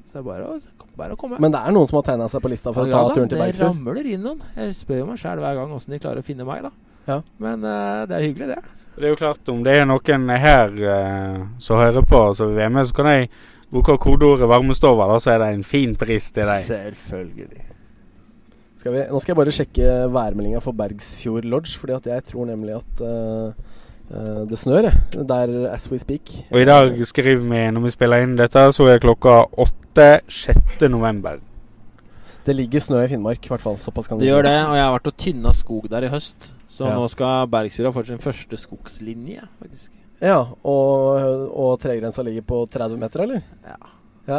så 0.08 0.18
det 0.18 0.22
er 0.22 0.26
bare 0.26 0.48
å, 0.50 0.56
bare 0.98 1.16
å 1.16 1.20
komme. 1.20 1.38
Men 1.44 1.54
det 1.54 1.62
er 1.62 1.76
noen 1.76 1.90
som 1.90 2.00
har 2.00 2.08
tegna 2.08 2.30
seg 2.32 2.42
på 2.44 2.52
lista 2.52 2.74
for 2.74 2.88
å 2.88 2.92
ta 2.92 3.04
da, 3.10 3.14
turen 3.18 3.30
til 3.30 3.42
Bergsfjord? 3.42 3.76
det 3.76 3.92
ramler 3.92 4.10
inn 4.14 4.26
noen. 4.26 4.42
Jeg 4.58 4.74
spør 4.80 5.04
jo 5.04 5.10
meg 5.12 5.22
sjæl 5.22 5.44
hver 5.44 5.60
gang 5.60 5.76
åssen 5.78 5.94
de 5.94 6.02
klarer 6.02 6.24
å 6.24 6.28
finne 6.28 6.48
meg, 6.48 6.66
da. 6.66 6.74
Ja. 7.08 7.20
Men 7.44 7.64
uh, 7.64 8.08
det 8.10 8.18
er 8.18 8.26
hyggelig, 8.26 8.50
det. 8.56 8.82
Det 8.98 9.06
er 9.06 9.14
jo 9.14 9.20
klart, 9.20 9.54
om 9.54 9.62
det 9.64 9.78
er 9.78 9.86
noen 9.86 10.34
her 10.42 10.74
uh, 10.82 11.46
som 11.62 11.80
hører 11.80 12.08
på, 12.08 12.24
som 12.36 12.50
vil 12.50 12.64
være 12.64 12.74
med, 12.80 12.90
så 12.90 12.98
kan 12.98 13.12
jeg 13.14 13.30
bruke 13.72 13.98
kodeordet 14.02 14.50
'varmestova', 14.50 15.10
da, 15.12 15.20
så 15.22 15.36
er 15.36 15.44
det 15.44 15.54
en 15.54 15.64
fin 15.68 15.96
pris 15.96 16.32
til 16.32 16.50
deg. 16.50 16.64
Selvfølgelig. 16.66 17.68
Skal 18.78 18.94
vi, 18.94 19.04
nå 19.10 19.20
skal 19.20 19.34
jeg 19.34 19.40
bare 19.40 19.54
sjekke 19.56 19.94
værmeldinga 20.14 20.60
for 20.62 20.78
Bergsfjord 20.78 21.48
Lodge, 21.50 21.80
fordi 21.82 21.96
at 21.98 22.08
jeg 22.08 22.26
tror 22.30 22.46
nemlig 22.46 22.76
at 22.78 23.02
eh, 23.04 23.77
eh, 24.12 24.46
det 24.50 24.58
snør. 24.60 24.90
Der 25.14 25.74
as 25.74 25.90
we 25.92 25.98
speak. 26.00 26.34
Og 26.52 26.62
i 26.62 26.66
dag 26.66 26.94
skriver 27.06 27.44
vi, 27.44 27.64
når 27.72 27.82
vi 27.88 27.90
spiller 27.96 28.24
inn 28.24 28.36
dette, 28.40 28.68
så 28.74 28.88
er 28.94 29.00
klokka 29.04 29.44
8. 29.58 30.08
6. 30.30 30.88
november. 30.94 31.40
Det 32.46 32.56
ligger 32.56 32.80
snø 32.80 33.02
i 33.04 33.08
Finnmark, 33.12 33.44
i 33.44 33.50
hvert 33.52 33.60
fall. 33.64 33.78
Såpass 33.82 34.08
kan 34.08 34.20
Det 34.20 34.28
gjør 34.30 34.44
det, 34.46 34.56
og 34.70 34.76
jeg 34.78 34.84
har 34.86 34.94
vært 34.94 35.08
og 35.12 35.18
tynna 35.18 35.52
skog 35.54 35.90
der 35.92 36.06
i 36.08 36.12
høst. 36.14 36.54
Så 36.70 36.86
Ja. 36.86 36.94
nå 36.96 37.08
skal 37.10 37.48
Bergsfjorda 37.48 37.92
få 37.92 38.06
sin 38.06 38.20
første 38.20 38.56
skogslinje, 38.58 39.42
faktisk. 39.60 39.92
Ja, 40.22 40.38
og, 40.64 41.50
og 41.52 41.80
tregrensa 41.82 42.22
ligger 42.24 42.42
på 42.48 42.62
30 42.72 42.98
meter, 42.98 43.22
eller? 43.26 43.42
Ja. 43.66 43.76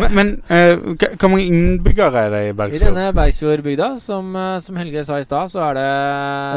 Men, 0.00 0.14
men 0.14 0.30
uh, 0.50 0.92
hva- 1.00 1.14
hvor 1.16 1.30
mange 1.32 1.46
innbyggere 1.48 2.24
er 2.26 2.30
det 2.34 2.40
i 2.50 2.52
Bergsfjord? 2.52 2.82
I 2.82 2.90
denne 2.94 3.12
Bergsfjordbygda, 3.16 3.86
som, 4.02 4.34
eh, 4.36 4.58
som 4.60 4.76
Helge 4.76 5.04
sa 5.08 5.16
i 5.16 5.24
stad, 5.24 5.48
så 5.48 5.62
er 5.70 5.78
det 5.78 5.84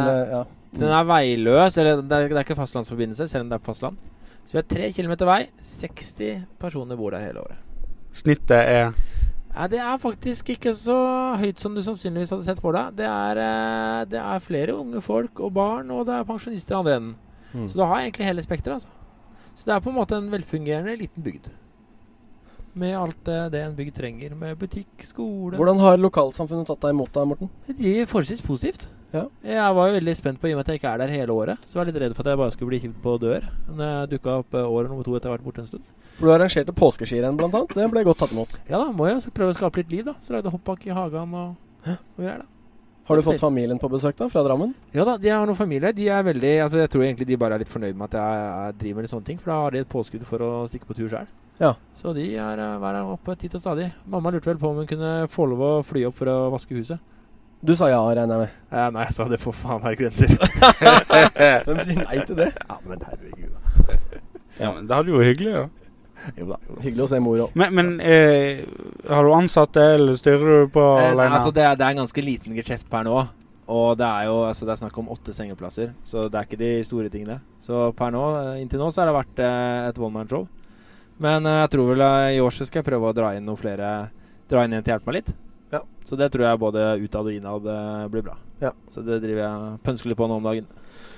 Eller, 0.02 0.26
ja. 0.34 0.42
Den 0.74 0.90
er 0.90 1.06
veiløs, 1.06 1.78
eller 1.78 2.02
det 2.02 2.18
er, 2.18 2.32
det 2.32 2.40
er 2.40 2.46
ikke 2.48 2.58
fastlandsforbindelse, 2.58 3.28
selv 3.30 3.46
om 3.46 3.52
det 3.52 3.60
er 3.60 3.64
på 3.64 3.72
fastland. 3.72 4.00
Så 4.44 4.56
vi 4.56 4.60
har 4.60 4.70
tre 4.70 4.90
kilometer 4.92 5.30
vei. 5.30 5.42
60 5.62 6.48
personer 6.60 7.00
bor 7.00 7.14
der 7.14 7.24
hele 7.24 7.44
året. 7.44 7.60
Snittet 8.14 8.58
er 8.58 8.94
Ja, 9.54 9.68
det 9.70 9.78
er 9.78 9.98
faktisk 10.02 10.50
ikke 10.50 10.72
så 10.74 10.96
høyt 11.38 11.62
som 11.62 11.76
du 11.76 11.82
sannsynligvis 11.86 12.32
hadde 12.34 12.46
sett 12.48 12.62
for 12.62 12.74
deg. 12.74 12.96
Det 12.98 13.06
er, 13.06 13.38
eh, 13.38 14.06
det 14.10 14.18
er 14.18 14.42
flere 14.42 14.74
unge 14.74 15.02
folk 15.02 15.40
og 15.40 15.54
barn, 15.54 15.92
og 15.92 16.08
det 16.08 16.16
er 16.16 16.26
pensjonister 16.26 16.74
i 16.74 16.80
andre 16.80 16.96
enden. 16.96 17.16
Mm. 17.54 17.68
Så 17.70 17.78
du 17.78 17.84
har 17.86 18.00
egentlig 18.02 18.26
hele 18.26 18.42
spekteret, 18.42 18.74
altså. 18.74 18.90
Så 19.54 19.66
det 19.68 19.76
er 19.76 19.80
på 19.86 19.92
en 19.92 20.00
måte 20.00 20.18
en 20.18 20.32
velfungerende 20.32 20.98
liten 20.98 21.22
bygd. 21.24 21.52
Med 22.74 22.98
alt 22.98 23.28
eh, 23.30 23.50
det 23.54 23.62
en 23.62 23.76
bygd 23.78 23.94
trenger. 23.94 24.34
Med 24.36 24.58
butikk, 24.58 24.90
skole 25.06 25.58
Hvordan 25.58 25.80
har 25.80 26.02
lokalsamfunnet 26.02 26.66
tatt 26.66 26.82
deg 26.82 26.96
imot 26.96 27.14
deg, 27.14 27.30
Morten? 27.30 27.54
De 27.70 28.00
er 28.00 28.10
forholdsvis 28.10 28.42
positivt. 28.42 28.88
Ja. 29.14 29.28
Jeg 29.46 29.74
var 29.78 29.90
jo 29.90 29.98
veldig 30.00 30.16
spent 30.18 30.40
på, 30.42 30.50
i 30.50 30.54
og 30.56 30.60
med 30.60 30.66
at 30.66 30.72
jeg 30.74 30.82
ikke 30.82 30.94
er 30.96 31.04
der 31.04 31.12
hele 31.14 31.36
året, 31.38 31.66
så 31.70 31.78
var 31.78 31.86
jeg 31.86 31.94
litt 31.94 32.02
redd 32.04 32.16
for 32.18 32.26
at 32.26 32.34
jeg 32.34 32.40
bare 32.42 32.54
skulle 32.56 32.72
bli 32.72 32.80
hivd 32.82 32.96
på 33.04 33.18
dør. 33.22 33.46
Når 33.70 33.92
jeg 33.92 34.14
dukka 34.16 34.38
opp 34.42 34.58
eh, 34.58 34.72
året 34.78 34.90
nummer 34.90 35.06
to 35.06 35.14
etter 35.18 35.30
å 35.30 35.34
ha 35.34 35.38
vært 35.38 35.46
borte 35.46 35.62
en 35.62 35.70
stund. 35.70 35.92
For 36.18 36.30
du 36.30 36.34
arrangerte 36.34 36.74
påskeskirenn, 36.78 37.38
blant 37.38 37.54
annet. 37.60 37.76
Det 37.78 37.86
ble 37.94 38.04
godt 38.08 38.24
tatt 38.24 38.34
imot. 38.34 38.58
Ja 38.70 38.82
da, 38.82 38.90
må 38.96 39.10
jeg 39.10 39.22
prøve 39.38 39.54
å 39.54 39.60
skape 39.60 39.84
litt 39.84 39.94
liv, 39.94 40.08
da. 40.10 40.16
Så 40.22 40.34
lagde 40.34 40.54
hoppbakke 40.54 40.90
i 40.90 40.98
hagen 40.98 41.38
og, 41.38 41.54
og 41.86 42.24
greier, 42.24 42.42
da. 42.42 42.50
Har 43.04 43.20
du 43.20 43.26
fått 43.26 43.42
familien 43.42 43.80
på 43.80 43.90
besøk, 43.92 44.16
da? 44.16 44.30
Fra 44.32 44.46
Drammen? 44.46 44.72
Ja 44.96 45.04
da, 45.04 45.18
de 45.20 45.30
har 45.30 45.46
noen 45.46 45.60
familie. 45.60 45.92
De 45.92 46.06
er 46.08 46.22
veldig 46.24 46.54
Altså 46.64 46.80
Jeg 46.80 46.92
tror 46.94 47.04
egentlig 47.04 47.28
de 47.28 47.36
bare 47.36 47.58
er 47.58 47.64
litt 47.66 47.72
fornøyd 47.72 47.98
med 48.00 48.08
at 48.08 48.16
jeg, 48.16 48.44
jeg 48.48 48.78
driver 48.80 48.96
med 48.96 49.06
litt 49.06 49.14
sånne 49.14 49.28
ting, 49.28 49.42
for 49.42 49.52
da 49.52 49.58
har 49.60 49.76
de 49.76 49.82
et 49.84 49.90
påskudd 49.92 50.24
for 50.30 50.46
å 50.46 50.52
stikke 50.72 50.88
på 50.88 50.96
tur 50.96 51.10
sjøl. 51.12 51.28
Ja. 51.60 51.74
Så 52.00 52.14
de 52.16 52.30
er 52.40 52.62
er 52.64 53.02
oppe 53.04 53.36
titt 53.38 53.58
og 53.60 53.62
stadig. 53.62 53.90
Mamma 54.10 54.32
lurte 54.32 54.50
vel 54.50 54.62
på 54.62 54.72
om 54.72 54.80
hun 54.80 54.88
kunne 54.90 55.12
få 55.30 55.50
lov 55.52 55.66
å 55.68 55.74
fly 55.84 56.06
opp 56.08 56.16
for 56.22 56.32
å 56.32 56.38
vaske 56.56 56.80
huset. 56.80 57.04
Du 57.64 57.72
sa 57.80 57.88
ja, 57.88 58.02
regner 58.04 58.42
jeg 58.44 58.50
med. 58.50 58.56
Eh, 58.76 58.88
nei, 58.92 59.06
jeg 59.08 59.16
sa 59.16 59.28
det 59.32 59.40
får 59.40 59.56
faen 59.56 59.84
være 59.84 59.96
grenser. 60.02 60.34
Hvem 61.64 61.78
sier 61.86 62.02
nei 62.02 62.18
til 62.28 62.36
det? 62.42 62.50
ja, 62.60 62.80
men 62.84 63.06
herregud, 63.08 63.54
da. 63.54 63.98
Ja, 64.60 64.70
men 64.76 64.86
Det 64.86 64.94
hadde 64.94 65.10
jo 65.10 65.22
vært 65.22 65.30
hyggelig, 65.32 65.54
da. 65.56 65.64
Jo 66.38 66.46
da. 66.52 66.58
Jo 66.68 66.76
da. 66.76 66.82
Hyggelig 66.84 67.06
å 67.06 67.08
se 67.12 67.20
mor 67.24 67.40
òg. 67.46 67.56
Men, 67.60 67.72
men 67.78 67.94
eh, 68.04 68.60
har 69.10 69.26
du 69.26 69.32
ansatte, 69.36 69.86
eller 69.96 70.20
styrer 70.20 70.66
du 70.66 70.74
på 70.76 70.84
Eh, 71.00 71.14
nei, 71.18 71.30
altså 71.30 71.54
det, 71.56 71.64
er, 71.68 71.80
det 71.80 71.88
er 71.88 71.96
en 71.96 72.04
ganske 72.04 72.26
liten 72.26 72.60
geskjeft 72.60 72.90
per 72.92 73.08
nå. 73.08 73.16
Og 73.74 73.94
det 73.98 74.06
er 74.06 74.28
jo 74.28 74.42
altså 74.44 74.68
det 74.68 74.74
er 74.76 74.82
snakk 74.82 74.98
om 75.00 75.10
åtte 75.16 75.32
sengeplasser, 75.36 75.94
så 76.04 76.26
det 76.28 76.36
er 76.36 76.48
ikke 76.50 76.60
de 76.60 76.72
store 76.84 77.08
tingene. 77.12 77.40
Så 77.64 77.86
per 77.98 78.12
nå, 78.14 78.26
eh, 78.42 78.60
inntil 78.62 78.84
nå 78.84 78.92
så 78.92 79.02
har 79.04 79.10
det 79.12 79.16
vært 79.22 79.42
eh, 79.48 79.88
et 79.88 80.04
one 80.04 80.18
man 80.20 80.30
show. 80.30 80.44
Men 81.24 81.48
eh, 81.48 81.62
jeg 81.64 81.74
tror 81.78 81.94
vel 81.94 82.06
i 82.36 82.44
år 82.44 82.56
så 82.60 82.68
skal 82.68 82.82
jeg 82.84 82.90
prøve 82.92 83.10
å 83.10 83.16
dra 83.16 83.32
inn 83.38 83.48
noen 83.48 83.60
flere 83.60 83.94
Dra 84.52 84.66
inn 84.68 84.76
en 84.76 84.84
til 84.84 84.92
å 84.92 84.98
hjelpe 84.98 85.08
meg 85.10 85.22
litt. 85.22 85.30
Ja. 85.74 85.82
Så 86.06 86.20
det 86.20 86.30
tror 86.34 86.46
jeg 86.46 86.62
både 86.62 86.88
utad 87.02 87.26
og 87.26 87.34
innad 87.34 87.68
blir 88.14 88.26
bra. 88.30 88.38
Ja. 88.62 88.72
Så 88.94 89.02
det 89.06 89.22
driver 89.24 89.44
jeg 89.44 89.84
pønsker 89.88 90.12
litt 90.12 90.20
på 90.20 90.30
nå 90.30 90.40
om 90.40 90.48
dagen. 90.48 90.70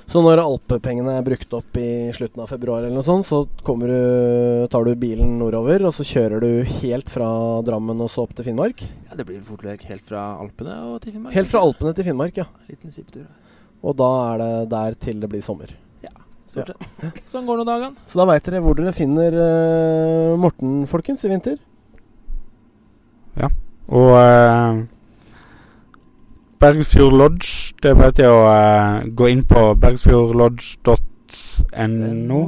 Så 0.05 0.21
når 0.21 0.37
alpepengene 0.43 1.15
er 1.17 1.23
brukt 1.25 1.53
opp 1.57 1.77
i 1.81 2.11
slutten 2.13 2.43
av 2.43 2.51
februar, 2.51 2.83
eller 2.83 2.93
noe 2.93 3.05
sånt, 3.05 3.25
så 3.25 3.41
du, 3.49 4.67
tar 4.69 4.85
du 4.85 4.91
bilen 5.01 5.39
nordover, 5.39 5.87
og 5.89 5.95
så 5.97 6.05
kjører 6.05 6.43
du 6.43 6.75
helt 6.83 7.09
fra 7.09 7.29
Drammen 7.65 8.03
og 8.05 8.11
så 8.13 8.27
opp 8.27 8.35
til 8.37 8.45
Finnmark? 8.51 8.85
Ja, 9.09 9.17
Det 9.17 9.25
blir 9.25 9.41
fort 9.47 9.65
vekk 9.65 9.87
helt 9.89 10.05
fra 10.05 10.27
Alpene 10.43 10.77
og 10.91 11.01
til 11.01 11.15
Finnmark. 11.15 11.33
Helt 11.33 11.49
fra 11.49 11.65
Alpene 11.65 11.95
til 11.97 12.09
Finnmark, 12.11 12.37
ja. 12.37 12.45
Liten 12.69 12.93
sippetur. 12.93 13.25
Og 13.81 13.97
da 13.97 14.11
er 14.29 14.43
det 14.43 14.53
der 14.75 15.01
til 15.07 15.25
det 15.25 15.31
blir 15.33 15.45
sommer. 15.45 15.73
Ja, 16.05 16.13
Stort 16.53 16.75
sett. 16.75 17.25
Sånn 17.33 17.49
går 17.49 17.63
nå 17.63 17.67
dagene. 17.67 18.05
Så 18.05 18.21
da 18.21 18.29
veit 18.29 18.45
dere 18.45 18.61
hvor 18.61 18.77
dere 18.77 18.93
finner 18.95 19.41
uh, 19.41 20.37
Morten, 20.37 20.83
folkens, 20.91 21.25
i 21.25 21.33
vinter. 21.33 21.57
Og 23.93 24.15
eh, 24.17 24.81
Bergsfjord 26.59 27.13
Lodge, 27.13 27.73
det 27.83 27.91
er 27.91 27.95
bare 27.99 28.11
til 28.17 28.25
å 28.31 28.39
eh, 28.49 29.03
gå 29.13 29.27
inn 29.29 29.43
på 29.45 29.75
bergsfjordlodge.no. 29.81 32.39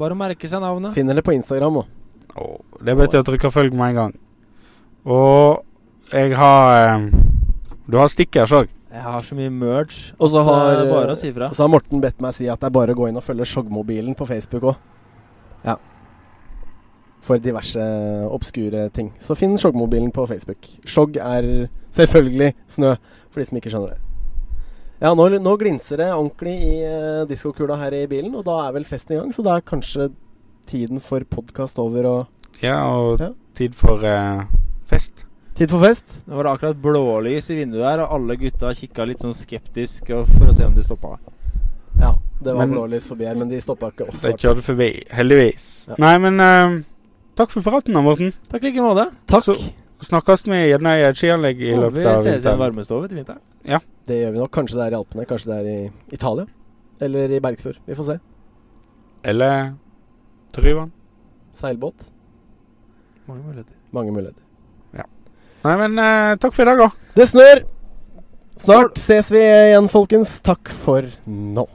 Bare 0.00 0.12
å 0.16 0.18
merke 0.18 0.48
seg 0.50 0.60
navnet. 0.64 0.94
Finner 0.96 1.14
det 1.18 1.24
på 1.26 1.34
Instagram 1.36 1.74
òg. 1.82 1.86
Oh, 2.36 2.58
det 2.82 2.90
er 2.92 2.96
bare 2.98 3.10
til 3.12 3.22
å 3.22 3.28
trykke 3.28 3.50
følg 3.54 3.72
med 3.76 3.86
en 3.92 3.98
gang. 4.00 4.12
Og 5.06 5.62
jeg 6.12 6.28
har 6.36 6.62
eh, 6.80 7.00
Du 7.86 7.94
har 8.00 8.08
stickers 8.10 8.52
òg. 8.56 8.66
Jeg 8.96 9.02
har 9.04 9.22
så 9.22 9.34
mye 9.36 9.50
merge. 9.52 10.14
Og 10.16 10.30
så 10.32 10.40
har, 10.46 10.84
bare 10.88 11.12
å 11.12 11.16
si 11.20 11.28
fra. 11.36 11.46
og 11.52 11.56
så 11.56 11.62
har 11.66 11.70
Morten 11.70 12.00
bedt 12.00 12.20
meg 12.24 12.32
si 12.34 12.46
at 12.48 12.60
det 12.62 12.68
er 12.70 12.74
bare 12.74 12.92
å 12.94 12.98
gå 12.98 13.04
inn 13.10 13.18
og 13.20 13.24
følge 13.26 13.44
Skjoggmobilen 13.50 14.14
på 14.16 14.24
Facebook 14.28 14.64
òg. 14.72 14.76
Ja. 15.66 15.74
For 17.26 17.40
diverse 17.42 17.82
obskure 18.30 18.84
ting. 18.94 19.08
Så 19.18 19.34
finn 19.34 19.56
Skjoggmobilen 19.58 20.12
på 20.14 20.26
Facebook. 20.30 20.68
Skjogg 20.86 21.16
er 21.18 21.48
selvfølgelig 21.96 22.52
snø, 22.70 22.92
for 23.32 23.40
de 23.42 23.46
som 23.48 23.58
ikke 23.58 23.72
skjønner 23.72 23.96
det. 23.96 24.02
Ja, 25.02 25.10
nå, 25.18 25.26
nå 25.42 25.56
glinser 25.60 25.98
det 26.00 26.06
ordentlig 26.14 26.54
i 26.64 26.76
uh, 26.86 27.24
diskokula 27.28 27.76
her 27.82 27.92
i 27.98 28.06
bilen, 28.08 28.32
og 28.38 28.46
da 28.46 28.60
er 28.68 28.76
vel 28.78 28.86
festen 28.88 29.16
i 29.16 29.18
gang, 29.18 29.34
så 29.34 29.42
da 29.44 29.56
er 29.58 29.66
kanskje 29.66 30.06
tiden 30.70 31.02
for 31.04 31.20
podkast 31.28 31.78
over 31.82 32.06
og 32.14 32.62
Ja, 32.62 32.78
og 32.94 33.20
Ja. 33.20 33.32
tid 33.58 33.74
for 33.76 34.00
uh, 34.06 34.46
fest. 34.88 35.26
Tid 35.58 35.68
for 35.74 35.82
fest. 35.84 36.22
Nå 36.28 36.36
var 36.38 36.46
det 36.46 36.54
akkurat 36.54 36.80
blålys 36.80 37.50
i 37.52 37.58
vinduet 37.58 37.84
her, 37.90 38.04
og 38.06 38.14
alle 38.16 38.36
gutta 38.40 38.70
kikka 38.76 39.04
litt 39.10 39.20
sånn 39.24 39.34
skeptisk 39.36 40.08
og 40.16 40.26
for 40.38 40.48
å 40.48 40.54
se 40.56 40.64
om 40.64 40.74
de 40.78 40.82
stoppa. 40.86 41.18
Ja, 42.00 42.14
det 42.40 42.54
var 42.54 42.64
Men- 42.66 42.76
blålys 42.78 43.06
forbi 43.10 43.26
her, 43.28 43.34
men 43.36 43.48
de 43.52 43.60
stoppa 43.60 43.90
ikke 43.92 44.08
oss. 44.08 44.20
De 44.22 44.32
kjørte 44.32 44.62
forbi, 44.64 44.92
heldigvis. 45.10 45.88
Ja. 45.90 45.94
Nei, 45.98 46.18
men 46.24 46.40
eh, 46.40 46.82
takk 47.36 47.52
for 47.54 47.62
praten, 47.66 47.94
da, 47.96 48.02
Morten. 48.04 48.32
Takk 48.50 48.64
i 48.64 48.70
like 48.70 48.82
måte. 48.84 49.10
Takk. 49.30 49.44
Så- 49.46 49.58
Snakkes 50.06 50.42
vi 50.44 50.58
gjerne 50.68 50.90
i 50.98 51.04
et 51.06 51.16
skianlegg 51.16 51.60
i 51.64 51.70
løpet 51.72 52.04
av 52.04 52.18
vinteren. 52.20 52.24
Vi 52.24 52.30
ses 52.34 52.44
i 52.44 52.48
en 52.50 52.58
varmestove 52.60 53.08
til 53.08 53.16
vinteren. 53.16 53.40
Ja. 53.64 53.78
Det 54.06 54.18
gjør 54.20 54.32
vi 54.34 54.38
nok. 54.42 54.50
Kanskje 54.52 54.76
det 54.76 54.84
er 54.86 54.92
i 54.92 54.98
Alpene, 54.98 55.24
kanskje 55.30 55.46
det 55.48 55.56
er 55.56 55.68
i 55.72 55.92
Italia. 56.12 56.44
Eller 57.00 57.32
i 57.32 57.40
Bergsfjord. 57.40 57.78
Vi 57.86 57.94
får 57.96 58.04
se. 58.10 58.18
Eller 59.24 59.72
Tryvann. 60.52 60.92
Seilbåt. 61.56 62.10
Mange 63.26 63.42
muligheter. 63.42 63.72
Mange 63.96 64.12
muligheter. 64.12 64.42
Ja. 64.94 65.04
Nei, 65.64 65.76
men 65.80 65.98
eh, 65.98 66.36
takk 66.36 66.52
for 66.54 66.62
i 66.62 66.68
dag, 66.68 66.78
da. 66.84 66.90
Det 67.16 67.28
snør! 67.32 67.64
Snart 68.60 69.00
ses 69.00 69.32
vi 69.32 69.40
igjen, 69.40 69.88
folkens. 69.92 70.36
Takk 70.44 70.68
for 70.72 71.08
nå. 71.26 71.66